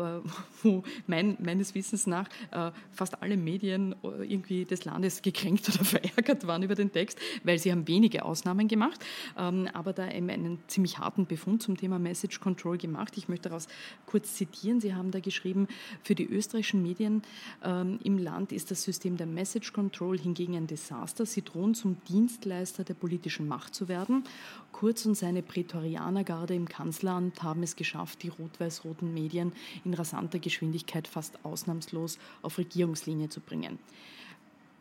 wo 0.63 0.83
mein, 1.07 1.37
meines 1.39 1.75
Wissens 1.75 2.07
nach 2.07 2.27
äh, 2.51 2.71
fast 2.91 3.21
alle 3.21 3.37
Medien 3.37 3.95
äh, 4.03 4.23
irgendwie 4.23 4.65
des 4.65 4.85
Landes 4.85 5.21
gekränkt 5.21 5.69
oder 5.69 5.83
verärgert 5.85 6.47
waren 6.47 6.63
über 6.63 6.75
den 6.75 6.91
Text, 6.91 7.19
weil 7.43 7.59
Sie 7.59 7.71
haben 7.71 7.87
wenige 7.87 8.25
Ausnahmen 8.25 8.67
gemacht, 8.67 9.03
ähm, 9.37 9.67
aber 9.73 9.93
da 9.93 10.09
eben 10.11 10.29
einen 10.29 10.59
ziemlich 10.67 10.97
harten 10.97 11.25
Befund 11.25 11.63
zum 11.63 11.77
Thema 11.77 11.99
Message 11.99 12.39
Control 12.39 12.77
gemacht. 12.77 13.17
Ich 13.17 13.29
möchte 13.29 13.49
daraus 13.49 13.67
kurz 14.05 14.35
zitieren. 14.35 14.81
Sie 14.81 14.93
haben 14.93 15.11
da 15.11 15.19
geschrieben, 15.19 15.67
für 16.03 16.15
die 16.15 16.25
österreichischen 16.25 16.81
Medien 16.81 17.21
ähm, 17.63 17.99
im 18.03 18.17
Land 18.17 18.51
ist 18.51 18.71
das 18.71 18.83
System 18.83 19.17
der 19.17 19.27
Message 19.27 19.73
Control 19.73 20.17
hingegen 20.17 20.55
ein 20.55 20.67
Desaster. 20.67 21.25
Sie 21.25 21.41
drohen 21.41 21.73
zum 21.73 21.97
Dienstleister 22.07 22.83
der 22.83 22.93
politischen 22.93 23.47
Macht 23.47 23.75
zu 23.75 23.87
werden. 23.87 24.23
Kurz 24.71 25.05
und 25.05 25.15
seine 25.15 25.43
Prätorianergarde 25.43 26.55
im 26.55 26.67
Kanzleramt 26.67 27.43
haben 27.43 27.63
es 27.63 27.75
geschafft, 27.75 28.23
die 28.23 28.29
rot-weiß-roten 28.29 29.13
Medien 29.13 29.20
in 29.29 29.93
rasanter 29.93 30.39
Geschwindigkeit 30.39 31.07
fast 31.07 31.43
ausnahmslos 31.43 32.17
auf 32.41 32.57
Regierungslinie 32.57 33.29
zu 33.29 33.39
bringen 33.39 33.79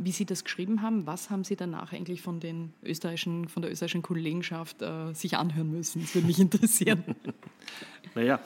wie 0.02 0.12
Sie 0.12 0.24
das 0.24 0.44
geschrieben 0.44 0.80
haben, 0.80 1.06
was 1.06 1.28
haben 1.28 1.44
Sie 1.44 1.56
danach 1.56 1.92
eigentlich 1.92 2.22
von, 2.22 2.40
den 2.40 2.72
österreichischen, 2.82 3.48
von 3.48 3.60
der 3.60 3.70
österreichischen 3.70 4.00
Kollegenschaft 4.00 4.80
äh, 4.80 5.12
sich 5.12 5.36
anhören 5.36 5.70
müssen? 5.70 6.00
Das 6.00 6.14
würde 6.14 6.26
mich 6.26 6.38
interessieren. 6.38 7.04
naja, 8.14 8.40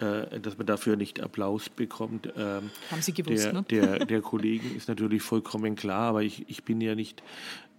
äh, 0.00 0.40
dass 0.40 0.58
man 0.58 0.66
dafür 0.66 0.96
nicht 0.96 1.20
Applaus 1.20 1.68
bekommt. 1.68 2.26
Ähm, 2.36 2.70
haben 2.90 3.02
Sie 3.02 3.12
gewusst, 3.12 3.44
der, 3.44 3.52
ne? 3.52 3.62
Der, 3.70 3.98
der 4.06 4.20
Kollegen 4.20 4.74
ist 4.74 4.88
natürlich 4.88 5.22
vollkommen 5.22 5.76
klar, 5.76 6.08
aber 6.08 6.24
ich, 6.24 6.50
ich 6.50 6.64
bin 6.64 6.80
ja 6.80 6.96
nicht, 6.96 7.22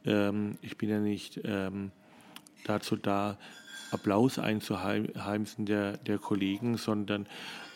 ähm, 0.06 0.58
ich 0.62 0.78
bin 0.78 0.90
ja 0.90 1.00
nicht 1.00 1.42
ähm, 1.44 1.92
dazu 2.64 2.96
da, 2.96 3.38
Applaus 3.92 4.40
einzuheimsen 4.40 5.66
der, 5.66 5.98
der 5.98 6.18
Kollegen, 6.18 6.78
sondern 6.78 7.28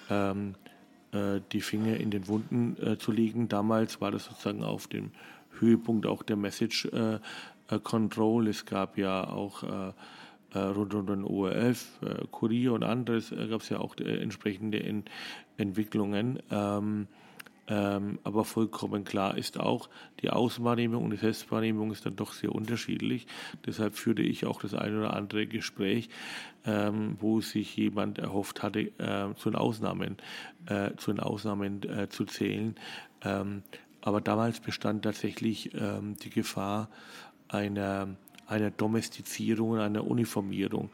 ähm, 0.09 0.55
äh, 1.11 1.41
die 1.51 1.61
Finger 1.61 1.97
in 1.97 2.11
den 2.11 2.27
Wunden 2.27 2.77
äh, 2.81 2.97
zu 2.97 3.11
legen. 3.11 3.47
Damals 3.47 4.01
war 4.01 4.11
das 4.11 4.25
sozusagen 4.25 4.63
auf 4.63 4.87
dem 4.87 5.11
Höhepunkt 5.59 6.05
auch 6.05 6.23
der 6.23 6.37
Message 6.37 6.85
äh, 6.85 7.15
äh, 7.15 7.79
Control. 7.83 8.47
Es 8.47 8.65
gab 8.65 8.97
ja 8.97 9.27
auch 9.27 9.63
äh, 9.63 9.93
äh 10.53 10.59
rund 10.59 10.93
um 10.93 11.05
den 11.05 11.23
ORF, 11.23 11.99
Kurier 12.31 12.73
und 12.73 12.83
anderes, 12.83 13.29
gab 13.29 13.61
es 13.61 13.69
ja 13.69 13.79
auch 13.79 13.95
entsprechende 13.97 14.77
in 14.77 15.05
Entwicklungen. 15.57 16.39
Ähm, 16.51 17.07
ähm, 17.67 18.19
aber 18.23 18.43
vollkommen 18.43 19.03
klar 19.03 19.37
ist 19.37 19.59
auch, 19.59 19.89
die 20.21 20.29
Außenwahrnehmung 20.29 21.03
und 21.03 21.11
die 21.11 21.17
Selbstwahrnehmung 21.17 21.91
ist 21.91 22.05
dann 22.05 22.15
doch 22.15 22.33
sehr 22.33 22.53
unterschiedlich. 22.53 23.27
Deshalb 23.65 23.95
führte 23.95 24.23
ich 24.23 24.45
auch 24.45 24.61
das 24.61 24.73
eine 24.73 24.99
oder 24.99 25.13
andere 25.13 25.47
Gespräch, 25.47 26.09
ähm, 26.65 27.17
wo 27.19 27.39
sich 27.41 27.75
jemand 27.77 28.19
erhofft 28.19 28.63
hatte, 28.63 28.91
äh, 28.97 29.33
zu 29.35 29.51
den 29.51 29.55
Ausnahmen, 29.55 30.17
äh, 30.65 30.91
zu, 30.97 31.11
den 31.13 31.19
Ausnahmen 31.19 31.83
äh, 31.83 32.09
zu 32.09 32.25
zählen. 32.25 32.75
Ähm, 33.23 33.63
aber 34.01 34.21
damals 34.21 34.59
bestand 34.59 35.03
tatsächlich 35.03 35.73
ähm, 35.75 36.15
die 36.17 36.31
Gefahr 36.31 36.89
einer, 37.47 38.07
einer 38.47 38.71
Domestizierung, 38.71 39.77
einer 39.77 40.05
Uniformierung 40.05 40.89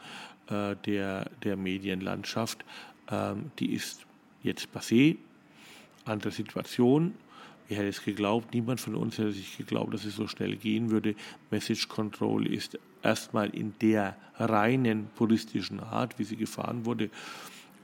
äh, 0.50 0.76
der, 0.86 1.30
der 1.44 1.56
Medienlandschaft. 1.56 2.66
Ähm, 3.10 3.52
die 3.60 3.74
ist 3.74 4.06
jetzt 4.44 4.68
passé, 4.74 5.18
andere 6.08 6.32
Situation. 6.32 7.14
Wer 7.68 7.78
hätte 7.78 7.90
es 7.90 8.04
geglaubt? 8.04 8.54
Niemand 8.54 8.80
von 8.80 8.96
uns 8.96 9.18
hätte 9.18 9.32
sich 9.34 9.58
geglaubt, 9.58 9.94
dass 9.94 10.06
es 10.06 10.16
so 10.16 10.28
schnell 10.28 10.56
gehen 10.56 10.90
würde. 10.90 11.16
Message 11.52 11.90
Control 11.90 12.48
ist 12.48 12.80
erstmal 13.04 13.50
in 13.50 13.74
der 13.82 14.16
reinen 14.36 15.08
puristischen 15.16 15.80
Art, 15.80 16.18
wie 16.18 16.24
sie 16.24 16.38
gefahren 16.38 16.86
wurde, 16.86 17.10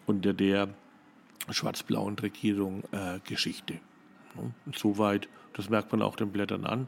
unter 0.05 0.33
der 0.33 0.69
schwarz-blauen 1.49 2.17
Regierung 2.19 2.83
äh, 2.91 3.19
Geschichte. 3.27 3.79
Soweit, 4.75 5.27
das 5.53 5.69
merkt 5.69 5.91
man 5.91 6.01
auch 6.01 6.15
den 6.15 6.31
Blättern 6.31 6.65
an 6.65 6.87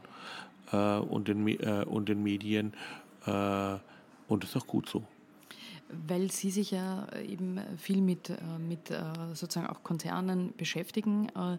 äh, 0.72 0.98
und, 0.98 1.28
den, 1.28 1.46
äh, 1.46 1.84
und 1.86 2.08
den 2.08 2.22
Medien. 2.22 2.72
Äh, 3.26 3.76
und 4.28 4.42
das 4.42 4.50
ist 4.50 4.56
auch 4.56 4.66
gut 4.66 4.88
so. 4.88 5.06
Weil 5.88 6.30
Sie 6.30 6.50
sich 6.50 6.72
ja 6.72 7.06
eben 7.18 7.60
viel 7.76 8.00
mit, 8.00 8.30
äh, 8.30 8.36
mit 8.58 8.90
äh, 8.90 9.02
sozusagen 9.34 9.68
auch 9.68 9.82
Konzernen 9.82 10.52
beschäftigen. 10.56 11.28
Äh, 11.30 11.58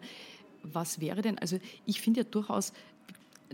was 0.63 0.99
wäre 0.99 1.21
denn, 1.21 1.39
also 1.39 1.59
ich 1.85 2.01
finde 2.01 2.21
ja 2.21 2.23
durchaus, 2.29 2.73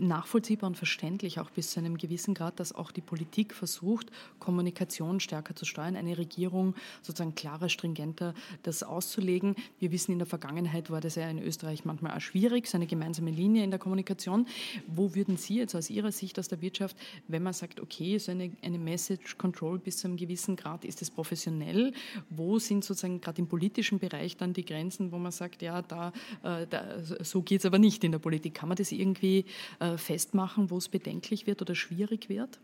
nachvollziehbar 0.00 0.68
und 0.68 0.76
verständlich 0.76 1.38
auch 1.40 1.50
bis 1.50 1.70
zu 1.70 1.80
einem 1.80 1.98
gewissen 1.98 2.34
Grad, 2.34 2.60
dass 2.60 2.74
auch 2.74 2.90
die 2.90 3.00
Politik 3.00 3.54
versucht, 3.54 4.10
Kommunikation 4.38 5.20
stärker 5.20 5.54
zu 5.54 5.64
steuern, 5.64 5.96
eine 5.96 6.18
Regierung 6.18 6.74
sozusagen 7.02 7.34
klarer, 7.34 7.68
stringenter 7.68 8.34
das 8.62 8.82
auszulegen. 8.82 9.54
Wir 9.78 9.92
wissen, 9.92 10.12
in 10.12 10.18
der 10.18 10.26
Vergangenheit 10.26 10.90
war 10.90 11.00
das 11.00 11.14
ja 11.14 11.28
in 11.28 11.38
Österreich 11.38 11.84
manchmal 11.84 12.16
auch 12.16 12.20
schwierig, 12.20 12.66
so 12.66 12.76
eine 12.76 12.86
gemeinsame 12.86 13.30
Linie 13.30 13.64
in 13.64 13.70
der 13.70 13.78
Kommunikation. 13.78 14.46
Wo 14.86 15.14
würden 15.14 15.36
Sie 15.36 15.56
jetzt 15.56 15.74
aus 15.74 15.90
Ihrer 15.90 16.12
Sicht 16.12 16.38
aus 16.38 16.48
der 16.48 16.60
Wirtschaft, 16.60 16.96
wenn 17.28 17.42
man 17.42 17.52
sagt, 17.52 17.80
okay, 17.80 18.18
so 18.18 18.32
eine, 18.32 18.52
eine 18.62 18.78
Message 18.78 19.38
Control 19.38 19.78
bis 19.78 19.98
zu 19.98 20.08
einem 20.08 20.16
gewissen 20.16 20.56
Grad, 20.56 20.84
ist 20.84 21.02
es 21.02 21.10
professionell? 21.10 21.92
Wo 22.30 22.58
sind 22.58 22.84
sozusagen 22.84 23.20
gerade 23.20 23.40
im 23.40 23.48
politischen 23.48 23.98
Bereich 23.98 24.36
dann 24.36 24.52
die 24.52 24.64
Grenzen, 24.64 25.12
wo 25.12 25.18
man 25.18 25.32
sagt, 25.32 25.62
ja, 25.62 25.82
da, 25.82 26.12
äh, 26.42 26.66
da 26.66 27.02
so 27.02 27.42
geht 27.42 27.60
es 27.60 27.66
aber 27.66 27.78
nicht 27.78 28.04
in 28.04 28.12
der 28.12 28.18
Politik? 28.18 28.54
Kann 28.54 28.68
man 28.68 28.76
das 28.76 28.92
irgendwie 28.92 29.44
äh, 29.80 29.83
festmachen, 29.96 30.70
wo 30.70 30.78
es 30.78 30.88
bedenklich 30.88 31.46
wird 31.46 31.62
oder 31.62 31.74
schwierig 31.74 32.28
wird? 32.28 32.60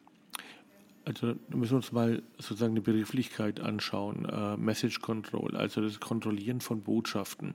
Also 1.04 1.34
da 1.34 1.56
müssen 1.56 1.72
wir 1.72 1.76
uns 1.76 1.92
mal 1.92 2.22
sozusagen 2.38 2.74
die 2.74 2.80
Begrifflichkeit 2.80 3.60
anschauen. 3.60 4.26
Äh, 4.26 4.56
Message 4.56 5.00
Control, 5.00 5.56
also 5.56 5.80
das 5.80 5.98
Kontrollieren 5.98 6.60
von 6.60 6.82
Botschaften. 6.82 7.54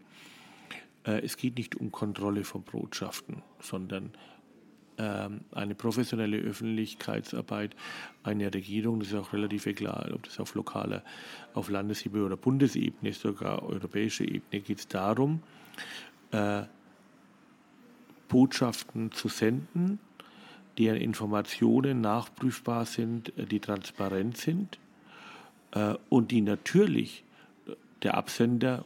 Äh, 1.06 1.22
es 1.22 1.38
geht 1.38 1.58
nicht 1.58 1.76
um 1.76 1.92
Kontrolle 1.92 2.44
von 2.44 2.64
Botschaften, 2.64 3.44
sondern 3.60 4.12
ähm, 4.98 5.42
eine 5.52 5.76
professionelle 5.76 6.38
Öffentlichkeitsarbeit 6.38 7.76
einer 8.24 8.54
Regierung, 8.54 9.00
das 9.00 9.10
ist 9.10 9.16
auch 9.16 9.34
relativ 9.34 9.66
egal, 9.66 10.14
ob 10.14 10.24
das 10.24 10.40
auf 10.40 10.56
lokaler, 10.56 11.04
auf 11.54 11.70
Landesebene 11.70 12.26
oder 12.26 12.38
Bundesebene 12.38 13.10
ist, 13.10 13.22
sogar 13.22 13.64
europäischer 13.64 14.24
Ebene, 14.24 14.62
geht 14.62 14.80
es 14.80 14.88
darum, 14.88 15.42
äh, 16.32 16.64
Botschaften 18.28 19.12
zu 19.12 19.28
senden, 19.28 20.00
deren 20.78 20.98
Informationen 20.98 22.02
nachprüfbar 22.02 22.86
sind, 22.86 23.38
äh, 23.38 23.46
die 23.46 23.60
transparent 23.60 24.38
sind 24.38 24.80
äh, 25.72 25.96
und 26.10 26.32
die 26.32 26.42
natürlich 26.42 27.24
der 28.04 28.16
Absender 28.16 28.84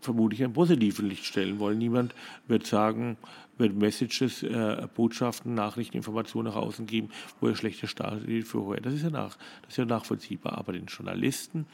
vermutlich 0.00 0.44
ein 0.44 0.52
positives 0.52 1.00
Licht 1.00 1.24
stellen 1.24 1.58
wollen. 1.58 1.78
Niemand 1.78 2.14
wird 2.46 2.66
sagen, 2.66 3.16
wird 3.56 3.74
Messages, 3.74 4.42
äh, 4.42 4.86
Botschaften, 4.94 5.54
Nachrichten, 5.54 5.96
Informationen 5.96 6.48
nach 6.48 6.56
außen 6.56 6.86
geben, 6.86 7.10
wo 7.40 7.48
er 7.48 7.56
schlechter 7.56 7.88
steht 7.88 8.46
für 8.46 8.62
vorher. 8.62 8.82
Das 8.82 8.94
ist 8.94 9.02
ja, 9.02 9.10
nach, 9.10 9.36
das 9.62 9.70
ist 9.70 9.76
ja 9.76 9.84
nachvollziehbar. 9.84 10.56
Aber 10.56 10.72
den 10.72 10.86
Journalisten, 10.86 11.66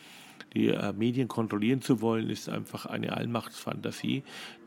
die 0.54 0.68
äh, 0.68 0.92
Medien 0.92 1.28
kontrollieren 1.28 1.82
zu 1.82 2.00
wollen, 2.00 2.30
ist 2.30 2.48
einfach 2.48 2.86
eine 2.86 3.16
Allmachtsfantasie, 3.16 4.22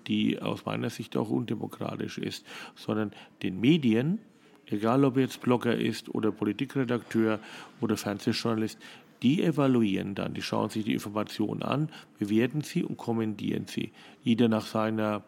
die 0.08 0.40
aus 0.42 0.66
meiner 0.66 0.90
Sicht 0.90 1.16
auch 1.18 1.30
undemokratisch 1.30 2.18
ist. 2.18 2.46
Sondern 2.76 3.12
den 3.44 3.60
Medien, 3.60 4.20
egal 4.66 5.04
ob 5.06 5.18
jetzt 5.18 5.42
Blogger 5.42 5.76
ist 5.76 6.14
oder 6.14 6.32
Politikredakteur 6.32 7.40
oder 7.82 7.98
Fernsehjournalist, 7.98 8.80
die 9.24 9.44
evaluieren 9.44 10.14
dann, 10.14 10.34
die 10.34 10.42
schauen 10.42 10.70
sich 10.70 10.86
die 10.86 10.94
Informationen 10.94 11.64
an, 11.64 11.90
bewerten 12.20 12.62
sie 12.62 12.84
und 12.84 12.98
kommentieren 12.98 13.66
sie. 13.66 13.92
Jeder 14.24 14.48
nach 14.48 14.68
seiner 14.68 15.24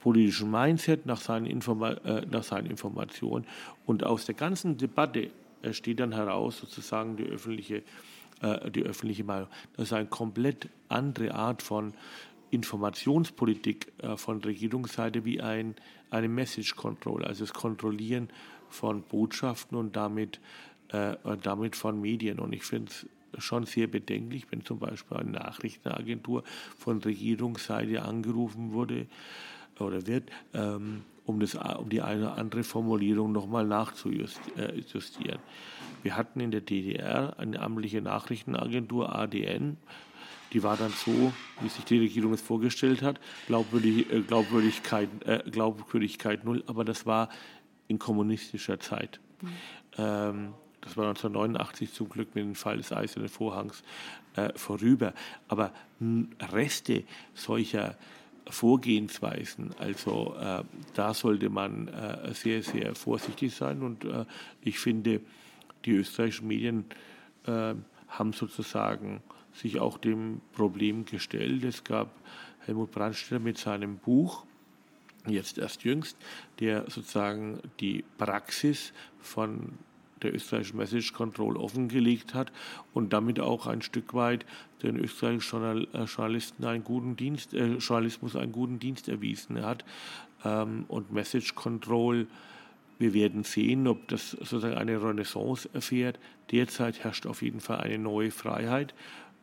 politischen 0.00 0.50
Mindset, 0.50 1.06
nach 1.06 1.20
seinen, 1.20 1.46
Informa 1.46 1.92
äh, 1.92 2.26
nach 2.30 2.42
seinen 2.42 2.66
Informationen. 2.66 3.46
Und 3.86 4.04
aus 4.04 4.26
der 4.26 4.34
ganzen 4.34 4.76
Debatte 4.76 5.30
steht 5.70 6.00
dann 6.00 6.12
heraus 6.12 6.58
sozusagen 6.58 7.16
die 7.16 7.24
öffentliche, 7.24 7.82
äh, 8.40 8.70
die 8.70 8.82
öffentliche 8.82 9.24
Meinung. 9.24 9.48
Das 9.76 9.86
ist 9.86 9.92
eine 9.92 10.06
komplett 10.06 10.68
andere 10.88 11.34
Art 11.34 11.62
von 11.62 11.94
Informationspolitik 12.50 13.92
äh, 13.98 14.16
von 14.16 14.40
Regierungsseite 14.40 15.24
wie 15.24 15.40
ein, 15.40 15.74
eine 16.10 16.28
Message 16.28 16.76
Control, 16.76 17.24
also 17.24 17.44
das 17.44 17.52
Kontrollieren 17.52 18.28
von 18.68 19.02
Botschaften 19.02 19.76
und 19.76 19.96
damit, 19.96 20.40
äh, 20.88 21.16
damit 21.42 21.76
von 21.76 22.00
Medien. 22.00 22.38
Und 22.38 22.52
ich 22.52 22.62
finde 22.62 22.90
es 22.90 23.06
schon 23.44 23.66
sehr 23.66 23.88
bedenklich, 23.88 24.46
wenn 24.50 24.64
zum 24.64 24.78
Beispiel 24.78 25.16
eine 25.16 25.32
Nachrichtenagentur 25.32 26.44
von 26.78 26.98
Regierungsseite 26.98 28.02
angerufen 28.02 28.72
wurde 28.72 29.06
oder 29.80 30.06
wird, 30.06 30.30
ähm, 30.52 31.02
um, 31.26 31.40
das, 31.40 31.54
um 31.54 31.88
die 31.88 32.02
eine 32.02 32.22
oder 32.22 32.38
andere 32.38 32.64
Formulierung 32.64 33.32
nochmal 33.32 33.66
nachzujustieren. 33.66 35.40
Wir 36.02 36.16
hatten 36.16 36.40
in 36.40 36.50
der 36.50 36.60
DDR 36.60 37.38
eine 37.38 37.60
amtliche 37.60 38.02
Nachrichtenagentur, 38.02 39.14
ADN, 39.14 39.78
die 40.52 40.62
war 40.62 40.76
dann 40.76 40.92
so, 40.92 41.32
wie 41.60 41.68
sich 41.68 41.84
die 41.84 41.98
Regierung 41.98 42.32
es 42.32 42.40
vorgestellt 42.40 43.02
hat, 43.02 43.20
Glaubwürdig, 43.48 44.10
äh, 44.10 44.20
Glaubwürdigkeit, 44.20 45.08
äh, 45.26 45.42
Glaubwürdigkeit 45.50 46.44
null, 46.44 46.62
aber 46.66 46.84
das 46.84 47.06
war 47.06 47.28
in 47.88 47.98
kommunistischer 47.98 48.78
Zeit. 48.78 49.20
Mhm. 49.42 49.48
Ähm, 49.98 50.54
das 50.80 50.96
war 50.96 51.06
1989 51.08 51.92
zum 51.92 52.08
Glück 52.08 52.34
mit 52.34 52.44
dem 52.44 52.54
Fall 52.54 52.76
des 52.76 52.92
Eisernen 52.92 53.28
Vorhangs 53.28 53.82
äh, 54.36 54.50
vorüber. 54.54 55.14
Aber 55.48 55.72
Reste 56.52 57.04
solcher 57.32 57.96
Vorgehensweisen, 58.48 59.74
also 59.78 60.36
äh, 60.38 60.64
da 60.94 61.14
sollte 61.14 61.48
man 61.48 61.88
äh, 61.88 62.34
sehr, 62.34 62.62
sehr 62.62 62.94
vorsichtig 62.94 63.54
sein. 63.54 63.82
Und 63.82 64.04
äh, 64.04 64.26
ich 64.60 64.78
finde, 64.78 65.20
die 65.84 65.92
österreichischen 65.92 66.48
Medien 66.48 66.84
äh, 67.46 67.74
haben 68.08 68.32
sozusagen 68.32 69.22
sich 69.52 69.80
auch 69.80 69.98
dem 69.98 70.40
Problem 70.52 71.04
gestellt. 71.04 71.64
Es 71.64 71.84
gab 71.84 72.10
Helmut 72.60 72.90
Brandstätter 72.90 73.38
mit 73.38 73.58
seinem 73.58 73.98
Buch, 73.98 74.44
jetzt 75.26 75.58
erst 75.58 75.84
jüngst, 75.84 76.16
der 76.60 76.82
sozusagen 76.90 77.60
die 77.80 78.04
Praxis 78.18 78.92
von 79.20 79.78
der 80.24 80.34
österreichischen 80.34 80.78
Message 80.78 81.12
Control 81.12 81.56
offengelegt 81.56 82.34
hat 82.34 82.50
und 82.92 83.12
damit 83.12 83.38
auch 83.38 83.66
ein 83.66 83.82
Stück 83.82 84.14
weit 84.14 84.44
den 84.82 84.98
österreichischen 84.98 85.86
äh, 85.94 86.04
Journalisten 86.04 86.64
einen 86.64 86.84
guten 86.84 87.16
Dienst, 87.16 87.54
äh, 87.54 87.76
Journalismus 87.76 88.36
einen 88.36 88.52
guten 88.52 88.78
Dienst 88.78 89.08
erwiesen 89.08 89.62
hat. 89.62 89.84
Ähm, 90.44 90.84
und 90.88 91.12
Message 91.12 91.54
Control, 91.54 92.26
wir 92.98 93.14
werden 93.14 93.44
sehen, 93.44 93.86
ob 93.86 94.08
das 94.08 94.30
sozusagen 94.30 94.74
eine 94.74 95.02
Renaissance 95.02 95.68
erfährt. 95.72 96.18
Derzeit 96.50 97.02
herrscht 97.04 97.26
auf 97.26 97.42
jeden 97.42 97.60
Fall 97.60 97.80
eine 97.80 97.98
neue 97.98 98.30
Freiheit 98.30 98.94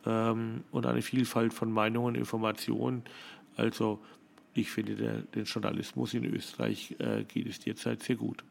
ähm, 0.06 0.64
und 0.70 0.86
eine 0.86 1.02
Vielfalt 1.02 1.54
von 1.54 1.72
Meinungen 1.72 2.14
Informationen. 2.14 3.02
Also 3.56 4.00
ich 4.54 4.70
finde, 4.70 4.96
der, 4.96 5.22
den 5.22 5.44
Journalismus 5.44 6.14
in 6.14 6.24
Österreich 6.24 6.96
äh, 6.98 7.24
geht 7.24 7.46
es 7.46 7.58
derzeit 7.60 8.02
sehr 8.02 8.16
gut 8.16 8.44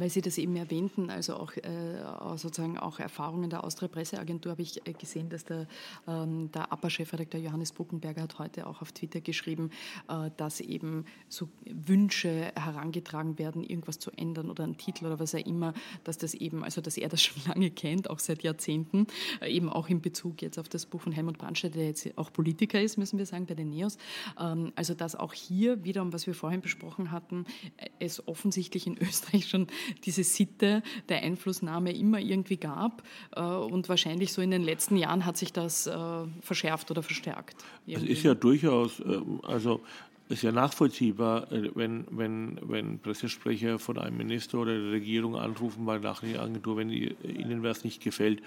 weil 0.00 0.08
Sie 0.08 0.22
das 0.22 0.38
eben 0.38 0.56
erwähnten, 0.56 1.10
also 1.10 1.34
auch 1.34 1.54
äh, 1.56 2.36
sozusagen 2.36 2.78
auch 2.78 2.98
Erfahrungen 2.98 3.50
der 3.50 3.64
Austria 3.64 3.88
Presseagentur 3.88 4.52
habe 4.52 4.62
ich 4.62 4.86
äh, 4.86 4.94
gesehen, 4.94 5.28
dass 5.28 5.44
der, 5.44 5.66
ähm, 6.08 6.50
der 6.52 6.72
APA-Chefredakteur 6.72 7.40
Johannes 7.40 7.72
Buckenberger 7.72 8.22
hat 8.22 8.38
heute 8.38 8.66
auch 8.66 8.80
auf 8.80 8.92
Twitter 8.92 9.20
geschrieben, 9.20 9.70
äh, 10.08 10.30
dass 10.38 10.60
eben 10.60 11.04
so 11.28 11.48
Wünsche 11.66 12.50
herangetragen 12.56 13.38
werden, 13.38 13.62
irgendwas 13.62 13.98
zu 13.98 14.10
ändern 14.12 14.50
oder 14.50 14.64
einen 14.64 14.78
Titel 14.78 15.04
oder 15.04 15.20
was 15.20 15.34
auch 15.34 15.46
immer, 15.46 15.74
dass 16.04 16.16
das 16.16 16.32
eben, 16.32 16.64
also 16.64 16.80
dass 16.80 16.96
er 16.96 17.10
das 17.10 17.22
schon 17.22 17.42
lange 17.46 17.70
kennt, 17.70 18.08
auch 18.08 18.20
seit 18.20 18.42
Jahrzehnten, 18.42 19.06
äh, 19.42 19.52
eben 19.52 19.68
auch 19.68 19.88
in 19.90 20.00
Bezug 20.00 20.40
jetzt 20.40 20.58
auf 20.58 20.70
das 20.70 20.86
Buch 20.86 21.02
von 21.02 21.12
Helmut 21.12 21.36
Brandstedt, 21.36 21.74
der 21.74 21.86
jetzt 21.86 22.16
auch 22.16 22.32
Politiker 22.32 22.80
ist, 22.80 22.96
müssen 22.96 23.18
wir 23.18 23.26
sagen, 23.26 23.44
bei 23.44 23.54
den 23.54 23.68
NEOS. 23.68 23.98
Ähm, 24.38 24.72
also 24.76 24.94
dass 24.94 25.14
auch 25.14 25.34
hier 25.34 25.84
wiederum, 25.84 26.14
was 26.14 26.26
wir 26.26 26.34
vorhin 26.34 26.62
besprochen 26.62 27.10
hatten, 27.10 27.44
äh, 27.76 27.88
es 27.98 28.26
offensichtlich 28.26 28.86
in 28.86 28.96
Österreich 29.00 29.46
schon 29.46 29.66
diese 30.04 30.24
Sitte 30.24 30.82
der 31.08 31.22
Einflussnahme 31.22 31.92
immer 31.92 32.18
irgendwie 32.18 32.56
gab. 32.56 33.02
Äh, 33.34 33.40
und 33.40 33.88
wahrscheinlich 33.88 34.32
so 34.32 34.42
in 34.42 34.50
den 34.50 34.62
letzten 34.62 34.96
Jahren 34.96 35.26
hat 35.26 35.36
sich 35.36 35.52
das 35.52 35.86
äh, 35.86 35.92
verschärft 36.40 36.90
oder 36.90 37.02
verstärkt. 37.02 37.56
Es 37.86 38.02
ist 38.02 38.22
ja 38.22 38.34
durchaus, 38.34 39.02
also 39.42 39.80
ist 40.30 40.42
ja 40.42 40.52
nachvollziehbar, 40.52 41.50
äh, 41.52 41.70
wenn, 41.74 42.06
wenn, 42.10 42.58
wenn 42.62 42.98
Pressesprecher 43.00 43.78
von 43.78 43.98
einem 43.98 44.16
Minister 44.16 44.58
oder 44.58 44.78
der 44.78 44.92
Regierung 44.92 45.36
anrufen 45.36 45.84
bei 45.84 45.98
Nachrichtenagentur, 45.98 46.76
wenn 46.76 46.90
ihnen 46.90 47.62
was 47.62 47.84
nicht 47.84 48.02
gefällt. 48.02 48.40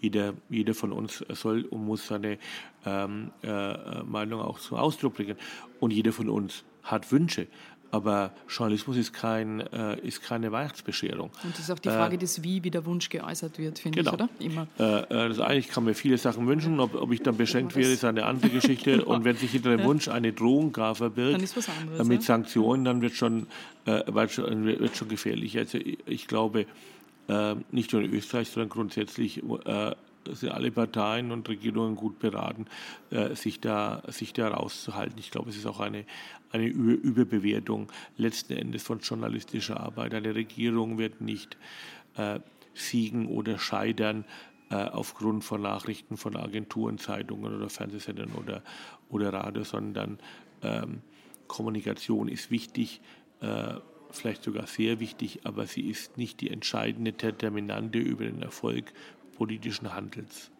Jeder, 0.00 0.34
jeder 0.48 0.74
von 0.74 0.92
uns 0.92 1.24
soll 1.30 1.62
und 1.64 1.84
muss 1.84 2.06
seine 2.06 2.38
ähm, 2.86 3.32
äh, 3.42 4.02
Meinung 4.04 4.40
auch 4.40 4.60
zum 4.60 4.78
Ausdruck 4.78 5.14
bringen. 5.14 5.36
Und 5.80 5.92
jeder 5.92 6.12
von 6.12 6.28
uns 6.28 6.64
hat 6.84 7.10
Wünsche. 7.10 7.48
Aber 7.94 8.32
Journalismus 8.48 8.96
ist, 8.96 9.12
kein, 9.12 9.60
äh, 9.60 10.00
ist 10.00 10.20
keine 10.20 10.50
Weihnachtsbescherung. 10.50 11.30
Und 11.44 11.52
das 11.52 11.60
ist 11.60 11.70
auch 11.70 11.78
die 11.78 11.90
Frage 11.90 12.16
äh, 12.16 12.18
des 12.18 12.42
Wie, 12.42 12.64
wie 12.64 12.70
der 12.72 12.84
Wunsch 12.86 13.08
geäußert 13.08 13.56
wird, 13.56 13.78
finde 13.78 14.02
genau. 14.02 14.10
ich, 14.10 14.14
oder? 14.14 14.28
Immer. 14.40 14.66
Äh, 14.80 15.14
äh 15.14 15.16
also 15.16 15.44
eigentlich 15.44 15.68
kann 15.68 15.84
mir 15.84 15.94
viele 15.94 16.18
Sachen 16.18 16.48
wünschen. 16.48 16.80
Ob, 16.80 16.96
ob 16.96 17.12
ich 17.12 17.22
dann 17.22 17.36
beschenkt 17.36 17.76
werde, 17.76 17.92
ist 17.92 18.04
eine 18.04 18.24
andere 18.24 18.50
Geschichte. 18.50 19.04
Und 19.04 19.24
wenn 19.24 19.36
sich 19.36 19.52
hinter 19.52 19.76
dem 19.76 19.84
Wunsch 19.86 20.08
eine 20.08 20.32
Drohung 20.32 20.72
gar 20.72 20.96
verbirgt, 20.96 21.34
anderes, 21.36 22.08
mit 22.08 22.24
Sanktionen, 22.24 22.84
dann 22.84 23.00
wird 23.00 23.14
schon, 23.14 23.46
äh, 23.86 24.02
wird 24.12 24.32
schon, 24.32 24.66
wird 24.66 24.96
schon 24.96 25.08
gefährlich. 25.08 25.56
Also 25.56 25.78
ich 25.78 26.26
glaube, 26.26 26.66
äh, 27.28 27.54
nicht 27.70 27.92
nur 27.92 28.02
in 28.02 28.12
Österreich, 28.12 28.48
sondern 28.48 28.70
grundsätzlich 28.70 29.40
sind 30.32 30.52
alle 30.52 30.70
Parteien 30.70 31.30
und 31.32 31.48
Regierungen 31.48 31.96
gut 31.96 32.18
beraten, 32.18 32.66
äh, 33.10 33.34
sich, 33.34 33.60
da, 33.60 34.02
sich 34.08 34.32
da 34.32 34.48
rauszuhalten. 34.48 35.18
Ich 35.18 35.30
glaube, 35.30 35.50
es 35.50 35.56
ist 35.56 35.66
auch 35.66 35.80
eine, 35.80 36.04
eine 36.54 36.66
Überbewertung 36.66 37.90
letzten 38.16 38.54
Endes 38.54 38.84
von 38.84 39.00
journalistischer 39.00 39.80
Arbeit. 39.80 40.14
Eine 40.14 40.34
Regierung 40.34 40.98
wird 40.98 41.20
nicht 41.20 41.56
äh, 42.16 42.38
siegen 42.74 43.26
oder 43.26 43.58
scheitern 43.58 44.24
äh, 44.70 44.76
aufgrund 44.76 45.44
von 45.44 45.62
Nachrichten 45.62 46.16
von 46.16 46.36
Agenturen, 46.36 46.98
Zeitungen 46.98 47.56
oder 47.56 47.68
Fernsehsendern 47.68 48.32
oder, 48.32 48.62
oder 49.10 49.32
Radio, 49.32 49.64
sondern 49.64 50.18
ähm, 50.62 51.02
Kommunikation 51.48 52.28
ist 52.28 52.50
wichtig, 52.50 53.00
äh, 53.40 53.74
vielleicht 54.10 54.44
sogar 54.44 54.68
sehr 54.68 55.00
wichtig, 55.00 55.40
aber 55.42 55.66
sie 55.66 55.90
ist 55.90 56.16
nicht 56.16 56.40
die 56.40 56.50
entscheidende 56.50 57.12
Determinante 57.12 57.98
über 57.98 58.24
den 58.24 58.42
Erfolg 58.42 58.92
politischen 59.36 59.92
Handelns. 59.92 60.52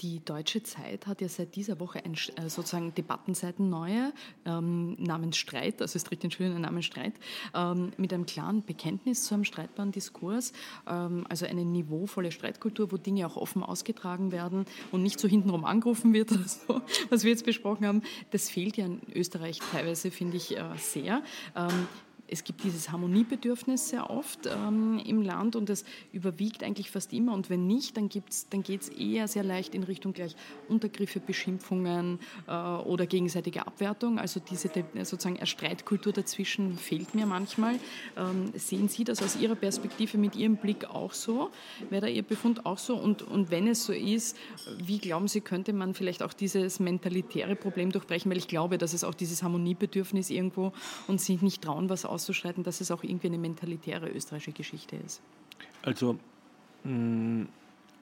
Die 0.00 0.24
Deutsche 0.24 0.62
Zeit 0.62 1.06
hat 1.06 1.20
ja 1.20 1.28
seit 1.28 1.54
dieser 1.54 1.78
Woche 1.78 2.04
ein, 2.04 2.14
äh, 2.14 2.48
sozusagen 2.48 2.94
Debattenseiten 2.94 3.68
neue 3.68 4.12
ähm, 4.44 4.96
namens 4.98 5.36
Streit, 5.36 5.80
also 5.80 5.96
es 5.96 6.04
trägt 6.04 6.22
den 6.22 6.30
schönen 6.30 6.60
Namen 6.60 6.82
Streit, 6.82 7.12
ähm, 7.54 7.92
mit 7.96 8.12
einem 8.12 8.26
klaren 8.26 8.64
Bekenntnis 8.64 9.24
zu 9.24 9.34
einem 9.34 9.44
streitbaren 9.44 9.92
Diskurs, 9.92 10.52
ähm, 10.88 11.24
also 11.28 11.46
eine 11.46 11.64
niveauvolle 11.64 12.32
Streitkultur, 12.32 12.90
wo 12.90 12.96
Dinge 12.96 13.26
auch 13.26 13.36
offen 13.36 13.62
ausgetragen 13.62 14.32
werden 14.32 14.64
und 14.90 15.02
nicht 15.02 15.20
so 15.20 15.28
hintenrum 15.28 15.64
angerufen 15.64 16.12
wird 16.12 16.32
oder 16.32 16.82
was 17.10 17.22
wir 17.22 17.30
jetzt 17.30 17.44
besprochen 17.44 17.86
haben. 17.86 18.02
Das 18.30 18.50
fehlt 18.50 18.76
ja 18.76 18.86
in 18.86 19.00
Österreich 19.14 19.60
teilweise, 19.70 20.10
finde 20.10 20.36
ich, 20.36 20.56
äh, 20.56 20.64
sehr. 20.78 21.22
Es 22.32 22.44
gibt 22.44 22.64
dieses 22.64 22.90
Harmoniebedürfnis 22.90 23.90
sehr 23.90 24.08
oft 24.08 24.46
ähm, 24.46 24.98
im 25.04 25.20
Land 25.20 25.54
und 25.54 25.68
das 25.68 25.84
überwiegt 26.12 26.64
eigentlich 26.64 26.90
fast 26.90 27.12
immer. 27.12 27.34
Und 27.34 27.50
wenn 27.50 27.66
nicht, 27.66 27.98
dann, 27.98 28.08
dann 28.48 28.62
geht 28.62 28.80
es 28.80 28.88
eher 28.88 29.28
sehr 29.28 29.44
leicht 29.44 29.74
in 29.74 29.82
Richtung 29.82 30.14
gleich 30.14 30.34
Untergriffe, 30.66 31.20
Beschimpfungen 31.20 32.20
äh, 32.48 32.52
oder 32.52 33.04
gegenseitige 33.04 33.66
Abwertung. 33.66 34.18
Also 34.18 34.40
diese 34.40 34.70
sozusagen 35.02 35.44
Streitkultur 35.46 36.14
dazwischen 36.14 36.78
fehlt 36.78 37.14
mir 37.14 37.26
manchmal. 37.26 37.74
Ähm, 38.16 38.50
sehen 38.54 38.88
Sie 38.88 39.04
das 39.04 39.22
aus 39.22 39.36
Ihrer 39.36 39.54
Perspektive 39.54 40.16
mit 40.16 40.34
Ihrem 40.34 40.56
Blick 40.56 40.86
auch 40.86 41.12
so? 41.12 41.50
Wäre 41.90 42.02
da 42.02 42.06
Ihr 42.06 42.22
Befund 42.22 42.64
auch 42.64 42.78
so? 42.78 42.96
Und, 42.96 43.20
und 43.20 43.50
wenn 43.50 43.68
es 43.68 43.84
so 43.84 43.92
ist, 43.92 44.38
wie 44.82 44.98
glauben 44.98 45.28
Sie, 45.28 45.42
könnte 45.42 45.74
man 45.74 45.92
vielleicht 45.92 46.22
auch 46.22 46.32
dieses 46.32 46.80
mentalitäre 46.80 47.56
Problem 47.56 47.92
durchbrechen? 47.92 48.30
Weil 48.30 48.38
ich 48.38 48.48
glaube, 48.48 48.78
dass 48.78 48.94
es 48.94 49.04
auch 49.04 49.14
dieses 49.14 49.42
Harmoniebedürfnis 49.42 50.30
irgendwo 50.30 50.72
und 51.08 51.20
sich 51.20 51.42
nicht 51.42 51.60
trauen, 51.60 51.90
was 51.90 52.06
aus 52.06 52.21
auszuschreiten, 52.22 52.62
dass 52.62 52.80
es 52.80 52.90
auch 52.90 53.02
irgendwie 53.02 53.26
eine 53.26 53.38
mentalitäre 53.38 54.08
österreichische 54.08 54.52
Geschichte 54.52 54.96
ist? 54.96 55.20
Also 55.82 56.18
mm, 56.84 57.44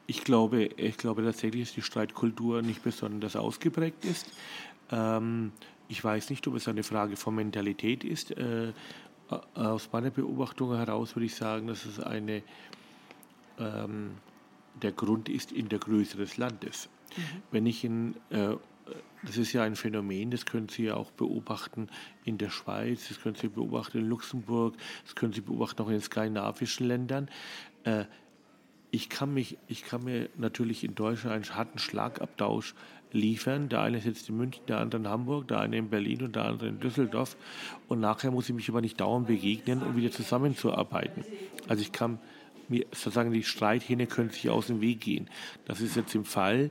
ich 0.07 0.25
glaube, 0.25 0.65
ich 0.65 0.97
glaube 0.97 1.23
tatsächlich, 1.23 1.69
dass 1.69 1.75
die 1.75 1.83
Streitkultur 1.83 2.63
nicht 2.63 2.83
besonders 2.83 3.37
ausgeprägt 3.37 4.05
ist. 4.05 4.27
Ähm, 4.91 5.53
ich 5.89 6.03
weiß 6.03 6.31
nicht, 6.31 6.47
ob 6.47 6.55
es 6.55 6.69
eine 6.69 6.83
Frage 6.83 7.17
von 7.17 7.35
Mentalität 7.35 8.05
ist. 8.05 8.33
Äh, 8.33 8.73
aus 9.55 9.91
meiner 9.93 10.11
Beobachtung 10.11 10.75
heraus 10.75 11.15
würde 11.15 11.27
ich 11.27 11.35
sagen, 11.35 11.69
dass 11.69 11.85
es 11.85 12.01
eine, 12.01 12.43
ähm, 13.59 14.17
der 14.83 14.93
Grund 14.93 15.29
ist 15.29 15.53
in 15.53 15.69
der 15.69 15.79
Größe 15.79 16.17
des 16.17 16.37
Landes. 16.37 16.89
Mhm. 17.17 17.23
Wenn 17.51 17.67
ich 17.67 17.85
in 17.85 18.17
äh, 18.31 18.57
das 19.23 19.37
ist 19.37 19.53
ja 19.53 19.63
ein 19.63 19.77
Phänomen, 19.77 20.31
das 20.31 20.47
können 20.47 20.69
Sie 20.69 20.85
ja 20.85 20.95
auch 20.95 21.11
beobachten 21.11 21.89
in 22.25 22.39
der 22.39 22.51
Schweiz, 22.51 23.09
das 23.09 23.21
können 23.21 23.37
Sie 23.37 23.49
beobachten 23.49 23.99
in 23.99 24.09
Luxemburg, 24.09 24.77
das 25.05 25.15
können 25.15 25.33
Sie 25.33 25.41
beobachten 25.41 25.83
auch 25.83 25.89
in 25.89 25.95
den 25.95 26.03
skandinavischen 26.03 26.87
Ländern. 26.87 27.29
Äh, 27.85 28.05
ich 28.91 29.09
kann, 29.09 29.33
mich, 29.33 29.57
ich 29.69 29.85
kann 29.85 30.05
mir 30.05 30.29
natürlich 30.37 30.83
in 30.83 30.95
Deutschland 30.95 31.35
einen 31.35 31.55
harten 31.55 31.79
Schlagabtausch 31.79 32.75
liefern. 33.13 33.69
Der 33.69 33.83
eine 33.83 34.01
sitzt 34.01 34.29
in 34.29 34.37
München, 34.37 34.65
der 34.67 34.79
andere 34.79 35.03
in 35.03 35.09
Hamburg, 35.09 35.49
der 35.49 35.61
eine 35.61 35.77
in 35.77 35.91
Berlin 35.91 36.23
und 36.23 36.37
der 36.37 36.45
andere 36.45 36.69
in 36.69 36.81
Düsseldorf. 36.81 37.37
Und 37.89 38.01
nachher 38.01 38.31
muss 38.31 38.49
ich 38.49 38.55
mich 38.55 38.69
aber 38.69 38.81
nicht 38.81 39.01
dauernd 39.01 39.27
begegnen, 39.27 39.83
um 39.83 39.97
wieder 39.97 40.11
zusammenzuarbeiten. 40.11 41.25
Also 41.69 41.83
ich 41.83 41.93
kann 41.93 42.19
mir 42.69 42.87
sozusagen 42.93 43.33
die 43.33 43.43
Streithähne 43.43 44.07
können 44.07 44.31
sich 44.31 44.49
aus 44.49 44.69
dem 44.69 44.81
Weg 44.81 45.01
gehen. 45.01 45.29
Das 45.67 45.81
ist 45.81 45.97
jetzt 45.97 46.15
im 46.15 46.25
Fall 46.25 46.71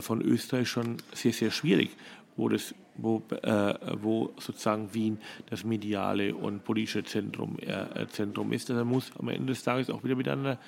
von 0.00 0.20
Österreich 0.22 0.68
schon 0.68 0.96
sehr, 1.12 1.32
sehr 1.32 1.50
schwierig, 1.50 1.90
wo, 2.36 2.48
das, 2.48 2.74
wo, 2.96 3.22
äh, 3.30 3.74
wo 4.00 4.34
sozusagen 4.38 4.92
Wien 4.94 5.18
das 5.48 5.64
mediale 5.64 6.34
und 6.34 6.64
politische 6.64 7.04
Zentrum, 7.04 7.56
äh, 7.60 8.06
Zentrum 8.08 8.52
ist. 8.52 8.70
Also 8.70 8.84
muss 8.84 9.10
am 9.18 9.28
Ende 9.28 9.52
des 9.52 9.62
Tages 9.62 9.90
auch 9.90 10.04
wieder 10.04 10.16
miteinander 10.16 10.58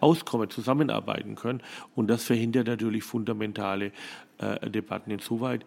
auskommen, 0.00 0.50
zusammenarbeiten 0.50 1.34
können. 1.34 1.62
Und 1.94 2.08
das 2.08 2.24
verhindert 2.24 2.66
natürlich 2.66 3.04
fundamentale 3.04 3.92
äh, 4.38 4.70
Debatten. 4.70 5.10
Insoweit, 5.10 5.64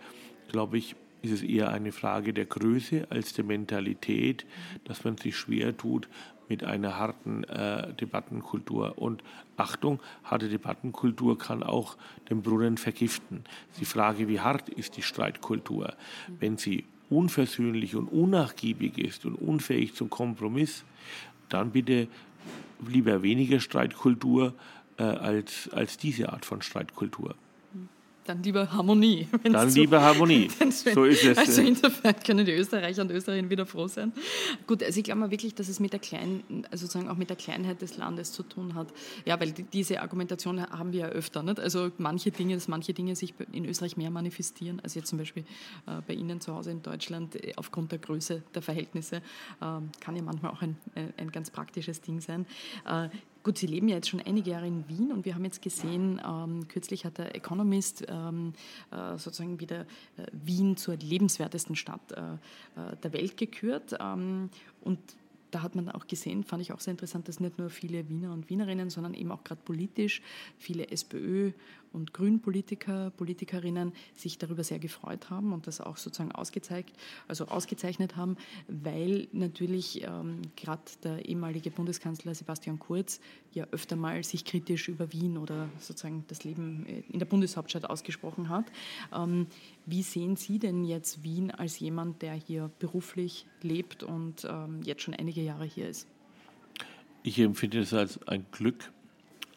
glaube 0.50 0.78
ich, 0.78 0.96
ist 1.22 1.32
es 1.32 1.44
eher 1.44 1.70
eine 1.70 1.92
Frage 1.92 2.34
der 2.34 2.46
Größe 2.46 3.08
als 3.10 3.34
der 3.34 3.46
Mentalität, 3.46 4.46
dass 4.86 5.04
man 5.04 5.18
sich 5.18 5.36
schwer 5.36 5.76
tut, 5.76 6.08
mit 6.52 6.66
einer 6.66 6.98
harten 6.98 7.46
äh, 7.46 7.94
Debattenkultur. 7.94 8.98
Und 8.98 9.24
Achtung, 9.56 10.02
harte 10.26 10.50
Debattenkultur 10.50 11.38
kann 11.38 11.64
auch 11.64 11.96
den 12.30 12.42
Brunnen 12.42 12.78
vergiften. 12.78 13.46
Die 13.80 13.86
Frage, 13.86 14.28
wie 14.28 14.42
hart 14.42 14.68
ist 14.68 14.98
die 14.98 15.02
Streitkultur? 15.02 15.94
Wenn 16.42 16.58
sie 16.58 16.84
unversöhnlich 17.10 17.96
und 17.96 18.08
unnachgiebig 18.08 18.98
ist 18.98 19.26
und 19.26 19.36
unfähig 19.36 19.96
zum 19.96 20.10
Kompromiss, 20.10 20.84
dann 21.48 21.72
bitte 21.72 22.10
lieber 22.86 23.24
weniger 23.24 23.62
Streitkultur 23.62 24.54
äh, 24.98 25.04
als, 25.04 25.70
als 25.72 25.96
diese 25.96 26.34
Art 26.34 26.44
von 26.44 26.62
Streitkultur. 26.62 27.36
Dann 28.26 28.44
lieber 28.44 28.72
Harmonie. 28.72 29.28
Dann 29.44 29.70
so, 29.70 29.80
lieber 29.80 30.02
Harmonie. 30.02 30.48
so 30.94 31.06
ist 31.06 31.24
es. 31.24 31.38
Also 31.38 31.62
insofern 31.62 32.16
können 32.24 32.46
die 32.46 32.52
Österreicher 32.52 33.02
und 33.02 33.12
Österreicher 33.12 33.50
wieder 33.50 33.66
froh 33.66 33.88
sein. 33.88 34.14
Gut, 34.68 34.84
also 34.84 35.00
ich 35.00 35.04
glaube 35.04 35.22
mal 35.22 35.32
wirklich, 35.32 35.56
dass 35.56 35.68
es 35.70 35.80
mit 35.80 35.92
der 35.92 36.00
kleinen, 36.00 36.66
also 36.70 36.86
sozusagen 36.86 37.10
auch 37.10 37.18
mit 37.18 37.30
der 37.30 37.38
Kleinheit 37.38 37.82
des 37.82 37.98
Landes 37.98 38.32
zu 38.32 38.44
tun 38.44 38.76
hat. 38.76 38.88
Ja, 39.26 39.40
weil 39.40 39.52
die, 39.52 39.64
diese 39.64 40.02
Argumentation 40.02 40.62
haben 40.62 40.94
wir 40.94 41.00
ja 41.02 41.08
öfter. 41.08 41.42
Nicht? 41.42 41.60
Also 41.60 41.92
manche 41.98 42.32
Dinge, 42.32 42.56
dass 42.56 42.68
manche 42.68 42.94
Dinge 42.94 43.16
sich 43.16 43.34
in 43.52 43.66
Österreich 43.66 43.98
mehr 43.98 44.12
manifestieren, 44.12 44.80
als 44.82 44.94
jetzt 44.94 45.08
zum 45.08 45.18
Beispiel 45.18 45.44
äh, 45.88 46.02
bei 46.08 46.14
Ihnen 46.14 46.42
zu 46.42 46.54
Hause 46.54 46.72
in 46.72 46.84
Deutschland 46.84 47.36
äh, 47.36 47.54
aufgrund 47.56 47.92
der 47.92 48.00
Größe 48.00 48.44
der 48.54 48.62
Verhältnisse, 48.62 49.18
äh, 49.18 49.22
kann 49.60 50.16
ja 50.16 50.22
manchmal 50.22 50.52
auch 50.52 50.62
ein, 50.62 50.78
äh, 50.96 51.06
ein 51.18 51.32
ganz 51.32 51.50
praktisches 51.50 52.02
Ding 52.02 52.22
sein. 52.22 52.46
Äh, 52.86 53.10
Gut, 53.44 53.58
Sie 53.58 53.66
leben 53.66 53.88
ja 53.88 53.96
jetzt 53.96 54.10
schon 54.10 54.20
einige 54.20 54.52
Jahre 54.52 54.68
in 54.68 54.88
Wien 54.88 55.12
und 55.12 55.26
wir 55.26 55.34
haben 55.34 55.46
jetzt 55.46 55.64
gesehen, 55.64 56.22
ähm, 56.24 56.68
kürzlich 56.68 57.06
hat 57.06 57.18
der 57.18 57.36
Economist 57.36 58.06
ähm, 58.08 58.54
äh, 58.92 59.18
sozusagen 59.18 59.60
wieder 59.60 59.82
äh, 60.18 60.28
Wien 60.32 60.78
zur 60.78 60.96
lebenswertesten 60.96 61.76
Stadt 61.76 62.12
äh, 62.12 62.22
äh 62.22 62.96
der 63.02 63.14
Welt 63.14 63.38
gekürt. 63.38 63.96
Ähm, 64.00 64.52
und 64.82 65.00
da 65.50 65.64
hat 65.64 65.76
man 65.76 65.90
auch 65.90 66.06
gesehen, 66.06 66.44
fand 66.44 66.62
ich 66.62 66.72
auch 66.72 66.80
sehr 66.80 66.92
interessant, 66.92 67.28
dass 67.28 67.40
nicht 67.40 67.58
nur 67.58 67.70
viele 67.70 68.08
Wiener 68.10 68.32
und 68.32 68.50
Wienerinnen, 68.50 68.92
sondern 68.92 69.16
eben 69.16 69.32
auch 69.32 69.44
gerade 69.44 69.62
politisch 69.66 70.22
viele 70.58 70.90
SPÖ 70.90 71.52
und 71.94 72.14
Grünpolitiker, 72.14 73.12
Politikerinnen 73.12 73.94
sich 74.16 74.38
darüber 74.38 74.64
sehr 74.64 74.80
gefreut 74.80 75.30
haben 75.30 75.54
und 75.54 75.68
das 75.68 75.82
auch 75.82 75.98
sozusagen 75.98 76.32
ausgezeigt, 76.32 76.96
also 77.28 77.48
ausgezeichnet 77.48 78.16
haben, 78.16 78.38
weil 78.68 79.28
natürlich 79.32 80.04
ähm, 80.04 80.42
gerade 80.56 80.82
der 81.04 81.26
ehemalige 81.26 81.72
Bundeskanzler 81.72 82.34
Sebastian 82.36 82.80
Kurz 82.80 83.20
ja 83.54 83.66
öfter 83.72 83.96
mal 83.96 84.24
sich 84.24 84.46
kritisch 84.46 84.88
über 84.88 85.12
Wien 85.12 85.38
oder 85.38 85.70
sozusagen 85.80 86.24
das 86.28 86.44
Leben 86.44 86.86
äh, 86.88 87.04
in 87.12 87.20
der 87.20 87.26
Bundeshauptstadt 87.26 87.90
ausgesprochen 87.90 88.50
hat. 88.50 88.66
Ähm, 89.14 89.48
wie 89.86 90.04
sehen 90.04 90.36
Sie 90.36 90.60
denn 90.60 90.86
jetzt 90.86 91.24
Wien 91.24 91.52
als 91.52 91.80
jemand, 91.80 92.22
der 92.22 92.34
hier 92.34 92.72
beruflich 92.80 93.46
lebt 93.62 94.04
und 94.04 94.46
ähm, 94.50 94.82
jetzt 94.84 95.02
schon 95.02 95.14
einige 95.14 95.42
Jahre 95.42 95.66
hier 95.66 95.90
ist? 95.90 96.08
Ich 97.24 97.38
empfinde 97.40 97.80
es 97.80 97.94
als 97.94 98.26
ein 98.28 98.46
Glück, 98.52 98.92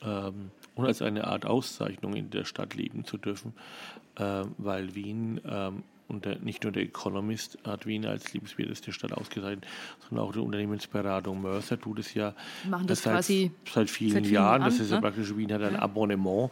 ähm, 0.02 0.50
und 0.74 0.86
als 0.86 1.02
eine 1.02 1.26
Art 1.26 1.46
Auszeichnung 1.46 2.14
in 2.14 2.30
der 2.30 2.44
Stadt 2.44 2.74
leben 2.74 3.04
zu 3.04 3.16
dürfen, 3.16 3.52
äh, 4.16 4.44
weil 4.58 4.94
Wien 4.94 5.40
ähm, 5.46 5.82
und 6.06 6.24
der, 6.26 6.38
nicht 6.38 6.62
nur 6.64 6.72
der 6.72 6.82
Economist 6.82 7.58
hat 7.64 7.86
Wien 7.86 8.04
als 8.04 8.32
liebenswerteste 8.32 8.92
Stadt 8.92 9.12
ausgezeichnet, 9.12 9.66
sondern 10.08 10.26
auch 10.26 10.32
die 10.32 10.40
Unternehmensberatung 10.40 11.40
Mercer 11.40 11.80
tut 11.80 11.98
es 11.98 12.12
ja 12.14 12.34
Machen 12.68 12.86
das 12.86 13.02
seit, 13.02 13.14
quasi 13.14 13.50
seit 13.72 13.88
vielen, 13.88 14.12
seit 14.12 14.22
vielen 14.24 14.34
Jahren. 14.34 14.62
An, 14.62 14.70
das 14.70 14.80
ist 14.80 14.90
ja 14.90 14.96
ne? 14.96 15.02
praktisch, 15.02 15.34
Wien 15.36 15.52
hat 15.52 15.62
ein 15.62 15.74
ja. 15.74 15.80
Abonnement 15.80 16.50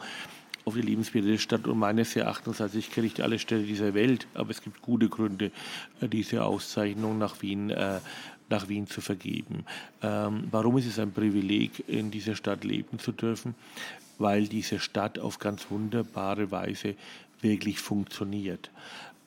auf 0.64 0.74
die 0.74 0.80
lebenswerte 0.80 1.38
Stadt 1.38 1.66
und 1.66 1.78
meines 1.78 2.14
Erachtens, 2.14 2.60
also 2.60 2.78
ich 2.78 2.90
kenne 2.90 3.06
nicht 3.06 3.20
alle 3.20 3.38
Städte 3.38 3.64
dieser 3.64 3.94
Welt, 3.94 4.28
aber 4.34 4.50
es 4.50 4.62
gibt 4.62 4.80
gute 4.80 5.08
Gründe, 5.08 5.50
äh, 6.00 6.08
diese 6.08 6.44
Auszeichnung 6.44 7.18
nach 7.18 7.42
Wien 7.42 7.70
äh, 7.70 8.00
nach 8.48 8.68
Wien 8.68 8.86
zu 8.86 9.00
vergeben. 9.00 9.64
Ähm, 10.02 10.48
warum 10.50 10.76
ist 10.76 10.86
es 10.86 10.98
ein 10.98 11.12
Privileg, 11.12 11.88
in 11.88 12.10
dieser 12.10 12.36
Stadt 12.36 12.64
leben 12.64 12.98
zu 12.98 13.10
dürfen? 13.10 13.54
Weil 14.22 14.48
diese 14.48 14.78
Stadt 14.78 15.18
auf 15.18 15.38
ganz 15.38 15.70
wunderbare 15.70 16.50
Weise 16.50 16.94
wirklich 17.40 17.80
funktioniert. 17.80 18.70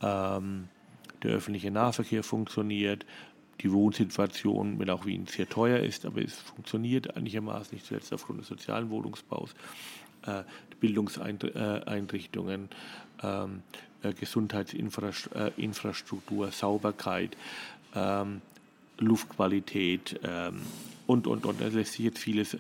Ähm, 0.02 0.70
der 1.22 1.32
öffentliche 1.32 1.70
Nahverkehr 1.70 2.24
funktioniert, 2.24 3.06
die 3.62 3.72
Wohnsituation, 3.72 4.80
wenn 4.80 4.90
auch 4.90 5.06
Wien 5.06 5.28
sehr 5.28 5.48
teuer 5.48 5.80
ist, 5.80 6.06
aber 6.06 6.22
es 6.22 6.36
funktioniert 6.36 7.16
einigermaßen, 7.16 7.76
nicht 7.76 7.86
zuletzt 7.86 8.12
aufgrund 8.14 8.40
des 8.40 8.48
sozialen 8.48 8.90
Wohnungsbaus, 8.90 9.54
äh, 10.26 10.42
Bildungseinrichtungen, 10.80 12.70
ähm, 13.24 13.62
äh, 14.04 14.14
Gesundheitsinfrastruktur, 14.14 16.52
Sauberkeit, 16.52 17.38
ähm, 17.94 18.42
Luftqualität 19.00 20.20
ähm, 20.24 20.62
und, 21.08 21.28
und, 21.28 21.46
und. 21.46 21.62
Da 21.62 21.68
lässt 21.68 21.94
sich 21.94 22.06
jetzt 22.06 22.20
vieles 22.20 22.58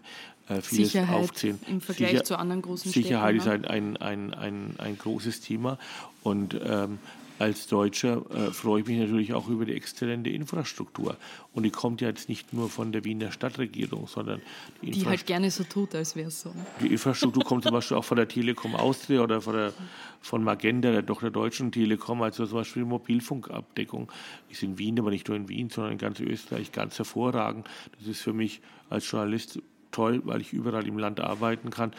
äh, 0.47 0.61
vieles 0.61 0.91
Sicherheit 0.91 1.15
aufzählen. 1.15 1.59
Im 1.67 1.81
Vergleich 1.81 2.11
Sicher 2.11 2.23
zu 2.23 2.37
anderen 2.37 2.61
großen 2.61 2.91
Sicherheit 2.91 3.41
Städten, 3.41 3.63
ist 3.63 3.69
ne? 3.69 3.69
ein, 3.69 3.97
ein, 3.97 4.33
ein, 4.33 4.33
ein, 4.33 4.75
ein 4.79 4.97
großes 4.97 5.41
Thema 5.41 5.77
und 6.23 6.59
ähm, 6.63 6.99
als 7.37 7.67
Deutscher 7.67 8.23
äh, 8.33 8.51
freue 8.51 8.81
ich 8.81 8.87
mich 8.87 8.97
natürlich 8.97 9.33
auch 9.33 9.49
über 9.49 9.65
die 9.65 9.73
exzellente 9.73 10.29
Infrastruktur. 10.29 11.17
Und 11.53 11.63
die 11.63 11.69
kommt 11.69 12.01
ja 12.01 12.07
jetzt 12.07 12.29
nicht 12.29 12.53
nur 12.53 12.69
von 12.69 12.91
der 12.91 13.03
Wiener 13.03 13.31
Stadtregierung, 13.31 14.07
sondern 14.07 14.41
die, 14.81 14.91
die 14.91 15.05
halt 15.05 15.25
gerne 15.25 15.51
so 15.51 15.63
tut, 15.63 15.95
als 15.95 16.15
wäre 16.15 16.29
es 16.29 16.41
so. 16.41 16.53
Die 16.81 16.87
Infrastruktur 16.87 17.43
kommt 17.43 17.63
zum 17.63 17.73
Beispiel 17.73 17.97
auch 17.97 18.05
von 18.05 18.17
der 18.17 18.27
Telekom 18.27 18.75
Austria 18.75 19.21
oder 19.21 19.41
von, 19.41 19.53
der, 19.53 19.73
von 20.21 20.43
Magenta, 20.43 20.91
der 20.91 21.01
doch 21.01 21.19
der 21.19 21.31
deutschen 21.31 21.71
Telekom, 21.71 22.21
also 22.21 22.45
zum 22.45 22.59
Beispiel 22.59 22.83
die 22.83 22.89
Mobilfunkabdeckung 22.89 24.11
ist 24.49 24.63
in 24.63 24.77
Wien, 24.77 24.97
aber 24.99 25.09
nicht 25.09 25.27
nur 25.27 25.35
in 25.35 25.49
Wien, 25.49 25.69
sondern 25.69 25.93
in 25.93 25.97
ganz 25.99 26.19
Österreich 26.19 26.71
ganz 26.71 26.97
hervorragend. 26.97 27.67
Das 27.99 28.07
ist 28.07 28.21
für 28.21 28.33
mich 28.33 28.61
als 28.89 29.09
Journalist 29.09 29.59
toll, 29.95 30.21
weil 30.25 30.41
ich 30.41 30.51
überall 30.51 30.85
im 30.87 30.97
Land 30.97 31.21
arbeiten 31.21 31.69
kann, 31.69 31.93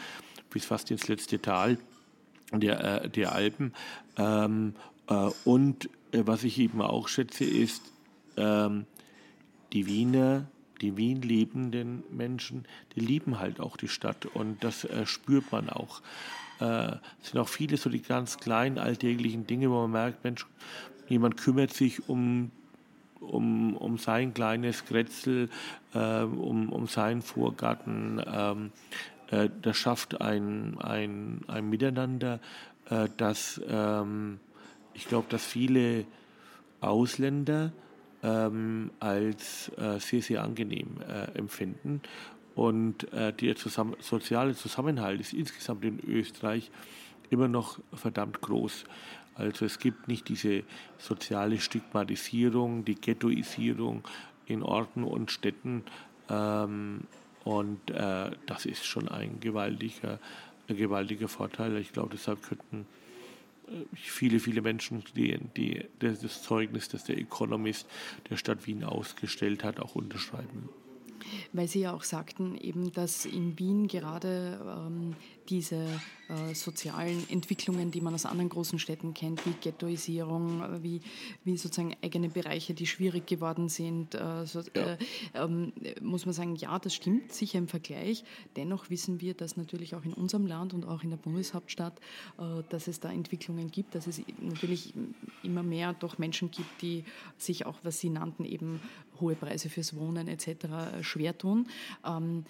bis 0.51 0.65
fast 0.65 0.91
ins 0.91 1.07
letzte 1.07 1.41
Tal 1.41 1.77
der, 2.53 3.03
äh, 3.03 3.09
der 3.09 3.33
Alpen. 3.33 3.73
Ähm, 4.17 4.75
äh, 5.07 5.29
und 5.45 5.89
äh, 6.11 6.21
was 6.25 6.43
ich 6.43 6.59
eben 6.59 6.81
auch 6.81 7.07
schätze, 7.07 7.43
ist, 7.43 7.91
ähm, 8.37 8.85
die 9.73 9.87
Wiener, 9.87 10.45
die 10.81 10.95
Wien 10.95 11.23
lebenden 11.23 12.03
Menschen, 12.11 12.65
die 12.95 12.99
lieben 12.99 13.39
halt 13.39 13.59
auch 13.59 13.77
die 13.77 13.87
Stadt 13.87 14.27
und 14.27 14.63
das 14.63 14.83
äh, 14.85 15.05
spürt 15.05 15.51
man 15.51 15.69
auch. 15.69 16.01
Es 16.59 17.29
sind 17.29 17.39
auch 17.39 17.49
viele 17.49 17.77
so 17.77 17.87
die 17.87 18.01
ganz 18.01 18.39
kleinen 18.39 18.79
alltäglichen 18.79 19.45
Dinge, 19.45 19.69
wo 19.69 19.81
man 19.81 19.91
merkt, 19.91 20.23
Mensch, 20.23 20.47
jemand 21.07 21.37
kümmert 21.37 21.71
sich 21.71 22.09
um 22.09 22.49
um, 23.19 23.75
um 23.77 23.97
sein 23.97 24.33
kleines 24.33 24.85
Kretzel, 24.85 25.49
äh, 25.93 26.21
um, 26.23 26.69
um 26.69 26.87
seinen 26.87 27.21
Vorgarten. 27.21 28.21
Ähm, 28.25 28.71
äh, 29.31 29.49
das 29.61 29.77
schafft 29.77 30.21
ein, 30.21 30.77
ein, 30.79 31.41
ein 31.47 31.69
Miteinander, 31.69 32.39
äh, 32.89 33.07
das 33.17 33.61
ähm, 33.67 34.39
ich 34.93 35.07
glaube, 35.07 35.27
dass 35.29 35.45
viele 35.45 36.05
Ausländer 36.81 37.71
ähm, 38.23 38.89
als 38.99 39.71
äh, 39.77 39.99
sehr, 39.99 40.21
sehr 40.23 40.43
angenehm 40.43 40.97
äh, 41.07 41.37
empfinden. 41.37 42.01
Und 42.55 43.11
äh, 43.13 43.31
der 43.31 43.55
zusammen, 43.55 43.95
soziale 43.99 44.55
Zusammenhalt 44.55 45.21
ist 45.21 45.33
insgesamt 45.33 45.85
in 45.85 45.99
Österreich 45.99 46.71
immer 47.29 47.47
noch 47.47 47.79
verdammt 47.93 48.41
groß. 48.41 48.85
Also 49.37 49.65
es 49.65 49.79
gibt 49.79 50.07
nicht 50.07 50.29
diese 50.29 50.63
soziale 50.97 51.59
Stigmatisierung, 51.59 52.85
die 52.85 52.95
Ghettoisierung 52.95 54.03
in 54.45 54.63
Orten 54.63 55.03
und 55.03 55.31
Städten. 55.31 55.83
Ähm, 56.29 57.01
und 57.43 57.91
äh, 57.91 58.31
das 58.45 58.65
ist 58.65 58.85
schon 58.85 59.07
ein 59.07 59.39
gewaltiger, 59.39 60.19
ein 60.67 60.77
gewaltiger 60.77 61.27
Vorteil. 61.27 61.77
Ich 61.77 61.93
glaube, 61.93 62.09
deshalb 62.11 62.41
könnten 62.41 62.85
viele, 63.93 64.39
viele 64.39 64.61
Menschen, 64.61 65.03
die, 65.15 65.37
die 65.55 65.85
das 65.99 66.43
Zeugnis, 66.43 66.89
das 66.89 67.03
der 67.03 67.17
Economist 67.17 67.87
der 68.29 68.37
Stadt 68.37 68.65
Wien 68.65 68.83
ausgestellt 68.83 69.63
hat, 69.63 69.79
auch 69.79 69.95
unterschreiben. 69.95 70.69
Weil 71.51 71.67
Sie 71.67 71.81
ja 71.81 71.93
auch 71.93 72.03
sagten, 72.03 72.57
eben, 72.57 72.91
dass 72.91 73.25
in 73.25 73.59
Wien 73.59 73.87
gerade 73.87 74.59
ähm, 74.87 75.15
diese 75.49 75.77
äh, 76.29 76.53
sozialen 76.53 77.29
Entwicklungen, 77.29 77.91
die 77.91 78.01
man 78.01 78.13
aus 78.13 78.25
anderen 78.25 78.49
großen 78.49 78.79
Städten 78.79 79.13
kennt, 79.13 79.45
wie 79.45 79.53
Ghettoisierung, 79.61 80.61
äh, 80.61 80.83
wie, 80.83 81.01
wie 81.45 81.55
sozusagen 81.57 81.95
eigene 82.01 82.29
Bereiche, 82.29 82.73
die 82.73 82.85
schwierig 82.85 83.27
geworden 83.27 83.69
sind, 83.69 84.13
äh, 84.15 84.45
so, 84.45 84.61
ja. 84.75 84.93
Äh, 84.93 84.97
ähm, 85.35 85.71
muss 86.01 86.25
man 86.25 86.33
sagen, 86.33 86.55
ja, 86.55 86.77
das 86.79 86.93
stimmt 86.93 87.31
sicher 87.31 87.57
im 87.57 87.67
Vergleich. 87.67 88.23
Dennoch 88.55 88.89
wissen 88.89 89.21
wir, 89.21 89.33
dass 89.35 89.55
natürlich 89.55 89.95
auch 89.95 90.03
in 90.03 90.13
unserem 90.13 90.45
Land 90.45 90.73
und 90.73 90.85
auch 90.85 91.03
in 91.03 91.11
der 91.11 91.17
Bundeshauptstadt, 91.17 91.97
äh, 92.37 92.63
dass 92.69 92.87
es 92.87 92.99
da 92.99 93.11
Entwicklungen 93.11 93.71
gibt, 93.71 93.95
dass 93.95 94.07
es 94.07 94.21
natürlich 94.41 94.93
immer 95.43 95.63
mehr 95.63 95.93
doch 95.93 96.17
Menschen 96.17 96.51
gibt, 96.51 96.81
die 96.81 97.05
sich 97.37 97.65
auch, 97.65 97.77
was 97.83 97.99
Sie 97.99 98.09
nannten, 98.09 98.43
eben 98.43 98.81
hohe 99.21 99.35
Preise 99.35 99.69
fürs 99.69 99.95
Wohnen 99.95 100.27
etc. 100.27 101.01
Schwer 101.01 101.37
tun. 101.37 101.67
Ähm, 102.05 102.45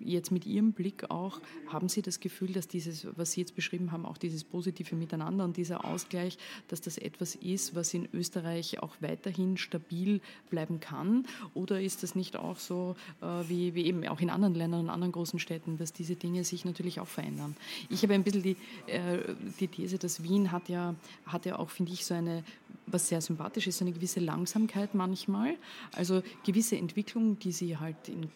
jetzt 0.00 0.32
mit 0.32 0.46
Ihrem 0.46 0.72
Blick 0.72 1.10
auch, 1.10 1.40
haben 1.68 1.88
Sie 1.88 2.02
das 2.02 2.20
Gefühl, 2.20 2.37
dass 2.46 2.68
dieses, 2.68 3.06
was 3.16 3.32
Sie 3.32 3.40
jetzt 3.40 3.54
beschrieben 3.54 3.92
haben, 3.92 4.04
auch 4.04 4.18
dieses 4.18 4.44
positive 4.44 4.94
Miteinander 4.96 5.44
und 5.44 5.56
dieser 5.56 5.84
Ausgleich, 5.84 6.38
dass 6.68 6.80
das 6.80 6.98
etwas 6.98 7.34
ist, 7.34 7.74
was 7.74 7.92
in 7.94 8.08
Österreich 8.12 8.82
auch 8.82 8.96
weiterhin 9.00 9.56
stabil 9.56 10.20
bleiben 10.50 10.80
kann? 10.80 11.26
Oder 11.54 11.80
ist 11.80 12.02
das 12.02 12.14
nicht 12.14 12.36
auch 12.36 12.58
so 12.58 12.96
äh, 13.20 13.26
wie, 13.48 13.74
wie 13.74 13.86
eben 13.86 14.06
auch 14.08 14.20
in 14.20 14.30
anderen 14.30 14.54
Ländern 14.54 14.80
und 14.80 14.90
anderen 14.90 15.12
großen 15.12 15.38
Städten, 15.38 15.76
dass 15.78 15.92
diese 15.92 16.16
Dinge 16.16 16.44
sich 16.44 16.64
natürlich 16.64 17.00
auch 17.00 17.08
verändern? 17.08 17.56
Ich 17.90 18.02
habe 18.02 18.14
ein 18.14 18.22
bisschen 18.22 18.42
die, 18.42 18.56
äh, 18.86 19.18
die 19.60 19.68
These, 19.68 19.98
dass 19.98 20.22
Wien 20.22 20.52
hat 20.52 20.68
ja, 20.68 20.94
hat 21.26 21.46
ja 21.46 21.58
auch, 21.58 21.70
finde 21.70 21.92
ich, 21.92 22.04
so 22.04 22.14
eine, 22.14 22.44
was 22.86 23.08
sehr 23.08 23.20
sympathisch 23.20 23.66
ist, 23.66 23.82
eine 23.82 23.92
gewisse 23.92 24.20
Langsamkeit 24.20 24.94
manchmal. 24.94 25.56
Also 25.92 26.22
gewisse 26.44 26.76
Entwicklungen, 26.76 27.38
die 27.38 27.52
Sie 27.52 27.76
halt 27.76 27.96
in 28.08 28.30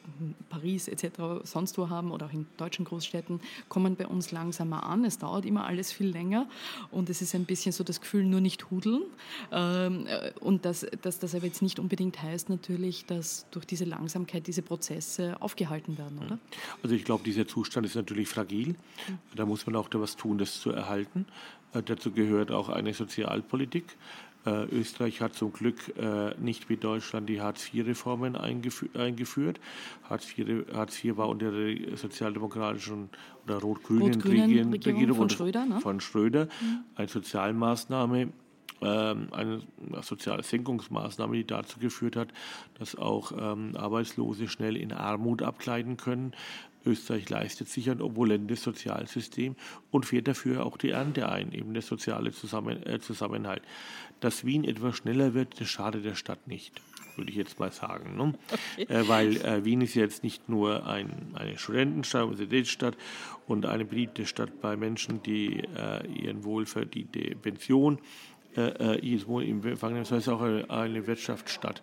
Paris 0.49 0.89
etc 0.89 1.43
sonst 1.45 1.79
wo 1.79 1.89
haben 1.89 2.11
oder 2.11 2.27
auch 2.27 2.33
in 2.33 2.47
deutschen 2.57 2.85
Großstädten, 2.85 3.41
kommen 3.69 3.92
bei 3.97 4.07
uns 4.07 4.31
langsamer 4.33 4.85
an. 4.85 5.05
Es 5.05 5.19
dauert 5.19 5.45
immer 5.45 5.67
alles 5.67 5.93
viel 5.93 6.09
länger 6.09 6.47
und 6.91 7.11
es 7.11 7.23
ist 7.23 7.35
ein 7.35 7.45
bisschen 7.45 7.73
so 7.73 7.85
das 7.85 8.01
Gefühl, 8.01 8.25
nur 8.25 8.41
nicht 8.41 8.71
hudeln. 8.71 9.03
Ähm, 9.51 10.07
äh, 10.07 10.33
und 10.41 10.65
dass, 10.65 10.87
dass 11.03 11.19
das 11.19 11.35
aber 11.35 11.47
jetzt 11.47 11.63
nicht 11.63 11.79
unbedingt 11.79 12.23
heißt 12.23 12.49
natürlich, 12.49 13.07
dass 13.07 13.47
durch 13.51 13.65
diese 13.65 13.85
Langsamkeit 13.85 14.47
diese 14.47 14.63
Prozesse 14.63 15.37
aufgehalten 15.41 15.99
werden, 15.99 16.19
oder? 16.25 16.39
Also 16.83 16.95
ich 16.95 17.05
glaube, 17.05 17.25
dieser 17.25 17.47
Zustand 17.47 17.87
ist 17.87 17.97
natürlich 17.97 18.29
fragil. 18.29 18.75
Da 19.35 19.47
muss 19.47 19.67
man 19.67 19.77
auch 19.77 19.89
da 19.89 20.01
was 20.01 20.17
tun, 20.17 20.39
das 20.39 20.61
zu 20.61 20.71
erhalten. 20.71 21.27
Äh, 21.75 21.83
dazu 21.83 22.13
gehört 22.13 22.51
auch 22.51 22.69
eine 22.69 22.95
Sozialpolitik. 22.95 23.97
Äh, 24.45 24.65
Österreich 24.73 25.21
hat 25.21 25.35
zum 25.35 25.53
Glück 25.53 25.97
äh, 25.97 26.35
nicht 26.41 26.69
wie 26.69 26.77
Deutschland 26.77 27.29
die 27.29 27.41
Hartz-IV-Reformen 27.41 28.35
eingefü 28.35 28.89
eingeführt. 28.95 29.61
Hartz 30.09 30.37
IV, 30.37 30.67
Hartz 30.75 31.03
IV 31.03 31.17
war 31.17 31.29
unter 31.29 31.53
der 31.53 31.97
sozialdemokratischen 31.97 33.09
oder 33.45 33.59
rot-grünen 33.59 34.15
Rot 34.15 34.25
Regierung, 34.25 34.73
Regierung, 34.73 35.17
von 35.17 35.31
Schröder, 35.31 35.65
ne? 35.65 35.81
von 35.81 36.01
Schröder 36.01 36.47
mhm. 36.47 36.81
eine 36.97 37.09
Sozialmaßnahme, 37.09 38.33
ähm, 38.81 39.29
eine 39.31 39.63
soziale 40.03 40.43
Senkungsmaßnahme, 40.43 41.37
die 41.37 41.47
dazu 41.47 41.79
geführt 41.79 42.17
hat, 42.17 42.29
dass 42.81 42.97
auch 42.97 43.31
ähm, 43.39 43.77
Arbeitslose 43.77 44.49
schnell 44.49 44.77
in 44.77 44.91
Armut 44.91 45.43
abgleiten 45.43 45.97
können. 45.97 46.33
Österreich 46.85 47.29
leistet 47.29 47.69
sich 47.69 47.91
ein 47.91 48.01
opulentes 48.01 48.63
Sozialsystem 48.63 49.57
und 49.91 50.07
fährt 50.07 50.29
dafür 50.29 50.65
auch 50.67 50.77
die 50.77 50.91
Ernte 50.91 51.29
ein, 51.29 51.53
eben 51.53 51.73
der 51.75 51.83
soziale 51.83 52.33
Zusammen 52.33 52.85
äh, 52.87 53.01
Zusammenhalt. 53.01 53.63
Dass 54.21 54.45
Wien 54.45 54.65
etwas 54.65 54.97
schneller 54.97 55.35
wird, 55.35 55.61
das 55.61 55.69
schadet 55.69 56.05
der 56.05 56.15
Stadt 56.15 56.47
nicht, 56.47 56.81
würde 57.17 57.31
ich 57.31 57.37
jetzt 57.37 57.59
mal 57.59 57.73
sagen. 57.73 58.17
Ne? 58.17 58.35
Okay. 58.77 58.93
Äh, 58.93 59.09
weil 59.09 59.37
äh, 59.39 59.65
Wien 59.65 59.81
ist 59.81 59.95
jetzt 59.95 60.23
nicht 60.23 60.49
nur 60.49 60.87
ein, 60.87 61.33
eine 61.35 61.59
Studentenstadt, 61.59 62.25
Universitätsstadt 62.25 62.97
und 63.47 63.67
eine 63.67 63.85
beliebte 63.85 64.27
Stadt 64.27 64.61
bei 64.61 64.77
Menschen, 64.77 65.23
die 65.23 65.61
äh, 65.77 66.07
ihren 66.07 66.45
wohlverdiente 66.45 67.37
Pension 67.37 67.99
äh, 68.57 69.01
jedes 69.01 69.27
Monat 69.27 69.49
im 69.49 69.65
Empfang 69.65 70.05
sondern 70.05 70.19
es 70.19 70.27
ist 70.27 70.29
auch 70.29 70.43
eine, 70.43 70.69
eine 70.71 71.07
Wirtschaftsstadt. 71.07 71.83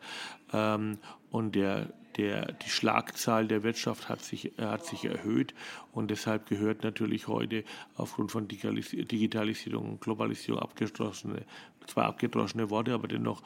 Ähm, 0.54 0.98
und 1.32 1.56
der 1.56 1.94
der, 2.20 2.52
die 2.52 2.70
Schlagzahl 2.70 3.48
der 3.48 3.64
Wirtschaft 3.64 4.10
hat 4.10 4.22
sich, 4.22 4.52
hat 4.58 4.86
sich 4.86 5.06
erhöht 5.06 5.54
und 5.94 6.12
deshalb 6.12 6.48
gehört 6.50 6.84
natürlich 6.84 7.30
heute 7.30 7.64
aufgrund 7.96 8.34
von 8.34 8.50
Digitalisierung 8.50 9.92
und 9.92 10.02
Globalisierung 10.02 10.62
abgeschlossene, 10.62 11.46
zwar 11.88 12.08
abgedroschene 12.08 12.70
Worte, 12.70 12.94
aber 12.94 13.08
dennoch 13.08 13.42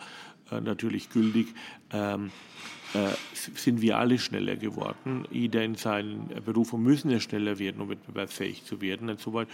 äh, 0.49 0.59
natürlich 0.59 1.11
gültig, 1.11 1.53
ähm, 1.91 2.31
äh, 2.95 3.09
sind 3.33 3.81
wir 3.81 3.99
alle 3.99 4.17
schneller 4.17 4.55
geworden. 4.55 5.27
Jeder 5.29 5.63
in 5.63 5.75
seinen 5.75 6.29
Berufen 6.43 6.81
müssen 6.81 7.11
ja 7.11 7.19
schneller 7.19 7.59
werden, 7.59 7.79
um 7.79 7.89
wettbewerbsfähig 7.89 8.65
zu 8.65 8.81
werden. 8.81 9.07
Insoweit, 9.07 9.49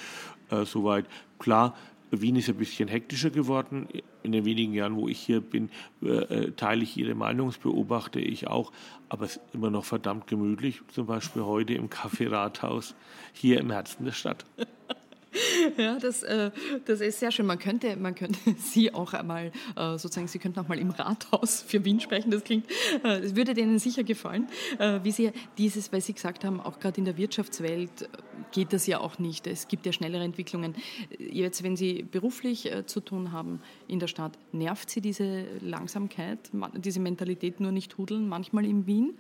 äh, 0.50 0.64
soweit 0.64 1.08
klar, 1.40 1.76
Wien 2.12 2.36
ist 2.36 2.50
ein 2.50 2.56
bisschen 2.56 2.88
hektischer 2.88 3.30
geworden. 3.30 3.88
In 4.24 4.32
den 4.32 4.46
wenigen 4.46 4.74
Jahren, 4.74 4.96
wo 4.96 5.08
ich 5.08 5.20
hier 5.20 5.42
bin, 5.42 5.70
äh, 6.02 6.08
äh 6.08 6.52
teile 6.52 6.84
ich 6.84 6.98
Ihre 6.98 7.16
Meinung, 7.16 7.54
beobachte 7.62 8.20
ich 8.20 8.48
auch. 8.48 8.72
Aber 9.10 9.26
es 9.26 9.38
ist 9.38 9.54
immer 9.54 9.70
noch 9.70 9.86
verdammt 9.86 10.28
gemütlich, 10.28 10.82
zum 10.94 11.08
Beispiel 11.08 11.44
heute 11.44 11.74
im 11.74 11.90
Café 11.90 12.30
Rathaus 12.30 12.96
hier 13.34 13.60
im 13.60 13.72
Herzen 13.72 14.06
der 14.06 14.12
Stadt. 14.12 14.46
Ja, 15.78 15.98
das, 16.00 16.24
äh, 16.24 16.52
das 16.86 17.02
ist 17.02 17.20
sehr 17.20 17.32
schön. 17.32 17.46
Man 17.46 17.60
könnte, 17.60 17.96
man 17.96 18.16
könnte 18.16 18.40
Sie 18.58 18.94
auch 18.94 19.14
einmal, 19.14 19.52
äh, 19.76 19.98
sozusagen, 19.98 20.28
Sie 20.28 20.40
könnten 20.40 20.60
auch 20.60 20.68
mal 20.68 20.80
im 20.80 20.92
Rathaus 20.92 21.62
für 21.62 21.84
Wien 21.86 22.00
sprechen. 22.00 22.32
Das 22.32 22.44
klingt, 22.44 22.66
äh, 23.04 23.36
würde 23.36 23.54
denen 23.54 23.80
sicher 23.80 24.04
gefallen. 24.04 24.48
Äh, 24.78 25.00
wie 25.04 25.12
Sie 25.12 25.32
dieses, 25.58 25.92
weil 25.92 26.02
Sie 26.02 26.14
gesagt 26.14 26.44
haben, 26.44 26.60
auch 26.60 26.80
gerade 26.80 26.98
in 26.98 27.06
der 27.06 27.18
Wirtschaftswelt 27.18 28.04
äh, 28.04 28.08
geht 28.52 28.74
das 28.74 28.88
ja 28.88 29.00
auch 29.00 29.20
nicht. 29.20 29.48
Es 29.48 29.68
gibt 29.68 29.86
ja 29.86 29.94
schnellere 29.94 30.24
Entwicklungen. 30.24 30.76
Jetzt, 31.18 31.64
wenn 31.64 31.76
Sie 31.76 32.04
beruflich 32.04 32.72
äh, 32.72 32.86
zu 32.86 33.00
tun 33.00 33.32
haben 33.32 33.62
in 33.88 34.00
der 34.00 34.08
Stadt, 34.08 34.34
nervt 34.52 34.90
Sie 34.90 35.02
diese 35.02 35.46
Langsamkeit, 35.62 36.40
diese 36.76 37.00
Mentalität 37.00 37.60
nur 37.60 37.72
nicht 37.72 37.98
hudeln, 37.98 38.28
manchmal 38.28 38.66
in 38.66 38.86
Wien? 38.88 39.18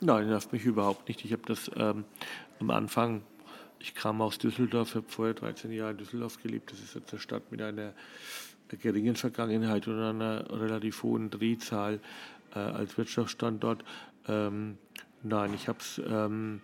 Nein, 0.00 0.28
nervt 0.28 0.52
mich 0.52 0.64
überhaupt 0.64 1.08
nicht. 1.08 1.24
Ich 1.24 1.32
habe 1.32 1.42
das 1.46 1.70
ähm, 1.76 2.04
am 2.58 2.70
Anfang 2.70 3.22
ich 3.80 3.94
kam 3.94 4.20
aus 4.20 4.38
Düsseldorf, 4.38 4.94
habe 4.94 5.06
vorher 5.08 5.34
13 5.34 5.72
Jahre 5.72 5.92
in 5.92 5.96
Düsseldorf 5.98 6.42
gelebt. 6.42 6.70
Das 6.70 6.80
ist 6.80 6.94
jetzt 6.94 7.12
eine 7.12 7.20
Stadt 7.20 7.50
mit 7.50 7.62
einer 7.62 7.94
geringen 8.68 9.16
Vergangenheit 9.16 9.88
und 9.88 9.98
einer 9.98 10.48
relativ 10.50 11.02
hohen 11.02 11.30
Drehzahl 11.30 12.00
äh, 12.54 12.58
als 12.58 12.96
Wirtschaftsstandort. 12.96 13.84
Ähm, 14.28 14.78
nein, 15.22 15.54
ich 15.54 15.66
habe 15.66 15.78
es 15.80 16.00
ähm, 16.06 16.60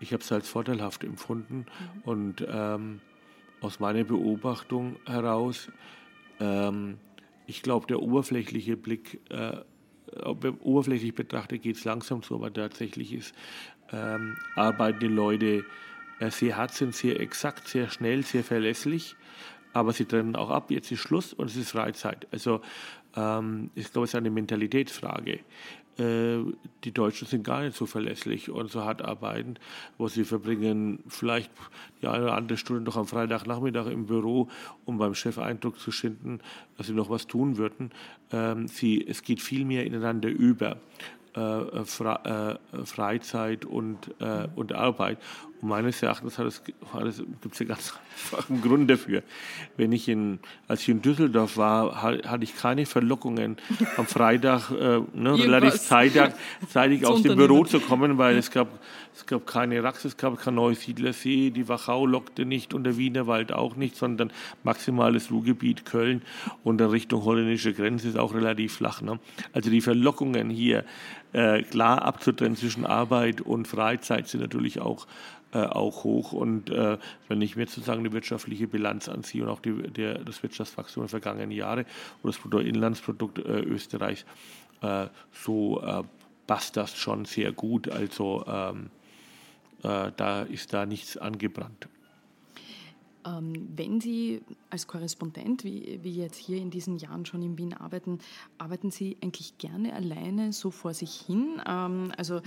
ich 0.00 0.14
als 0.14 0.48
vorteilhaft 0.48 1.04
empfunden 1.04 1.66
mhm. 1.66 2.02
und 2.04 2.46
ähm, 2.48 3.00
aus 3.60 3.80
meiner 3.80 4.04
Beobachtung 4.04 4.96
heraus, 5.04 5.70
ähm, 6.40 6.96
ich 7.46 7.62
glaube, 7.62 7.86
der 7.86 8.00
oberflächliche 8.00 8.76
Blick, 8.76 9.20
äh, 9.28 9.58
oberflächlich 10.24 11.14
betrachtet 11.14 11.62
geht 11.62 11.76
es 11.76 11.84
langsam 11.84 12.22
so, 12.22 12.36
aber 12.36 12.52
tatsächlich 12.52 13.12
ist, 13.12 13.34
ähm, 13.92 14.36
arbeiten 14.56 15.00
die 15.00 15.06
Leute 15.06 15.64
äh, 16.20 16.30
sehr 16.30 16.56
hart, 16.56 16.72
sind 16.72 16.94
sehr 16.94 17.18
exakt, 17.18 17.66
sehr 17.66 17.90
schnell, 17.90 18.22
sehr 18.22 18.44
verlässlich 18.44 19.16
aber 19.72 19.92
sie 19.92 20.04
trennen 20.04 20.36
auch 20.36 20.50
ab, 20.50 20.70
jetzt 20.70 20.90
ist 20.90 21.00
Schluss 21.00 21.32
und 21.32 21.48
es 21.48 21.56
ist 21.56 21.70
Freizeit. 21.70 22.26
Also 22.32 22.60
ähm, 23.16 23.70
ich 23.74 23.92
glaube, 23.92 24.04
es 24.04 24.10
ist 24.10 24.16
eine 24.16 24.30
Mentalitätsfrage. 24.30 25.40
Äh, 25.98 26.38
die 26.84 26.92
Deutschen 26.92 27.28
sind 27.28 27.44
gar 27.44 27.62
nicht 27.62 27.76
so 27.76 27.86
verlässlich 27.86 28.50
und 28.50 28.70
so 28.70 28.84
hart 28.84 29.02
arbeiten, 29.02 29.54
wo 29.98 30.08
sie 30.08 30.24
verbringen 30.24 31.00
vielleicht 31.08 31.50
die 32.02 32.08
eine 32.08 32.24
oder 32.24 32.34
andere 32.34 32.58
Stunde 32.58 32.82
noch 32.82 32.96
am 32.96 33.06
Freitagnachmittag 33.06 33.86
im 33.86 34.06
Büro, 34.06 34.48
um 34.84 34.98
beim 34.98 35.14
Chef 35.14 35.38
Eindruck 35.38 35.78
zu 35.78 35.92
schinden, 35.92 36.40
dass 36.76 36.88
sie 36.88 36.94
noch 36.94 37.10
was 37.10 37.26
tun 37.26 37.56
würden. 37.56 37.92
Ähm, 38.32 38.66
sie, 38.66 39.06
es 39.06 39.22
geht 39.22 39.40
viel 39.40 39.64
mehr 39.64 39.86
ineinander 39.86 40.28
über. 40.28 40.78
Äh, 41.32 41.84
Freizeit 42.84 43.64
und, 43.64 44.10
und 44.56 44.72
Arbeit. 44.72 45.18
Meines 45.62 46.02
Erachtens 46.02 46.36
gibt 46.64 47.52
es 47.52 47.58
ja 47.58 47.66
ganz 47.66 47.92
einfach 47.92 48.48
einen 48.48 48.62
Grund 48.62 48.90
dafür. 48.90 49.22
Wenn 49.76 49.92
ich 49.92 50.08
in, 50.08 50.38
als 50.68 50.82
ich 50.82 50.88
in 50.88 51.02
Düsseldorf 51.02 51.56
war, 51.56 52.02
hatte 52.02 52.44
ich 52.44 52.56
keine 52.56 52.86
Verlockungen, 52.86 53.56
am 53.96 54.06
Freitag 54.06 54.70
äh, 54.70 55.00
ne, 55.12 55.34
relativ 55.38 55.74
zeitig, 55.80 56.22
zeitig 56.68 57.04
aus 57.04 57.22
dem 57.22 57.36
Büro 57.36 57.64
zu 57.64 57.80
kommen, 57.80 58.16
weil 58.16 58.36
es 58.36 58.50
gab, 58.50 58.68
es 59.14 59.26
gab 59.26 59.46
keine 59.46 59.82
Rax, 59.82 60.04
es 60.04 60.16
gab 60.16 60.38
kein 60.38 60.54
Neusiedlersee, 60.54 61.50
die 61.50 61.68
Wachau 61.68 62.06
lockte 62.06 62.44
nicht 62.44 62.72
und 62.72 62.84
der 62.84 62.96
Wienerwald 62.96 63.52
auch 63.52 63.76
nicht, 63.76 63.96
sondern 63.96 64.32
maximales 64.62 65.30
Ruhrgebiet 65.30 65.84
Köln 65.84 66.22
und 66.64 66.78
dann 66.78 66.90
Richtung 66.90 67.24
holländische 67.24 67.74
Grenze 67.74 68.08
ist 68.08 68.18
auch 68.18 68.34
relativ 68.34 68.74
flach. 68.74 69.02
Ne? 69.02 69.18
Also 69.52 69.70
die 69.70 69.80
Verlockungen 69.80 70.48
hier 70.50 70.84
äh, 71.32 71.62
klar 71.62 72.02
abzutrennen 72.02 72.56
zwischen 72.56 72.86
Arbeit 72.86 73.40
und 73.40 73.68
Freizeit 73.68 74.28
sind 74.28 74.40
natürlich 74.40 74.80
auch, 74.80 75.06
äh, 75.52 75.58
auch 75.58 76.04
hoch. 76.04 76.32
Und 76.32 76.70
äh, 76.70 76.98
wenn 77.28 77.42
ich 77.42 77.56
mir 77.56 77.66
sozusagen 77.66 78.04
die 78.04 78.12
wirtschaftliche 78.12 78.66
Bilanz 78.66 79.08
anziehe 79.08 79.44
und 79.44 79.50
auch 79.50 79.60
die, 79.60 79.72
der, 79.72 80.18
das 80.18 80.42
Wirtschaftswachstum 80.42 81.04
der 81.04 81.08
vergangenen 81.08 81.50
Jahre 81.50 81.86
und 82.22 82.34
das 82.34 82.38
Bruttoinlandsprodukt 82.38 83.38
äh, 83.38 83.60
Österreichs, 83.60 84.24
äh, 84.82 85.06
so 85.32 85.80
äh, 85.82 86.02
passt 86.46 86.76
das 86.76 86.96
schon 86.96 87.24
sehr 87.24 87.52
gut. 87.52 87.88
Also 87.88 88.44
ähm, 88.48 88.90
da 89.82 90.42
ist 90.42 90.74
da 90.74 90.84
nichts 90.84 91.16
angebrannt. 91.16 91.88
Ähm, 93.26 93.68
wenn 93.76 94.00
Sie 94.00 94.40
als 94.70 94.86
Korrespondent, 94.86 95.64
wie, 95.64 95.98
wie 96.02 96.14
jetzt 96.14 96.36
hier 96.36 96.58
in 96.58 96.70
diesen 96.70 96.96
Jahren 96.96 97.26
schon 97.26 97.42
in 97.42 97.58
Wien 97.58 97.74
arbeiten, 97.74 98.18
arbeiten 98.58 98.90
Sie 98.90 99.16
eigentlich 99.22 99.58
gerne 99.58 99.94
alleine 99.94 100.52
so 100.52 100.70
vor 100.70 100.94
sich 100.94 101.12
hin? 101.12 101.60
Ähm, 101.66 102.12
also 102.16 102.40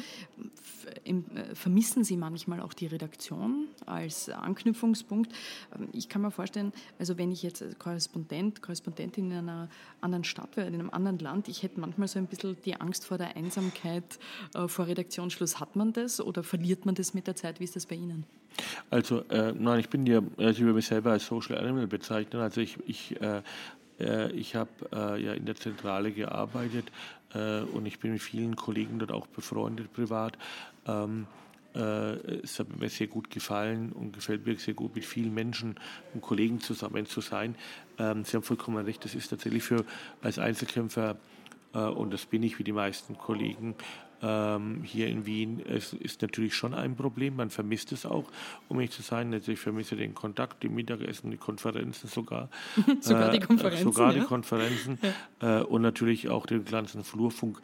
äh, 1.06 1.56
vermissen 1.56 2.04
Sie 2.04 2.18
manchmal 2.18 2.60
auch 2.60 2.74
die 2.74 2.88
Redaktion 2.88 3.68
als 3.86 4.30
Anknüpfungspunkt? 4.30 5.32
Ähm, 5.78 5.90
ich 5.94 6.10
kann 6.10 6.22
mir 6.22 6.32
vorstellen, 6.32 6.74
also 6.98 7.18
wenn 7.18 7.32
ich 7.32 7.44
jetzt 7.44 7.64
Korrespondent, 7.80 8.62
Korrespondentin 8.62 9.32
in 9.32 9.38
einer 9.38 9.70
anderen 10.02 10.24
Stadt 10.24 10.58
wäre, 10.58 10.68
in 10.68 10.74
einem 10.74 10.90
anderen 10.90 11.20
Land, 11.20 11.48
ich 11.48 11.64
hätte 11.64 11.80
manchmal 11.80 12.08
so 12.08 12.20
ein 12.20 12.28
bisschen 12.28 12.58
die 12.66 12.80
Angst 12.80 13.06
vor 13.06 13.18
der 13.18 13.36
Einsamkeit 13.36 14.20
äh, 14.54 14.68
vor 14.68 14.88
Redaktionsschluss. 14.88 15.60
Hat 15.60 15.76
man 15.76 15.94
das 15.94 16.20
oder 16.20 16.44
verliert 16.44 16.86
man 16.86 16.96
das 16.96 17.14
mit 17.14 17.28
der 17.28 17.36
Zeit? 17.36 17.60
Wie 17.60 17.64
ist 17.64 17.76
das 17.76 17.86
bei 17.86 17.96
Ihnen? 17.96 18.26
Also, 18.90 19.22
äh, 19.30 19.54
nein, 19.54 19.80
ich 19.80 19.90
bin 19.90 20.06
ja, 20.06 20.22
also 20.38 20.63
würde 20.64 20.76
mich 20.76 20.88
selber 20.88 21.12
als 21.12 21.26
Social 21.26 21.58
Animal 21.58 21.88
bezeichnen. 21.88 22.42
Also 22.42 22.62
ich, 22.62 22.78
ich, 22.88 23.20
äh, 23.22 23.42
äh 24.00 24.32
ich 24.32 24.56
habe 24.56 24.70
äh, 24.92 25.24
ja 25.24 25.34
in 25.34 25.46
der 25.46 25.56
Zentrale 25.56 26.12
gearbeitet 26.12 26.92
äh, 27.34 27.62
und 27.62 27.86
ich 27.86 28.00
bin 28.00 28.14
mit 28.14 28.22
vielen 28.22 28.56
Kollegen 28.56 29.00
dort 29.00 29.12
auch 29.12 29.28
befreundet 29.28 29.94
privat. 29.94 30.38
Ähm, 30.88 31.28
äh, 31.76 31.80
es 32.44 32.60
hat 32.60 32.78
mir 32.78 32.90
sehr 32.90 33.08
gut 33.08 33.30
gefallen 33.30 33.92
und 33.92 34.14
gefällt 34.14 34.46
mir 34.46 34.58
sehr 34.58 34.74
gut, 34.74 34.96
mit 34.96 35.06
vielen 35.06 35.34
Menschen 35.34 35.76
und 36.14 36.22
Kollegen 36.22 36.60
zusammen 36.60 37.06
zu 37.06 37.22
sein. 37.22 37.56
Ähm, 37.98 38.24
Sie 38.26 38.36
haben 38.36 38.44
vollkommen 38.44 38.86
recht, 38.86 39.04
das 39.06 39.16
ist 39.16 39.30
tatsächlich 39.30 39.64
für 39.64 39.86
als 40.22 40.40
Einzelkämpfer 40.40 41.18
und 41.74 42.14
das 42.14 42.28
bin 42.28 42.44
ich 42.44 42.60
wie 42.60 42.64
die 42.64 42.72
meisten 42.72 43.18
Kollegen, 43.18 43.74
ähm, 44.24 44.84
hier 44.84 45.08
in 45.08 45.26
Wien 45.26 45.62
es 45.68 45.94
ist 45.94 46.22
natürlich 46.22 46.56
schon 46.56 46.74
ein 46.74 46.96
Problem. 46.96 47.36
Man 47.36 47.50
vermisst 47.50 47.92
es 47.92 48.06
auch, 48.06 48.26
um 48.70 48.78
nicht 48.78 48.94
zu 48.94 49.02
sein. 49.02 49.34
Also 49.34 49.52
ich 49.52 49.60
vermisse 49.60 49.96
den 49.96 50.16
Kontakt, 50.16 50.64
die 50.64 50.70
Mittagessen, 50.70 51.30
die 51.30 51.38
Konferenzen 51.38 52.08
sogar. 52.08 52.50
sogar 53.02 53.32
die 53.32 53.38
äh, 53.38 53.42
Konferenzen. 53.42 53.92
sogar 53.92 54.14
ja. 54.14 54.22
die 54.22 54.26
Konferenzen 54.26 54.98
ja. 55.42 55.60
äh, 55.60 55.64
und 55.64 55.82
natürlich 55.82 56.30
auch 56.30 56.46
den 56.46 56.64
ganzen 56.66 57.04
Flurfunk. 57.04 57.62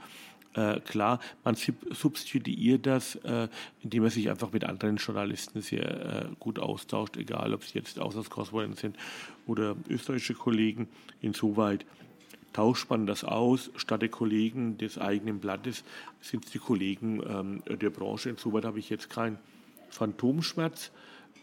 Äh, 0.55 0.79
klar, 0.79 1.19
man 1.43 1.55
substituiert 1.55 2.85
das, 2.87 3.15
äh, 3.15 3.47
indem 3.81 4.03
man 4.03 4.11
sich 4.11 4.29
einfach 4.29 4.51
mit 4.51 4.63
anderen 4.63 4.97
Journalisten 4.97 5.61
sehr 5.61 6.23
äh, 6.23 6.25
gut 6.39 6.57
austauscht, 6.57 7.17
egal 7.17 7.53
ob 7.53 7.63
sie 7.63 7.77
jetzt 7.77 7.99
Auslandskorrespondenten 7.99 8.77
sind 8.77 8.97
oder 9.45 9.75
österreichische 9.87 10.33
Kollegen. 10.33 10.87
Insoweit 11.21 11.85
tauscht 12.53 12.89
man 12.89 13.05
das 13.05 13.23
aus. 13.23 13.71
Statt 13.75 14.01
der 14.01 14.09
Kollegen 14.09 14.77
des 14.77 14.97
eigenen 14.97 15.39
Blattes 15.39 15.83
sind 16.21 16.45
es 16.45 16.51
die 16.51 16.59
Kollegen 16.59 17.21
ähm, 17.27 17.63
der 17.79 17.89
Branche. 17.89 18.29
Insoweit 18.29 18.65
habe 18.65 18.79
ich 18.79 18.89
jetzt 18.89 19.09
keinen 19.09 19.37
Phantomschmerz. 19.89 20.91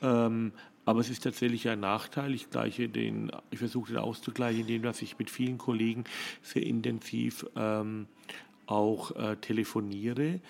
Ähm, 0.03 0.53
aber 0.85 1.01
es 1.01 1.11
ist 1.11 1.25
tatsächlich 1.25 1.69
ein 1.69 1.81
Nachteil. 1.81 2.33
Ich, 2.35 2.49
gleiche 2.49 2.89
den, 2.89 3.33
ich 3.51 3.59
versuche 3.59 3.93
den 3.93 4.01
auszugleichen, 4.01 4.69
indem 4.69 4.91
ich 5.01 5.19
mit 5.19 5.31
vielen 5.31 5.59
Kollegen 5.59 6.05
sehr 6.43 6.63
intensiv 6.63 7.45
ähm, 7.57 8.07
auch 8.67 9.11
äh, 9.17 9.37
telefoniere. 9.37 10.41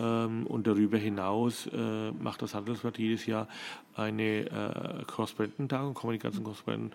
Ähm, 0.00 0.46
und 0.48 0.66
darüber 0.66 0.98
hinaus 0.98 1.68
äh, 1.68 2.10
macht 2.10 2.42
das 2.42 2.54
Handelsblatt 2.54 2.98
jedes 2.98 3.26
Jahr 3.26 3.48
eine 3.94 4.50
äh, 4.50 5.04
Korrespondententagung, 5.06 5.94
Kommunikationskorrespondenten 5.94 6.92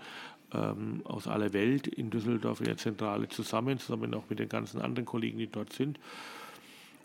ähm, 0.54 1.02
aus 1.04 1.28
aller 1.28 1.54
Welt 1.54 1.88
in 1.88 2.10
Düsseldorf 2.10 2.60
in 2.60 2.68
der 2.68 2.78
Zentrale 2.78 3.28
zusammen, 3.30 3.80
zusammen 3.80 4.14
auch 4.14 4.30
mit 4.30 4.40
den 4.40 4.50
ganzen 4.50 4.82
anderen 4.82 5.06
Kollegen, 5.06 5.38
die 5.38 5.48
dort 5.48 5.74
sind. 5.74 6.00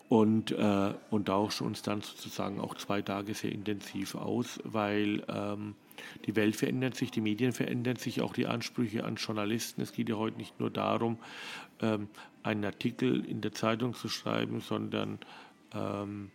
Und, 0.07 0.51
äh, 0.51 0.93
und 1.09 1.25
tauschen 1.25 1.65
uns 1.65 1.81
dann 1.81 2.01
sozusagen 2.01 2.59
auch 2.59 2.75
zwei 2.75 3.01
Tage 3.01 3.33
sehr 3.33 3.51
intensiv 3.51 4.13
aus, 4.13 4.59
weil 4.63 5.23
ähm, 5.27 5.73
die 6.27 6.35
Welt 6.35 6.55
verändert 6.55 6.95
sich, 6.95 7.09
die 7.09 7.21
Medien 7.21 7.53
verändern 7.53 7.95
sich, 7.95 8.21
auch 8.21 8.33
die 8.33 8.45
Ansprüche 8.45 9.03
an 9.03 9.15
Journalisten. 9.15 9.81
Es 9.81 9.93
geht 9.93 10.09
ja 10.09 10.15
heute 10.15 10.37
nicht 10.37 10.59
nur 10.59 10.69
darum, 10.69 11.17
ähm, 11.81 12.07
einen 12.43 12.65
Artikel 12.65 13.25
in 13.25 13.41
der 13.41 13.53
Zeitung 13.53 13.95
zu 13.95 14.07
schreiben, 14.07 14.61
sondern 14.61 15.17
ähm, 15.73 16.29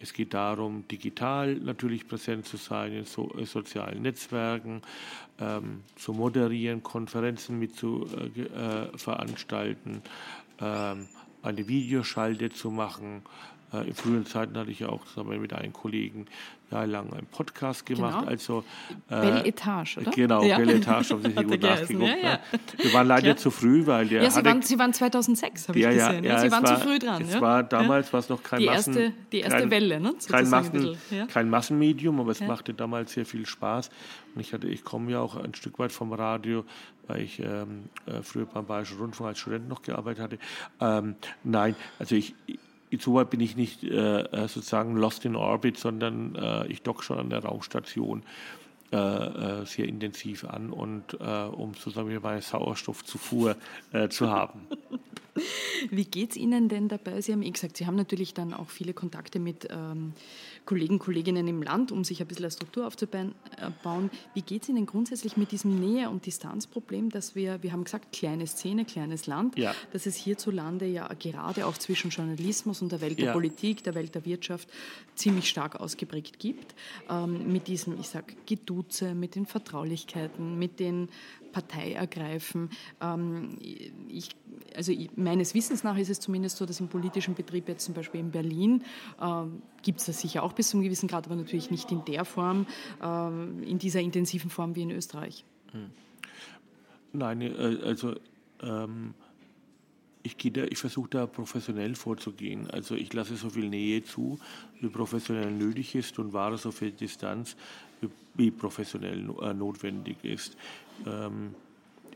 es 0.00 0.12
geht 0.12 0.34
darum, 0.34 0.86
digital 0.88 1.54
natürlich 1.54 2.06
präsent 2.06 2.46
zu 2.46 2.56
sein 2.56 2.92
in 2.92 3.04
so, 3.04 3.32
äh, 3.38 3.46
sozialen 3.46 4.02
Netzwerken, 4.02 4.82
ähm, 5.40 5.82
zu 5.96 6.12
moderieren, 6.12 6.82
Konferenzen 6.82 7.58
mit 7.58 7.76
zu 7.76 8.06
äh, 8.36 8.40
äh, 8.42 8.98
veranstalten, 8.98 10.02
ähm, 10.60 11.08
eine 11.42 11.68
Videoschalte 11.68 12.50
zu 12.50 12.70
machen. 12.70 13.22
Äh, 13.72 13.88
in 13.88 13.94
frühen 13.94 14.26
Zeiten 14.26 14.56
hatte 14.56 14.70
ich 14.70 14.80
ja 14.80 14.88
auch 14.88 15.04
zusammen 15.06 15.40
mit 15.40 15.52
einem 15.52 15.72
Kollegen 15.72 16.26
jahrelang 16.70 17.12
einen 17.12 17.26
Podcast 17.26 17.86
gemacht. 17.86 18.20
Genau. 18.20 18.30
Also, 18.30 18.64
äh, 19.08 19.20
Belle 19.20 19.44
Etage, 19.44 19.98
oder? 19.98 20.10
Genau, 20.10 20.42
ja. 20.42 20.58
Belle 20.58 20.74
Etage, 20.74 21.10
haben 21.10 21.22
Sie 21.22 21.30
sich 21.36 21.46
gut 21.46 21.62
nachgeguckt. 21.62 22.08
Ja, 22.08 22.16
ja. 22.16 22.32
Ne? 22.32 22.40
Wir 22.78 22.92
waren 22.92 23.06
leider 23.06 23.28
ja. 23.28 23.36
zu 23.36 23.50
früh, 23.50 23.86
weil 23.86 24.08
der. 24.08 24.22
Ja, 24.22 24.30
Sie, 24.30 24.44
waren, 24.44 24.62
Sie 24.62 24.78
waren 24.78 24.92
2006, 24.92 25.68
habe 25.68 25.78
ich 25.78 25.84
gesehen. 25.84 26.24
Ja, 26.24 26.38
Sie 26.40 26.50
waren 26.50 26.64
war, 26.64 26.78
zu 26.78 26.84
früh 26.84 26.98
dran. 26.98 27.22
Es 27.22 27.40
war 27.40 27.62
damals 27.62 28.12
war 28.12 28.20
es 28.20 28.28
noch 28.28 28.42
kein 28.42 28.60
die 28.60 28.66
Massen, 28.66 28.96
erste, 28.96 29.12
die 29.32 29.40
erste 29.40 29.58
kein, 29.60 29.70
Welle, 29.70 30.00
ne? 30.00 30.14
Kein, 30.28 30.48
Massen, 30.48 30.96
kein 31.28 31.50
Massenmedium, 31.50 32.20
aber 32.20 32.32
es 32.32 32.40
machte 32.40 32.74
damals 32.74 33.12
sehr 33.12 33.26
viel 33.26 33.46
Spaß. 33.46 33.90
Und 34.34 34.40
ich, 34.40 34.52
ich 34.52 34.84
komme 34.84 35.12
ja 35.12 35.20
auch 35.20 35.36
ein 35.36 35.54
Stück 35.54 35.78
weit 35.78 35.92
vom 35.92 36.12
Radio, 36.12 36.64
weil 37.06 37.22
ich 37.22 37.38
ähm, 37.40 37.84
äh, 38.06 38.22
früher 38.22 38.46
beim 38.46 38.66
Bayerischen 38.66 38.98
Rundfunk 38.98 39.28
als 39.28 39.38
Student 39.38 39.68
noch 39.68 39.82
gearbeitet 39.82 40.22
hatte. 40.22 40.38
Ähm, 40.80 41.14
nein, 41.44 41.76
also 41.98 42.16
ich, 42.16 42.34
insoweit 42.96 43.30
bin 43.30 43.40
ich 43.40 43.56
nicht 43.56 43.84
äh, 43.84 44.20
äh, 44.20 44.48
sozusagen 44.48 44.96
lost 44.96 45.24
in 45.24 45.36
orbit, 45.36 45.78
sondern 45.78 46.34
äh, 46.34 46.66
ich 46.66 46.82
docke 46.82 47.02
schon 47.02 47.18
an 47.18 47.30
der 47.30 47.44
Raumstation 47.44 48.22
äh, 48.92 48.96
äh 48.96 49.66
sehr 49.66 49.86
intensiv 49.86 50.44
an 50.44 50.70
und 50.70 51.14
äh, 51.20 51.24
um 51.24 51.74
sozusagen 51.74 52.18
meine 52.22 52.42
Sauerstoffzufuhr 52.42 53.56
zu 54.10 54.30
haben. 54.30 54.60
Wie 55.90 56.04
geht 56.04 56.30
es 56.30 56.36
Ihnen 56.36 56.68
denn 56.68 56.88
dabei? 56.88 57.20
Sie 57.20 57.32
haben 57.32 57.42
eh 57.42 57.50
gesagt, 57.50 57.76
Sie 57.76 57.86
haben 57.86 57.96
natürlich 57.96 58.32
dann 58.32 58.54
auch 58.54 58.70
viele 58.70 58.94
Kontakte 58.94 59.38
mit 59.38 59.68
ähm, 59.70 60.12
Kollegen, 60.66 60.98
Kolleginnen 60.98 61.48
im 61.48 61.62
Land, 61.62 61.92
um 61.92 62.04
sich 62.04 62.20
ein 62.20 62.26
bisschen 62.26 62.44
eine 62.44 62.50
Struktur 62.50 62.86
aufzubauen. 62.86 64.10
Wie 64.34 64.42
geht 64.42 64.64
es 64.64 64.68
Ihnen 64.68 64.84
grundsätzlich 64.84 65.36
mit 65.36 65.52
diesem 65.52 65.78
Nähe- 65.80 66.10
und 66.10 66.26
Distanzproblem, 66.26 67.10
dass 67.10 67.34
wir, 67.34 67.62
wir 67.62 67.72
haben 67.72 67.84
gesagt, 67.84 68.12
kleine 68.12 68.46
Szene, 68.46 68.84
kleines 68.84 69.26
Land, 69.26 69.56
ja. 69.56 69.74
dass 69.92 70.06
es 70.06 70.16
hierzulande 70.16 70.86
ja 70.86 71.08
gerade 71.18 71.66
auch 71.66 71.78
zwischen 71.78 72.10
Journalismus 72.10 72.82
und 72.82 72.92
der 72.92 73.00
Welt 73.00 73.18
der 73.18 73.26
ja. 73.26 73.32
Politik, 73.32 73.84
der 73.84 73.94
Welt 73.94 74.14
der 74.14 74.24
Wirtschaft 74.24 74.68
ziemlich 75.14 75.48
stark 75.48 75.76
ausgeprägt 75.76 76.38
gibt. 76.38 76.74
Ähm, 77.08 77.52
mit 77.52 77.68
diesem, 77.68 77.98
ich 77.98 78.08
sage, 78.08 78.34
Geduze, 78.44 79.14
mit 79.14 79.36
den 79.36 79.46
Vertraulichkeiten, 79.46 80.58
mit 80.58 80.80
den 80.80 81.08
Partei 81.52 81.92
ergreifen. 81.92 82.70
Ähm, 83.00 83.58
ich, 84.08 84.30
also 84.74 84.92
meines 85.16 85.54
Wissens 85.54 85.84
nach 85.84 85.96
ist 85.96 86.10
es 86.10 86.20
zumindest 86.20 86.56
so, 86.56 86.66
dass 86.66 86.80
im 86.80 86.88
politischen 86.88 87.34
Betrieb 87.34 87.68
jetzt 87.68 87.84
zum 87.84 87.94
Beispiel 87.94 88.20
in 88.20 88.30
Berlin 88.30 88.84
ähm, 89.20 89.62
gibt 89.82 90.00
es 90.00 90.06
das 90.06 90.20
sicher 90.20 90.42
auch 90.42 90.52
bis 90.52 90.70
zu 90.70 90.76
einem 90.76 90.84
gewissen 90.84 91.08
Grad, 91.08 91.26
aber 91.26 91.36
natürlich 91.36 91.70
nicht 91.70 91.90
in 91.92 92.04
der 92.04 92.24
Form, 92.24 92.66
ähm, 93.02 93.62
in 93.62 93.78
dieser 93.78 94.00
intensiven 94.00 94.50
Form 94.50 94.74
wie 94.74 94.82
in 94.82 94.90
Österreich. 94.90 95.44
Hm. 95.72 95.90
Nein, 97.12 97.40
äh, 97.40 97.78
also 97.84 98.14
ähm, 98.62 99.14
ich, 100.26 100.44
ich 100.44 100.78
versuche 100.78 101.08
da 101.08 101.26
professionell 101.26 101.94
vorzugehen. 101.94 102.68
Also 102.70 102.94
ich 102.94 103.12
lasse 103.12 103.36
so 103.36 103.50
viel 103.50 103.68
Nähe 103.68 104.02
zu, 104.02 104.38
wie 104.80 104.88
professionell 104.88 105.52
nötig 105.52 105.94
ist 105.94 106.18
und 106.18 106.32
wahre 106.32 106.58
so 106.58 106.72
viel 106.72 106.90
Distanz, 106.90 107.56
wie, 108.34 108.50
professionell 108.50 109.30
äh, 109.42 109.54
notwendig 109.54 110.24
ist. 110.24 110.56
Ähm, 111.06 111.54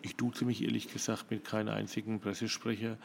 ich 0.02 0.16
duze 0.16 0.44
mich 0.44 0.62
ehrlich 0.62 0.92
gesagt 0.92 1.30
mit 1.30 1.44
keinem 1.44 1.74
einzigen 1.74 2.20
Pressesprecher, 2.20 2.96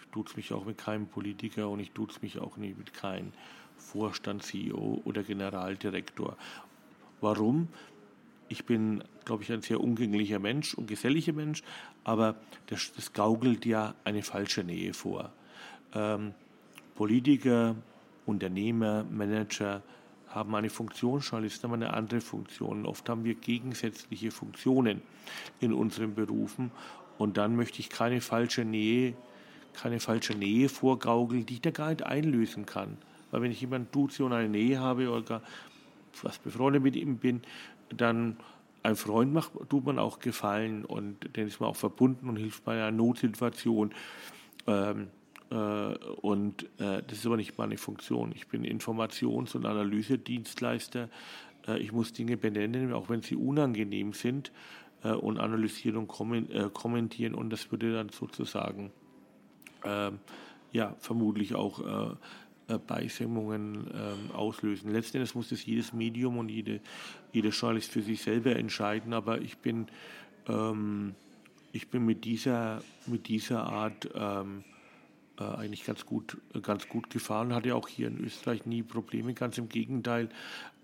ich 0.00 0.06
duze 0.12 0.36
mich 0.36 0.52
auch 0.52 0.64
mit 0.64 0.78
keinem 0.78 1.06
Politiker 1.06 1.68
und 1.68 1.80
ich 1.80 1.90
duze 1.92 2.20
mich 2.22 2.38
auch 2.38 2.56
nicht 2.56 2.78
mit 2.78 2.94
keinem 2.94 3.32
Vorstand, 3.76 4.42
CEO 4.42 5.02
oder 5.04 5.22
Generaldirektor. 5.22 6.36
Warum? 7.20 7.68
Ich 8.48 8.64
bin, 8.64 9.02
glaube 9.24 9.42
ich, 9.42 9.50
ein 9.50 9.62
sehr 9.62 9.80
umgänglicher 9.80 10.38
Mensch 10.38 10.74
und 10.74 10.86
geselliger 10.86 11.32
Mensch, 11.32 11.62
aber 12.04 12.36
das, 12.66 12.92
das 12.92 13.12
gaukelt 13.12 13.64
ja 13.64 13.94
eine 14.04 14.22
falsche 14.22 14.62
Nähe 14.62 14.94
vor. 14.94 15.32
Ähm, 15.94 16.34
Politiker, 16.94 17.74
Unternehmer, 18.26 19.04
Manager, 19.04 19.82
haben 20.34 20.54
eine 20.54 20.70
Funktion, 20.70 21.20
Journalisten 21.20 21.64
haben 21.64 21.74
eine 21.74 21.94
andere 21.94 22.20
Funktion. 22.20 22.86
Oft 22.86 23.08
haben 23.08 23.24
wir 23.24 23.34
gegensätzliche 23.34 24.30
Funktionen 24.30 25.02
in 25.60 25.72
unseren 25.72 26.14
Berufen 26.14 26.70
und 27.18 27.36
dann 27.36 27.56
möchte 27.56 27.80
ich 27.80 27.90
keine 27.90 28.20
falsche 28.20 28.64
Nähe, 28.64 29.14
keine 29.72 30.00
falsche 30.00 30.34
Nähe 30.34 30.68
vorgaukeln, 30.68 31.46
die 31.46 31.54
ich 31.54 31.60
da 31.60 31.70
gar 31.70 31.90
nicht 31.90 32.02
einlösen 32.02 32.66
kann. 32.66 32.96
Weil 33.30 33.42
wenn 33.42 33.50
ich 33.50 33.60
jemanden 33.60 33.88
duze 33.92 34.24
und 34.24 34.32
eine 34.32 34.48
Nähe 34.48 34.80
habe 34.80 35.10
oder 35.10 35.22
gar 35.22 35.42
was 36.22 36.38
befreundet 36.38 36.82
mit 36.82 36.96
ihm 36.96 37.18
bin, 37.18 37.42
dann 37.90 38.36
ein 38.82 38.96
Freund 38.96 39.32
macht, 39.32 39.52
tut 39.68 39.84
man 39.84 39.98
auch 39.98 40.18
Gefallen 40.18 40.84
und 40.84 41.36
den 41.36 41.48
ist 41.48 41.60
man 41.60 41.70
auch 41.70 41.76
verbunden 41.76 42.28
und 42.28 42.36
hilft 42.36 42.64
bei 42.64 42.74
einer 42.74 42.90
Notsituation. 42.90 43.94
Ähm, 44.66 45.02
äh, 45.02 45.06
und 45.56 46.64
äh, 46.80 47.02
das 47.06 47.18
ist 47.18 47.26
aber 47.26 47.36
nicht 47.36 47.58
meine 47.58 47.76
Funktion. 47.76 48.32
Ich 48.34 48.48
bin 48.48 48.64
Informations- 48.64 49.54
und 49.54 49.66
Analysedienstleister. 49.66 51.08
Äh, 51.68 51.78
ich 51.78 51.92
muss 51.92 52.12
Dinge 52.12 52.36
benennen, 52.36 52.92
auch 52.92 53.08
wenn 53.08 53.22
sie 53.22 53.36
unangenehm 53.36 54.12
sind, 54.12 54.52
und 55.20 55.38
analysieren 55.38 55.98
und 55.98 56.08
kommentieren. 56.08 57.34
Und 57.34 57.50
das 57.50 57.70
würde 57.70 57.92
dann 57.92 58.08
sozusagen 58.08 58.90
ähm, 59.84 60.18
ja, 60.72 60.96
vermutlich 60.98 61.54
auch 61.54 62.16
Beisemmungen 62.86 63.86
ähm, 63.92 64.30
auslösen. 64.32 64.90
Letztendlich 64.90 65.34
muss 65.34 65.50
das 65.50 65.66
jedes 65.66 65.92
Medium 65.92 66.38
und 66.38 66.48
jede, 66.48 66.80
jeder 67.34 67.50
Journalist 67.50 67.90
für 67.90 68.00
sich 68.00 68.22
selber 68.22 68.56
entscheiden, 68.56 69.12
aber 69.12 69.42
ich 69.42 69.58
bin, 69.58 69.88
ähm, 70.48 71.14
ich 71.72 71.88
bin 71.88 72.06
mit, 72.06 72.24
dieser, 72.24 72.80
mit 73.06 73.28
dieser 73.28 73.64
Art 73.64 74.08
ähm, 74.14 74.64
äh, 75.38 75.44
eigentlich 75.44 75.84
ganz 75.84 76.06
gut, 76.06 76.38
ganz 76.62 76.88
gut 76.88 77.10
gefahren, 77.10 77.54
hatte 77.54 77.74
auch 77.74 77.88
hier 77.88 78.08
in 78.08 78.18
Österreich 78.18 78.66
nie 78.66 78.82
Probleme, 78.82 79.34
ganz 79.34 79.58
im 79.58 79.68
Gegenteil. 79.68 80.28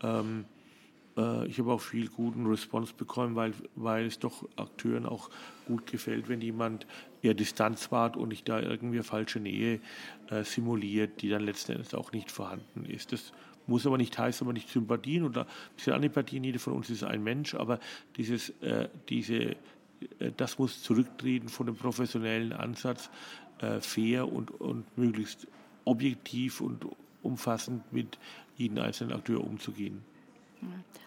Ähm, 0.02 0.44
äh, 1.16 1.46
ich 1.46 1.58
habe 1.58 1.72
auch 1.72 1.80
viel 1.80 2.08
guten 2.08 2.46
Response 2.46 2.94
bekommen, 2.94 3.36
weil, 3.36 3.52
weil 3.74 4.06
es 4.06 4.18
doch 4.18 4.48
Akteuren 4.56 5.06
auch 5.06 5.30
gut 5.66 5.86
gefällt, 5.86 6.28
wenn 6.28 6.40
jemand 6.40 6.86
eher 7.22 7.34
Distanz 7.34 7.92
wahrt 7.92 8.16
und 8.16 8.28
nicht 8.28 8.48
da 8.48 8.60
irgendwie 8.60 9.02
falsche 9.02 9.40
Nähe 9.40 9.80
äh, 10.30 10.44
simuliert, 10.44 11.22
die 11.22 11.28
dann 11.28 11.42
letzten 11.42 11.72
Endes 11.72 11.94
auch 11.94 12.12
nicht 12.12 12.30
vorhanden 12.30 12.84
ist. 12.84 13.12
Das 13.12 13.32
muss 13.66 13.86
aber 13.86 13.98
nicht 13.98 14.18
heißen, 14.18 14.46
aber 14.46 14.52
nicht 14.52 14.68
Sympathien 14.68 15.24
oder 15.24 15.42
ein 15.42 15.74
bisschen 15.76 15.92
Antipathien. 15.92 16.44
Jeder 16.44 16.58
von 16.58 16.74
uns 16.74 16.90
ist 16.90 17.04
ein 17.04 17.22
Mensch, 17.22 17.54
aber 17.54 17.78
dieses, 18.16 18.50
äh, 18.60 18.88
diese, 19.08 19.34
äh, 20.18 20.32
das 20.36 20.58
muss 20.58 20.82
zurücktreten 20.82 21.48
von 21.48 21.66
dem 21.66 21.76
professionellen 21.76 22.52
Ansatz, 22.52 23.06
äh, 23.06 23.10
fair 23.80 24.30
und, 24.32 24.50
und 24.60 24.96
möglichst 24.96 25.46
objektiv 25.84 26.60
und 26.60 26.86
umfassend 27.22 27.92
mit 27.92 28.18
jedem 28.56 28.78
einzelnen 28.78 29.12
Akteur 29.12 29.42
umzugehen. 29.42 30.02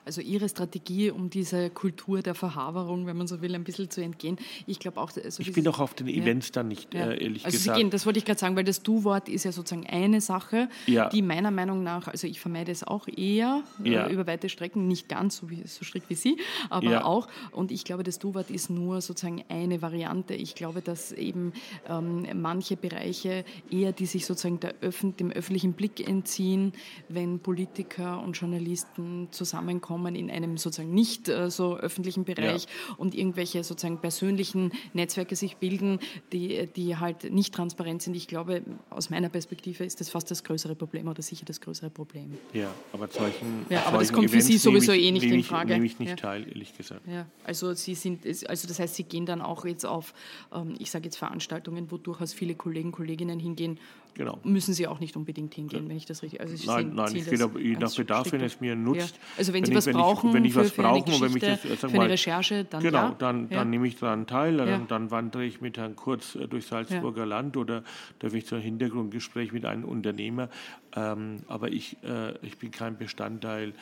Also 0.06 0.22
Ihre 0.22 0.49
Strategie, 0.49 1.12
um 1.12 1.30
dieser 1.30 1.70
Kultur 1.70 2.22
der 2.22 2.36
Verhaberung, 2.36 3.06
wenn 3.06 3.16
man 3.16 3.28
so 3.28 3.41
will, 3.41 3.56
ein 3.56 3.64
bisschen 3.64 3.89
zu 3.89 4.01
entgehen. 4.01 4.38
Ich 4.68 4.80
glaube 4.80 4.99
auch. 4.99 5.12
Also 5.16 5.41
ich 5.41 5.54
bin 5.54 5.68
auch 5.68 5.80
auf 5.80 5.93
den 5.93 6.08
Events 6.08 6.47
ja. 6.47 6.54
dann 6.54 6.68
nicht, 6.68 6.93
ja. 6.93 7.12
äh, 7.12 7.24
ehrlich 7.24 7.45
also 7.45 7.58
gesagt. 7.58 7.78
Sie 7.78 7.82
gehen, 7.82 7.89
das 7.89 8.06
wollte 8.06 8.20
ich 8.20 8.26
gerade 8.26 8.39
sagen, 8.39 8.56
weil 8.56 8.66
das 8.66 8.84
Du-Wort 8.84 9.30
ist 9.30 9.45
ja 9.45 9.51
sozusagen 9.51 9.88
eine 9.88 10.20
Sache, 10.20 10.68
ja. 10.88 11.10
die 11.10 11.22
meiner 11.22 11.51
Meinung 11.51 11.84
nach, 11.84 12.08
also 12.08 12.28
ich 12.28 12.39
vermeide 12.41 12.72
es 12.72 12.84
auch 12.84 13.08
eher 13.08 13.64
äh, 13.84 14.12
über 14.12 14.28
weite 14.28 14.49
Strecken, 14.49 14.88
nicht 14.88 15.08
ganz 15.08 15.38
so, 15.38 15.49
wie, 15.49 15.66
so 15.66 15.86
strikt 15.86 16.10
wie 16.10 16.16
Sie, 16.16 16.38
aber 16.70 17.06
auch. 17.06 17.28
Und 17.51 17.72
ich 17.72 17.86
glaube, 17.86 18.04
das 18.04 18.20
Du-Wort 18.20 18.51
ist 18.51 18.70
nur 18.70 18.99
sozusagen 18.99 19.43
eine 19.47 19.82
Variante. 19.82 20.34
Ich 20.34 20.56
glaube, 20.56 20.82
dass 20.82 21.14
eben 21.14 21.54
ähm, 21.88 22.28
manche 22.41 22.76
Bereiche 22.76 23.45
eher, 23.72 23.93
die 23.93 24.06
sich 24.06 24.26
sozusagen 24.26 24.60
Öffn 24.82 25.16
dem 25.16 25.32
öffentlichen 25.32 25.74
Blick 25.74 26.06
entziehen, 26.06 26.74
wenn 27.08 27.39
Politiker 27.39 28.22
und 28.22 28.34
Journalisten 28.34 29.30
zu 29.32 29.42
zusammenkommen 29.43 30.15
in 30.15 30.29
einem 30.29 30.57
sozusagen 30.57 30.93
nicht 30.93 31.29
äh, 31.29 31.49
so 31.49 31.77
öffentlichen 31.77 32.23
Bereich 32.23 32.63
ja. 32.63 32.95
und 32.97 33.15
irgendwelche 33.15 33.63
sozusagen 33.63 33.99
persönlichen 33.99 34.71
Netzwerke 34.93 35.35
sich 35.35 35.57
bilden, 35.57 35.99
die, 36.31 36.67
die 36.75 36.97
halt 36.97 37.31
nicht 37.31 37.53
transparent 37.53 38.01
sind. 38.01 38.15
Ich 38.15 38.27
glaube, 38.27 38.63
aus 38.89 39.09
meiner 39.09 39.29
Perspektive 39.29 39.83
ist 39.83 39.99
das 39.99 40.09
fast 40.09 40.31
das 40.31 40.43
größere 40.43 40.75
Problem 40.75 41.07
oder 41.07 41.21
sicher 41.21 41.45
das 41.45 41.61
größere 41.61 41.89
Problem. 41.89 42.37
Ja, 42.53 42.71
aber 42.91 43.07
solchen 43.07 43.65
Ja, 43.69 43.85
aber 43.85 43.99
das 43.99 44.11
kommt 44.11 44.29
Events 44.29 44.45
für 44.47 44.51
Sie 44.53 44.57
sowieso 44.57 44.91
ich, 44.91 45.03
eh 45.03 45.11
nicht 45.11 45.25
in 45.25 45.43
Frage. 45.43 45.73
Nehme 45.73 45.85
ich 45.85 45.99
nicht 45.99 46.09
ja. 46.09 46.15
teil, 46.15 46.47
ehrlich 46.47 46.75
gesagt. 46.75 47.01
Ja, 47.07 47.25
also 47.43 47.73
Sie 47.73 47.95
sind, 47.95 48.25
also 48.25 48.67
das 48.67 48.79
heißt, 48.79 48.95
Sie 48.95 49.03
gehen 49.03 49.25
dann 49.25 49.41
auch 49.41 49.65
jetzt 49.65 49.85
auf, 49.85 50.13
ähm, 50.53 50.75
ich 50.79 50.91
sage 50.91 51.05
jetzt 51.05 51.17
Veranstaltungen, 51.17 51.91
wo 51.91 51.97
durchaus 51.97 52.33
viele 52.33 52.55
Kollegen, 52.55 52.91
Kolleginnen 52.91 53.39
hingehen, 53.39 53.79
Genau. 54.16 54.39
Müssen 54.43 54.74
Sie 54.74 54.88
auch 54.88 54.99
nicht 54.99 55.16
unbedingt 55.16 55.55
hingehen, 55.55 55.84
ja. 55.84 55.89
wenn 55.89 55.97
ich 55.97 56.05
das 56.05 56.22
richtig. 56.22 56.39
Also 56.39 56.53
nein, 56.68 56.86
sehen, 56.86 56.95
nein, 56.95 57.16
ich 57.16 57.26
gehe 57.26 57.49
je 57.59 57.78
nach 57.78 57.95
Bedarf, 57.95 58.32
wenn 58.32 58.41
es 58.41 58.59
mir 58.59 58.76
nutzt. 58.76 59.16
Ja. 59.16 59.22
Also 59.38 59.53
wenn 59.53 59.66
Sie 59.66 59.74
was 59.74 59.88
brauchen, 59.88 60.34
wenn 60.34 60.45
ich 60.45 60.55
was 60.55 60.72
brauche, 60.72 61.11
für 61.11 61.26
eine, 61.26 61.39
das, 61.39 61.80
für 61.80 61.88
eine 61.88 62.09
Recherche, 62.09 62.64
dann 62.66 62.84
genau, 62.84 62.97
ja. 62.97 63.16
dann, 63.18 63.49
dann 63.49 63.70
nehme 63.70 63.88
ich 63.88 63.97
daran 63.97 64.28
teil. 64.28 64.57
Dann, 64.57 64.88
dann, 64.88 65.11
wandere 65.11 65.45
ich 65.45 65.61
mit 65.61 65.78
Herrn 65.78 65.95
Kurz 65.95 66.36
äh, 66.36 66.47
durch 66.47 66.68
Salzburger 66.68 67.26
Land 67.26 67.57
oder 67.57 67.84
darf 68.20 68.34
ich 68.34 68.45
zu 68.45 68.55
einem 68.55 68.64
Hintergrundgespräch 68.64 69.51
mit 69.51 69.66
einem 69.66 69.86
Unternehmer. 69.86 70.49
Ähm, 70.95 71.38
aber 71.47 71.72
ich, 71.72 71.97
äh, 72.03 72.38
ich 72.45 72.57
bin 72.57 72.72
kein 72.72 72.97
Bestandteil. 72.97 73.74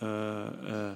Äh, 0.00 0.06
äh, 0.06 0.94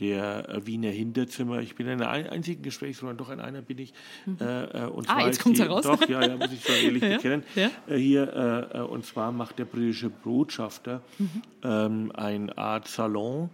der 0.00 0.48
äh, 0.48 0.66
Wiener 0.66 0.90
Hinterzimmer. 0.90 1.60
Ich 1.60 1.74
bin 1.74 1.86
in 1.86 2.02
einer 2.02 2.30
einzigen 2.30 2.62
Gesprächsrunde, 2.62 3.14
doch 3.14 3.30
in 3.30 3.40
einer 3.40 3.62
bin 3.62 3.78
ich. 3.78 3.92
Mhm. 4.24 4.36
Äh, 4.40 4.64
äh 4.64 4.86
und 4.86 5.08
ah, 5.08 5.26
jetzt 5.26 5.42
kommt 5.42 5.56
es 5.56 5.62
heraus. 5.62 5.84
Doch, 5.84 6.08
ja, 6.08 6.26
ja, 6.26 6.36
muss 6.36 6.52
ich 6.52 6.64
schon 6.64 6.74
ehrlich 6.84 7.02
ja, 7.02 7.16
bekennen. 7.16 7.44
Ja. 7.54 7.70
Äh, 7.88 7.98
hier, 7.98 8.70
äh, 8.74 8.80
und 8.80 9.04
zwar 9.04 9.32
macht 9.32 9.58
der 9.58 9.64
britische 9.64 10.10
Botschafter 10.10 11.02
mhm. 11.18 11.42
ähm, 11.62 12.12
eine 12.14 12.56
Art 12.56 12.88
Salon 12.88 13.50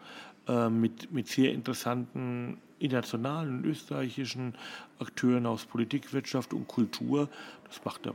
äh, 0.48 0.68
mit, 0.68 1.12
mit 1.12 1.28
sehr 1.28 1.52
interessanten 1.52 2.58
internationalen 2.78 3.64
österreichischen 3.64 4.54
Akteuren 4.98 5.46
aus 5.46 5.64
Politik, 5.64 6.12
Wirtschaft 6.12 6.52
und 6.52 6.66
Kultur. 6.66 7.28
Das 7.68 7.84
macht 7.84 8.06
er 8.06 8.14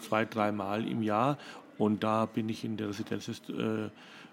zwei, 0.00 0.24
dreimal 0.24 0.86
im 0.88 1.02
Jahr. 1.02 1.38
Und 1.78 2.02
da 2.02 2.26
bin 2.26 2.48
ich 2.48 2.64
in 2.64 2.76
der 2.76 2.88
Residenz 2.88 3.26
des 3.26 3.42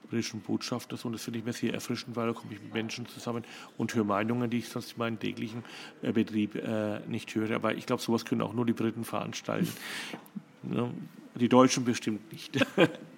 britischen 0.07 0.41
Botschafters 0.41 1.05
und 1.05 1.13
das 1.13 1.23
finde 1.23 1.39
ich 1.39 1.45
mir 1.45 1.53
sehr 1.53 1.73
erfrischend, 1.73 2.15
weil 2.15 2.27
da 2.27 2.33
komme 2.33 2.53
ich 2.53 2.61
mit 2.61 2.73
Menschen 2.73 3.07
zusammen 3.07 3.43
und 3.77 3.93
höre 3.95 4.03
Meinungen, 4.03 4.49
die 4.49 4.59
ich 4.59 4.69
sonst 4.69 4.93
in 4.93 4.99
meinem 4.99 5.19
täglichen 5.19 5.63
äh, 6.01 6.11
Betrieb 6.11 6.55
äh, 6.55 6.99
nicht 7.07 7.33
höre. 7.35 7.55
Aber 7.55 7.75
ich 7.75 7.85
glaube, 7.85 8.01
sowas 8.01 8.25
können 8.25 8.41
auch 8.41 8.53
nur 8.53 8.65
die 8.65 8.73
Briten 8.73 9.03
veranstalten. 9.03 9.71
ja, 10.71 10.89
die 11.35 11.49
Deutschen 11.49 11.85
bestimmt 11.85 12.31
nicht. 12.31 12.65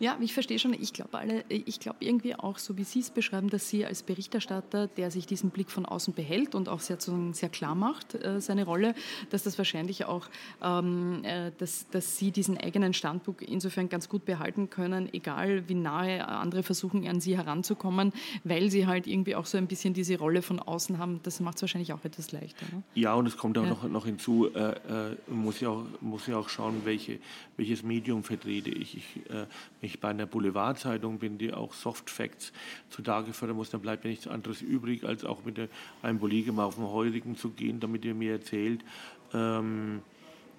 ja, 0.00 0.16
ich 0.20 0.32
verstehe 0.32 0.58
schon. 0.58 0.72
Ich 0.74 0.92
glaube 0.92 1.18
alle, 1.18 1.44
ich 1.48 1.80
glaube 1.80 1.98
irgendwie 2.00 2.34
auch, 2.34 2.58
so 2.58 2.76
wie 2.76 2.84
Sie 2.84 3.00
es 3.00 3.10
beschreiben, 3.10 3.50
dass 3.50 3.68
Sie 3.68 3.84
als 3.84 4.02
Berichterstatter, 4.02 4.86
der 4.86 5.10
sich 5.10 5.26
diesen 5.26 5.50
Blick 5.50 5.70
von 5.70 5.86
außen 5.86 6.14
behält 6.14 6.54
und 6.54 6.68
auch 6.68 6.80
sehr, 6.80 6.98
sehr 7.00 7.48
klar 7.48 7.74
macht, 7.74 8.14
äh, 8.14 8.40
seine 8.40 8.64
Rolle, 8.64 8.94
dass 9.30 9.42
das 9.42 9.58
wahrscheinlich 9.58 10.04
auch, 10.06 10.28
ähm, 10.62 11.22
äh, 11.24 11.50
dass, 11.58 11.88
dass 11.90 12.16
Sie 12.16 12.30
diesen 12.30 12.58
eigenen 12.58 12.94
Standpunkt 12.94 13.42
insofern 13.42 13.88
ganz 13.88 14.08
gut 14.08 14.24
behalten 14.24 14.70
können, 14.70 15.12
egal 15.12 15.68
wie 15.68 15.74
nahe 15.74 16.26
andere 16.26 16.62
versuchen, 16.62 17.06
an 17.06 17.20
Sie 17.20 17.36
heranzukommen, 17.36 18.12
weil 18.44 18.70
Sie 18.70 18.86
halt 18.86 19.06
irgendwie 19.06 19.34
auch 19.34 19.46
so 19.46 19.58
ein 19.58 19.66
bisschen 19.66 19.94
diese 19.94 20.18
Rolle 20.18 20.42
von 20.42 20.60
außen 20.60 20.98
haben. 20.98 21.20
Das 21.22 21.40
macht 21.40 21.56
es 21.56 21.62
wahrscheinlich 21.62 21.92
auch 21.92 22.04
etwas 22.04 22.32
leichter. 22.32 22.66
Ne? 22.72 22.82
Ja, 22.94 23.14
und 23.14 23.26
es 23.26 23.36
kommt 23.36 23.58
auch 23.58 23.64
ja. 23.64 23.70
noch, 23.70 23.88
noch 23.88 24.06
hinzu, 24.06 24.48
äh, 24.54 25.10
äh, 25.10 25.16
muss, 25.28 25.56
ich 25.56 25.66
auch, 25.66 25.84
muss 26.00 26.26
ich 26.28 26.34
auch 26.34 26.48
schauen, 26.48 26.82
welche, 26.84 27.18
welches 27.56 27.82
Medium 27.82 28.24
vertrete 28.24 28.70
ich 28.70 28.93
ich, 28.96 29.16
äh, 29.30 29.32
wenn 29.32 29.46
ich 29.80 30.00
bei 30.00 30.08
einer 30.08 30.26
Boulevardzeitung 30.26 31.18
bin, 31.18 31.38
die 31.38 31.52
auch 31.52 31.72
Soft 31.74 32.10
Facts 32.10 32.52
zutage 32.90 33.32
fördern 33.32 33.56
muss, 33.56 33.70
dann 33.70 33.80
bleibt 33.80 34.04
mir 34.04 34.10
nichts 34.10 34.26
anderes 34.26 34.62
übrig, 34.62 35.04
als 35.04 35.24
auch 35.24 35.44
mit 35.44 35.58
einem 36.02 36.20
Kollegen 36.20 36.54
mal 36.54 36.64
auf 36.64 36.76
den 36.76 36.88
Heurigen 36.88 37.36
zu 37.36 37.50
gehen, 37.50 37.80
damit 37.80 38.04
er 38.04 38.14
mir 38.14 38.32
erzählt, 38.32 38.84
ähm, 39.32 40.02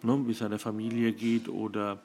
ne, 0.01 0.23
wie 0.25 0.31
es 0.31 0.39
seiner 0.39 0.59
Familie 0.59 1.13
geht 1.13 1.49
oder, 1.49 1.99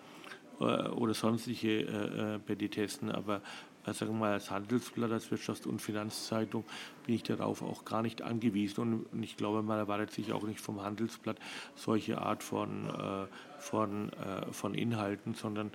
äh, 0.61 0.65
oder 0.65 1.15
sonstige 1.15 1.83
äh, 1.83 2.35
äh 2.35 2.39
Petitessen. 2.39 3.11
Aber 3.11 3.43
äh, 3.87 3.93
sagen 3.93 4.13
wir 4.13 4.19
mal, 4.19 4.33
als 4.33 4.51
Handelsblatt, 4.51 5.11
als 5.11 5.31
Wirtschafts- 5.31 5.67
und 5.67 5.81
Finanzzeitung 5.81 6.65
bin 7.07 7.15
ich 7.15 7.23
darauf 7.23 7.63
auch 7.63 7.85
gar 7.85 8.03
nicht 8.03 8.23
angewiesen. 8.23 9.07
Und 9.11 9.23
ich 9.23 9.37
glaube, 9.37 9.63
man 9.63 9.79
erwartet 9.79 10.11
sich 10.13 10.33
auch 10.33 10.43
nicht 10.43 10.61
vom 10.61 10.83
Handelsblatt 10.83 11.37
solche 11.77 12.21
Art 12.21 12.43
von, 12.43 12.87
äh, 12.89 13.27
von, 13.59 14.13
äh, 14.13 14.53
von 14.53 14.75
Inhalten, 14.75 15.35
sondern 15.35 15.71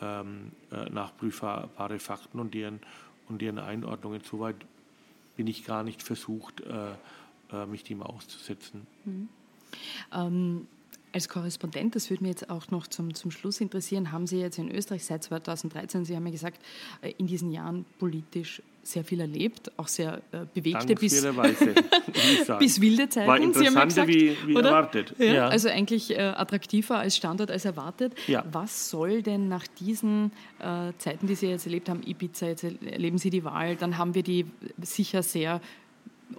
ähm, 0.00 0.52
äh, 0.70 0.88
nachprüfbare 0.90 1.98
Fakten 1.98 2.40
und 2.40 2.54
deren, 2.54 2.80
und 3.28 3.42
deren 3.42 3.58
Einordnungen. 3.58 4.20
Soweit 4.22 4.56
bin 5.36 5.46
ich 5.46 5.64
gar 5.64 5.82
nicht 5.82 6.02
versucht, 6.02 6.60
äh, 6.60 6.92
äh, 7.52 7.66
mich 7.66 7.84
dem 7.84 8.02
auszusetzen. 8.02 8.86
Mhm. 9.04 9.28
Ähm, 10.12 10.68
als 11.16 11.30
Korrespondent, 11.30 11.96
das 11.96 12.10
würde 12.10 12.22
mich 12.22 12.32
jetzt 12.32 12.50
auch 12.50 12.70
noch 12.70 12.86
zum, 12.86 13.14
zum 13.14 13.30
Schluss 13.30 13.62
interessieren, 13.62 14.12
haben 14.12 14.26
Sie 14.26 14.38
jetzt 14.38 14.58
in 14.58 14.70
Österreich 14.70 15.02
seit 15.06 15.24
2013, 15.24 16.04
Sie 16.04 16.14
haben 16.14 16.26
ja 16.26 16.32
gesagt, 16.32 16.60
äh, 17.00 17.12
in 17.16 17.26
diesen 17.26 17.50
Jahren 17.50 17.86
politisch 17.98 18.60
sehr 18.82 19.02
viel 19.02 19.20
erlebt, 19.20 19.72
auch 19.78 19.88
sehr 19.88 20.20
äh, 20.30 20.44
bewegte 20.52 20.94
bis, 20.94 21.22
bis 22.58 22.80
wilde 22.82 23.08
Zeiten. 23.08 23.28
War 23.28 23.40
interessanter 23.40 23.86
gesagt, 23.86 24.08
wie, 24.08 24.36
wie 24.44 24.54
erwartet. 24.54 25.14
Ja, 25.18 25.24
ja. 25.24 25.48
Also 25.48 25.70
eigentlich 25.70 26.10
äh, 26.10 26.20
attraktiver 26.20 26.98
als 26.98 27.16
Standort 27.16 27.50
als 27.50 27.64
erwartet. 27.64 28.12
Ja. 28.26 28.44
Was 28.52 28.90
soll 28.90 29.22
denn 29.22 29.48
nach 29.48 29.66
diesen 29.66 30.32
äh, 30.60 30.92
Zeiten, 30.98 31.26
die 31.26 31.34
Sie 31.34 31.48
jetzt 31.48 31.64
erlebt 31.64 31.88
haben, 31.88 32.02
Ibiza, 32.06 32.46
jetzt 32.46 32.62
erleben 32.62 33.16
Sie 33.16 33.30
die 33.30 33.42
Wahl, 33.42 33.74
dann 33.74 33.96
haben 33.96 34.14
wir 34.14 34.22
die 34.22 34.44
sicher 34.82 35.22
sehr 35.22 35.62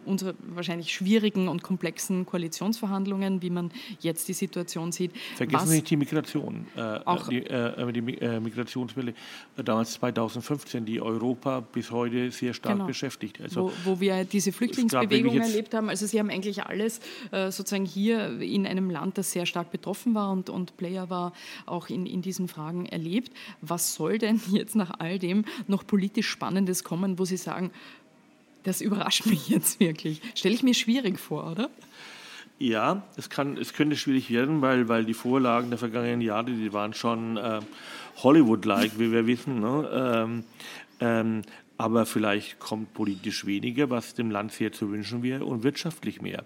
unsere 0.05 0.35
wahrscheinlich 0.39 0.93
schwierigen 0.93 1.47
und 1.47 1.63
komplexen 1.63 2.25
Koalitionsverhandlungen, 2.25 3.41
wie 3.41 3.49
man 3.49 3.71
jetzt 3.99 4.27
die 4.27 4.33
Situation 4.33 4.91
sieht. 4.91 5.11
Vergessen 5.35 5.67
Sie 5.67 5.75
nicht 5.75 5.89
die 5.89 5.97
Migration, 5.97 6.67
äh, 6.75 6.81
auch 7.05 7.27
die, 7.27 7.45
äh, 7.45 7.91
die 7.91 8.17
äh, 8.19 8.39
Migrationswelle 8.39 9.13
äh, 9.55 9.63
damals 9.63 9.93
2015, 9.93 10.85
die 10.85 11.01
Europa 11.01 11.61
bis 11.61 11.91
heute 11.91 12.31
sehr 12.31 12.53
stark 12.53 12.75
genau. 12.75 12.87
beschäftigt. 12.87 13.39
Also, 13.41 13.71
wo, 13.85 13.91
wo, 13.91 13.99
wir 13.99 14.25
diese 14.25 14.51
Flüchtlingsbewegung 14.51 15.39
erlebt 15.39 15.73
haben. 15.73 15.89
Also 15.89 16.05
Sie 16.05 16.19
haben 16.19 16.29
eigentlich 16.29 16.63
alles 16.63 16.99
äh, 17.31 17.51
sozusagen 17.51 17.85
hier 17.85 18.41
in 18.41 18.67
einem 18.67 18.89
Land, 18.89 19.17
das 19.17 19.31
sehr 19.31 19.45
stark 19.45 19.71
betroffen 19.71 20.15
war 20.15 20.31
und, 20.31 20.49
und 20.49 20.77
Player 20.77 21.09
war, 21.09 21.33
auch 21.65 21.89
in, 21.89 22.05
in 22.05 22.21
diesen 22.21 22.47
Fragen 22.47 22.85
erlebt. 22.85 23.31
Was 23.61 23.93
soll 23.95 24.17
denn 24.17 24.41
jetzt 24.51 24.75
nach 24.75 24.99
all 24.99 25.19
dem 25.19 25.45
noch 25.67 25.85
politisch 25.87 26.27
Spannendes 26.27 26.83
kommen, 26.83 27.19
wo 27.19 27.25
Sie 27.25 27.37
sagen, 27.37 27.71
das 28.67 28.81
überrascht 28.81 29.25
mich 29.25 29.49
jetzt 29.49 29.79
wirklich. 29.79 30.21
Stelle 30.35 30.53
ich 30.53 30.63
mir 30.63 30.73
schwierig 30.73 31.19
vor, 31.19 31.51
oder? 31.51 31.69
Ja, 32.59 33.03
es, 33.15 33.29
kann, 33.29 33.57
es 33.57 33.73
könnte 33.73 33.95
schwierig 33.95 34.29
werden, 34.31 34.61
weil, 34.61 34.89
weil 34.89 35.05
die 35.05 35.13
Vorlagen 35.13 35.69
der 35.69 35.77
vergangenen 35.77 36.21
Jahre, 36.21 36.45
die 36.45 36.73
waren 36.73 36.93
schon 36.93 37.37
äh, 37.37 37.59
Hollywood-like, 38.23 38.97
wie 38.97 39.11
wir 39.11 39.27
wissen. 39.27 39.59
Ne? 39.59 39.89
Ähm, 39.93 40.43
ähm, 40.99 41.41
aber 41.77 42.05
vielleicht 42.07 42.59
kommt 42.59 42.93
politisch 42.93 43.45
weniger, 43.45 43.89
was 43.91 44.15
dem 44.15 44.31
Land 44.31 44.51
sehr 44.51 44.71
zu 44.71 44.89
wünschen 44.91 45.21
wäre, 45.21 45.45
und 45.45 45.63
wirtschaftlich 45.63 46.21
mehr. 46.21 46.43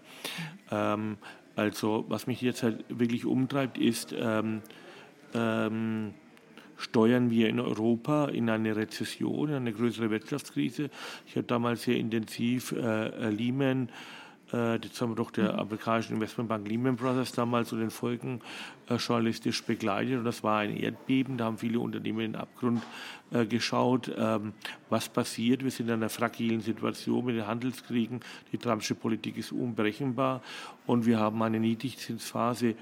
Ähm, 0.70 1.18
also 1.56 2.06
was 2.10 2.28
mich 2.28 2.42
jetzt 2.42 2.64
halt 2.64 2.84
wirklich 2.90 3.26
umtreibt, 3.26 3.78
ist, 3.78 4.14
ähm, 4.18 4.62
ähm, 5.34 6.14
steuern 6.92 7.32
wir 7.32 7.48
in 7.48 7.62
Europa 7.62 8.26
in 8.26 8.50
eine 8.50 8.76
Rezession, 8.76 9.48
in 9.48 9.56
eine 9.56 9.72
größere 9.72 10.10
Wirtschaftskrise. 10.10 10.90
Ich 11.26 11.38
habe 11.38 11.48
damals 11.48 11.84
sehr 11.84 11.96
intensiv 11.96 12.74
äh, 12.74 13.08
äh 13.08 13.30
Lehman, 13.30 13.88
äh, 14.52 14.78
das 14.78 15.00
haben 15.00 15.12
wir 15.12 15.16
doch 15.16 15.32
der 15.32 15.58
amerikanischen 15.58 16.16
Investmentbank 16.16 16.68
Lehman 16.68 16.98
Brothers 16.98 17.32
damals 17.32 17.72
und 17.72 17.80
den 17.80 17.92
Folgen 17.92 18.42
äh, 18.90 18.96
journalistisch 18.96 19.64
begleitet. 19.64 20.18
Und 20.18 20.26
das 20.26 20.44
war 20.44 20.60
ein 20.60 20.76
Erdbeben, 20.76 21.38
da 21.38 21.46
haben 21.46 21.58
viele 21.58 21.80
Unternehmen 21.80 22.20
in 22.20 22.32
den 22.34 22.42
Abgrund 22.42 22.84
äh, 23.32 23.46
geschaut, 23.46 24.12
ähm, 24.18 24.52
was 24.90 25.08
passiert. 25.08 25.64
Wir 25.64 25.72
sind 25.72 25.88
in 25.88 25.94
einer 25.94 26.10
fragilen 26.10 26.60
Situation 26.60 27.24
mit 27.24 27.38
den 27.38 27.48
Handelskriegen. 27.48 28.20
Die 28.52 28.58
Trumpsche 28.58 28.96
Politik 28.96 29.38
ist 29.38 29.54
unberechenbar 29.54 30.42
und 30.86 31.06
wir 31.06 31.20
haben 31.20 31.42
eine 31.42 31.62
Niedrigzinsphase, 31.62 32.76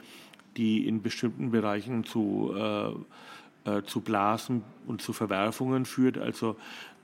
die 0.58 0.88
in 0.88 1.04
bestimmten 1.04 1.52
Bereichen 1.52 2.04
zu 2.06 2.52
äh, 2.58 2.94
äh, 3.66 3.82
zu 3.84 4.02
Blasen 4.02 4.64
und 4.88 5.02
zu 5.02 5.14
Verwerfungen 5.14 5.86
führt. 5.86 6.18
Also 6.18 6.56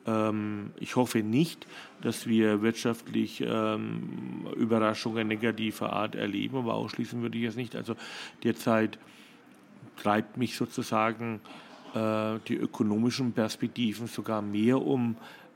ähm, 0.05 0.71
ich 0.79 0.95
hoffe 0.95 1.19
nicht, 1.19 1.65
dass 2.01 2.27
wir 2.27 2.61
wirtschaftlich 2.61 3.43
ähm, 3.45 4.47
Überraschungen 4.55 5.27
negativer 5.27 5.93
Art 5.93 6.15
erleben, 6.15 6.57
aber 6.57 6.75
ausschließen 6.75 7.21
würde 7.21 7.37
ich 7.37 7.45
es 7.45 7.55
nicht. 7.55 7.75
Also 7.75 7.95
derzeit 8.43 8.99
treibt 9.97 10.37
mich 10.37 10.55
sozusagen 10.55 11.41
äh, 11.93 12.39
die 12.47 12.55
ökonomischen 12.55 13.33
Perspektiven 13.33 14.07
sogar 14.07 14.41
mehr 14.41 14.81
um 14.81 15.15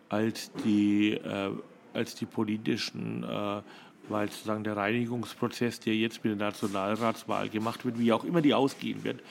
als 0.09 0.51
die, 0.63 1.11
äh, 1.11 1.51
als 1.93 2.15
die 2.15 2.25
politischen 2.25 3.23
äh, 3.23 3.61
weil 4.09 4.29
sozusagen 4.29 4.63
der 4.63 4.75
Reinigungsprozess, 4.75 5.79
der 5.79 5.95
jetzt 5.95 6.23
mit 6.23 6.39
der 6.39 6.47
Nationalratswahl 6.47 7.49
gemacht 7.49 7.85
wird, 7.85 7.99
wie 7.99 8.11
auch 8.11 8.23
immer 8.23 8.41
die 8.41 8.53
ausgehen 8.53 9.03
wird, 9.03 9.21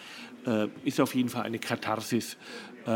äh, 0.46 0.68
ist 0.84 1.00
auf 1.00 1.14
jeden 1.14 1.28
Fall 1.28 1.42
eine 1.42 1.58
Katharsis. 1.58 2.36
Äh, 2.86 2.90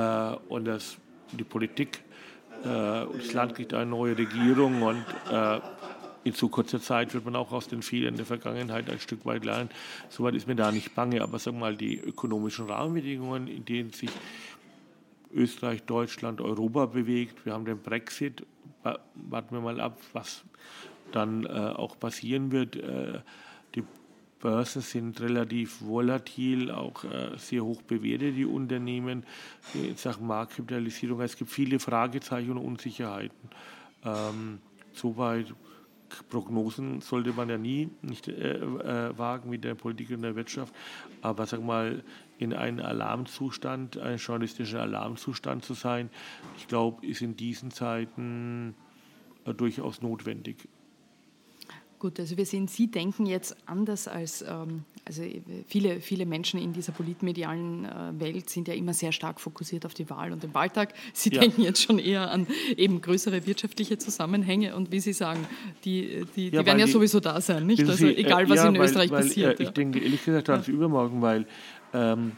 und 0.48 0.64
das, 0.64 0.96
die 1.32 1.44
Politik, 1.44 2.02
äh, 2.62 2.64
das 2.64 3.32
Land 3.32 3.54
kriegt 3.54 3.74
eine 3.74 3.90
neue 3.90 4.16
Regierung 4.16 4.82
und 4.82 5.04
äh, 5.30 5.60
in 6.24 6.34
zu 6.34 6.48
kurzer 6.48 6.80
Zeit 6.80 7.14
wird 7.14 7.24
man 7.24 7.34
auch 7.34 7.50
aus 7.50 7.66
den 7.66 7.82
Fehlern 7.82 8.16
der 8.16 8.26
Vergangenheit 8.26 8.88
ein 8.88 9.00
Stück 9.00 9.26
weit 9.26 9.44
lernen. 9.44 9.70
Soweit 10.08 10.34
ist 10.34 10.46
mir 10.46 10.54
da 10.54 10.70
nicht 10.70 10.94
bange, 10.94 11.20
aber 11.20 11.38
sagen 11.38 11.58
mal, 11.58 11.76
die 11.76 11.98
ökonomischen 11.98 12.66
Rahmenbedingungen, 12.66 13.48
in 13.48 13.64
denen 13.64 13.90
sich 13.90 14.10
Österreich, 15.32 15.82
Deutschland, 15.82 16.40
Europa 16.40 16.86
bewegt. 16.86 17.44
Wir 17.44 17.54
haben 17.54 17.64
den 17.64 17.78
Brexit. 17.78 18.46
Warten 18.84 19.54
wir 19.54 19.60
mal 19.60 19.80
ab, 19.80 19.98
was 20.12 20.44
dann 21.10 21.44
äh, 21.44 21.48
auch 21.48 21.98
passieren 21.98 22.52
wird. 22.52 22.76
Äh, 24.42 24.48
Börsen 24.48 24.82
sind 24.82 25.20
relativ 25.20 25.82
volatil, 25.82 26.70
auch 26.70 27.04
äh, 27.04 27.36
sehr 27.36 27.64
hoch 27.64 27.82
bewertet, 27.82 28.36
die 28.36 28.44
Unternehmen 28.44 29.24
in 29.74 29.96
Sachen 29.96 30.26
Marktkapitalisierung. 30.26 31.20
Es 31.20 31.36
gibt 31.36 31.50
viele 31.50 31.78
Fragezeichen 31.78 32.52
und 32.52 32.58
Unsicherheiten. 32.58 33.50
Ähm, 34.04 34.58
soweit 34.92 35.54
Prognosen 36.28 37.00
sollte 37.00 37.32
man 37.32 37.48
ja 37.48 37.56
nie 37.56 37.88
nicht 38.02 38.28
äh, 38.28 38.56
äh, 38.56 39.16
wagen 39.16 39.48
mit 39.48 39.64
der 39.64 39.74
Politik 39.74 40.10
und 40.10 40.22
der 40.22 40.36
Wirtschaft, 40.36 40.74
aber 41.22 41.46
sag 41.46 41.62
mal, 41.62 42.04
in 42.38 42.52
einem 42.52 42.84
Alarmzustand, 42.84 43.96
einen 43.96 44.18
journalistischen 44.18 44.78
Alarmzustand 44.78 45.64
zu 45.64 45.74
sein, 45.74 46.10
ich 46.58 46.66
glaube, 46.68 47.06
ist 47.06 47.22
in 47.22 47.36
diesen 47.36 47.70
Zeiten 47.70 48.74
äh, 49.46 49.54
durchaus 49.54 50.02
notwendig. 50.02 50.68
Gut, 52.02 52.18
also 52.18 52.36
wir 52.36 52.46
sehen, 52.46 52.66
Sie 52.66 52.88
denken 52.88 53.26
jetzt 53.26 53.54
anders 53.64 54.08
als 54.08 54.42
ähm, 54.42 54.82
also 55.04 55.22
viele, 55.68 56.00
viele 56.00 56.26
Menschen 56.26 56.60
in 56.60 56.72
dieser 56.72 56.90
politmedialen 56.90 57.84
äh, 57.84 57.88
Welt 58.18 58.50
sind 58.50 58.66
ja 58.66 58.74
immer 58.74 58.92
sehr 58.92 59.12
stark 59.12 59.40
fokussiert 59.40 59.86
auf 59.86 59.94
die 59.94 60.10
Wahl 60.10 60.32
und 60.32 60.42
den 60.42 60.52
Wahltag. 60.52 60.94
Sie 61.12 61.30
ja. 61.30 61.40
denken 61.40 61.62
jetzt 61.62 61.80
schon 61.80 62.00
eher 62.00 62.28
an 62.32 62.48
eben 62.76 63.00
größere 63.00 63.46
wirtschaftliche 63.46 63.98
Zusammenhänge 63.98 64.74
und 64.74 64.90
wie 64.90 64.98
Sie 64.98 65.12
sagen, 65.12 65.46
die, 65.84 66.26
die, 66.34 66.50
die 66.50 66.56
ja, 66.56 66.66
werden 66.66 66.80
ja 66.80 66.86
die, 66.86 66.90
sowieso 66.90 67.20
da 67.20 67.40
sein, 67.40 67.66
nicht? 67.66 67.82
Also 67.82 67.92
Sie, 67.92 68.16
egal, 68.16 68.48
was 68.48 68.58
äh, 68.58 68.62
ja, 68.64 68.68
in 68.70 68.78
weil, 68.78 68.84
Österreich 68.86 69.10
weil, 69.12 69.22
passiert. 69.22 69.60
Äh, 69.60 69.62
ich 69.62 69.70
denke 69.70 70.00
ehrlich 70.00 70.24
gesagt 70.24 70.48
ganz 70.48 70.66
übermorgen, 70.66 71.22
weil 71.22 71.46
ähm, 71.94 72.32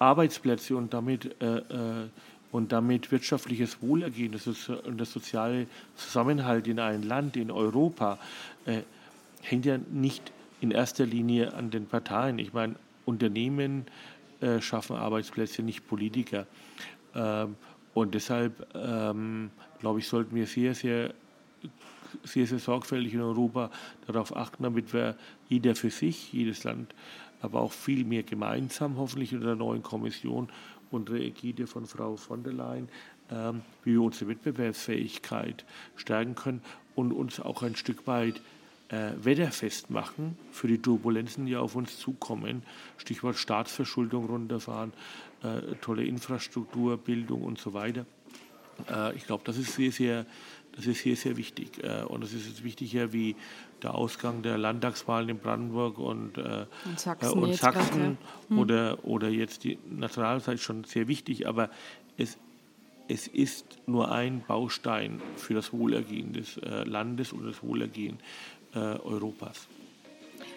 Arbeitsplätze 0.00 0.76
und 0.76 0.92
damit 0.92 1.40
äh, 1.40 1.58
äh, 1.58 2.08
und 2.50 2.70
damit 2.70 3.10
wirtschaftliches 3.10 3.82
Wohlergehen 3.82 4.32
und 4.32 4.98
der 4.98 5.06
soziale 5.06 5.66
Zusammenhalt 5.96 6.68
in 6.68 6.78
einem 6.78 7.02
Land, 7.02 7.36
in 7.36 7.50
Europa, 7.50 8.18
äh, 8.64 8.82
hängt 9.50 9.66
ja 9.66 9.78
nicht 9.78 10.32
in 10.60 10.70
erster 10.70 11.06
Linie 11.06 11.54
an 11.54 11.70
den 11.70 11.86
Parteien. 11.86 12.38
Ich 12.38 12.52
meine, 12.52 12.76
Unternehmen, 13.04 13.86
äh, 14.40 14.60
schaffen 14.60 14.96
Arbeitsplätze, 14.96 15.62
nicht 15.62 15.86
Politiker. 15.86 16.46
Ähm, 17.14 17.56
und 17.92 18.14
deshalb, 18.14 18.66
ähm, 18.74 19.50
glaube 19.78 20.00
ich, 20.00 20.08
sollten 20.08 20.34
wir 20.34 20.46
sehr, 20.46 20.74
sehr 20.74 21.14
sehr, 22.22 22.46
sehr 22.46 22.58
sorgfältig 22.58 23.14
in 23.14 23.20
Europa 23.20 23.70
darauf 24.06 24.36
achten, 24.36 24.62
damit 24.62 24.92
wir 24.92 25.16
jeder 25.48 25.74
für 25.74 25.90
sich, 25.90 26.32
jedes 26.32 26.64
Land, 26.64 26.94
aber 27.40 27.60
auch 27.60 27.72
viel 27.72 28.04
mehr 28.04 28.22
gemeinsam, 28.22 28.96
hoffentlich 28.96 29.34
unter 29.34 29.46
der 29.48 29.56
neuen 29.56 29.82
Kommission 29.82 30.48
unter 30.90 31.14
Ägide 31.14 31.66
von 31.66 31.86
Frau 31.86 32.16
von 32.16 32.44
der 32.44 32.52
Leyen, 32.52 32.88
ähm, 33.30 33.62
wie 33.82 33.92
wir 33.92 34.02
unsere 34.02 34.30
Wettbewerbsfähigkeit 34.30 35.64
stärken 35.96 36.36
können 36.36 36.62
und 36.94 37.12
uns 37.12 37.40
auch 37.40 37.62
ein 37.62 37.74
Stück 37.74 38.06
weit 38.06 38.40
äh, 38.88 39.12
wetterfest 39.16 39.90
machen 39.90 40.36
für 40.52 40.68
die 40.68 40.78
Turbulenzen, 40.78 41.46
die 41.46 41.56
auf 41.56 41.74
uns 41.74 41.98
zukommen. 41.98 42.62
Stichwort 42.96 43.36
Staatsverschuldung 43.36 44.26
runterfahren, 44.26 44.92
äh, 45.42 45.74
tolle 45.80 46.04
Infrastruktur, 46.04 46.96
Bildung 46.96 47.42
und 47.42 47.58
so 47.58 47.74
weiter. 47.74 48.06
Äh, 48.90 49.16
ich 49.16 49.26
glaube, 49.26 49.42
das 49.44 49.58
ist 49.58 49.74
sehr, 49.74 49.92
sehr, 49.92 50.26
das 50.72 50.86
ist 50.86 51.02
sehr, 51.02 51.16
sehr 51.16 51.36
wichtig. 51.36 51.82
Äh, 51.82 52.04
und 52.04 52.24
es 52.24 52.32
ist 52.32 52.46
jetzt 52.46 52.64
wichtiger 52.64 53.12
wie 53.12 53.36
der 53.82 53.94
Ausgang 53.94 54.42
der 54.42 54.58
Landtagswahlen 54.58 55.28
in 55.28 55.38
Brandenburg 55.38 55.98
und, 55.98 56.38
äh, 56.38 56.66
und 56.84 56.98
Sachsen, 56.98 57.38
und 57.38 57.54
Sachsen 57.54 58.18
hm. 58.48 58.58
oder, 58.58 59.04
oder 59.04 59.28
jetzt 59.28 59.64
die 59.64 59.78
Nationalzeit 59.88 60.60
schon 60.60 60.84
sehr 60.84 61.08
wichtig, 61.08 61.46
aber 61.46 61.70
es, 62.16 62.38
es 63.08 63.26
ist 63.26 63.78
nur 63.86 64.12
ein 64.12 64.42
Baustein 64.46 65.20
für 65.36 65.52
das 65.52 65.72
Wohlergehen 65.74 66.32
des 66.32 66.58
Landes 66.62 67.34
und 67.34 67.44
das 67.44 67.62
Wohlergehen 67.62 68.16
Europas. 68.78 69.68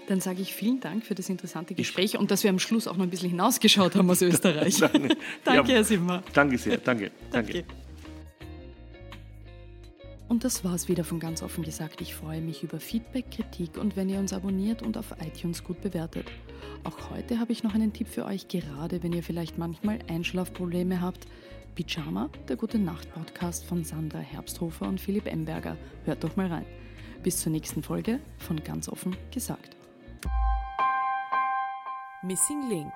Dann 0.07 0.22
sage 0.22 0.41
ich 0.41 0.53
vielen 0.53 0.80
Dank 0.80 1.05
für 1.05 1.15
das 1.15 1.28
interessante 1.30 1.76
Gespräch 1.76 2.13
ich 2.13 2.20
und 2.20 2.32
dass 2.32 2.43
wir 2.43 2.49
am 2.49 2.59
Schluss 2.59 2.88
auch 2.88 2.95
noch 2.95 3.03
ein 3.03 3.09
bisschen 3.09 3.30
hinausgeschaut 3.30 3.95
haben 3.95 4.09
aus 4.09 4.22
Österreich. 4.24 4.78
danke, 4.80 5.18
ja, 5.43 5.63
Herr 5.65 5.84
Simmer. 5.84 6.24
Danke 6.34 6.57
sehr, 6.57 6.78
danke. 6.78 7.11
danke. 7.32 7.53
danke. 7.53 7.88
Und 10.30 10.43
das 10.43 10.63
war's 10.63 10.89
wieder 10.89 11.03
von 11.03 11.20
ganz 11.20 11.41
offen 11.41 11.63
gesagt. 11.63 12.01
Ich 12.01 12.13
freue 12.13 12.41
mich 12.41 12.63
über 12.63 12.80
Feedback, 12.80 13.32
Kritik 13.32 13.78
und 13.78 13.95
wenn 13.95 14.09
ihr 14.09 14.20
uns 14.20 14.34
abonniert 14.34 14.82
und 14.82 14.97
auf 14.97 15.13
iTunes 15.26 15.63
gut 15.63 15.82
bewertet. 15.82 16.26
Auch 16.84 17.11
heute 17.11 17.39
habe 17.39 17.51
ich 17.51 17.63
noch 17.63 17.74
einen 17.74 17.93
Tipp 17.93 18.07
für 18.07 18.26
euch, 18.26 18.47
gerade 18.47 19.03
wenn 19.03 19.13
ihr 19.13 19.24
vielleicht 19.24 19.57
manchmal 19.57 19.99
Einschlafprobleme 20.09 21.01
habt. 21.01 21.28
Pyjama, 21.76 22.30
der 22.49 22.55
gute 22.55 22.80
Nacht-Podcast 22.80 23.65
von 23.65 23.84
Sandra 23.84 24.20
Herbsthofer 24.20 24.88
und 24.88 24.99
Philipp 24.99 25.28
Emberger. 25.28 25.78
Hört 26.05 26.24
doch 26.24 26.36
mal 26.36 26.47
rein. 26.47 26.65
Bis 27.28 27.41
zur 27.41 27.51
nächsten 27.51 27.84
Folge 27.84 28.21
von 28.38 28.63
ganz 28.63 28.88
offen 28.88 29.13
gesagt. 29.34 29.75
Missing 32.21 32.69
Link 32.69 32.93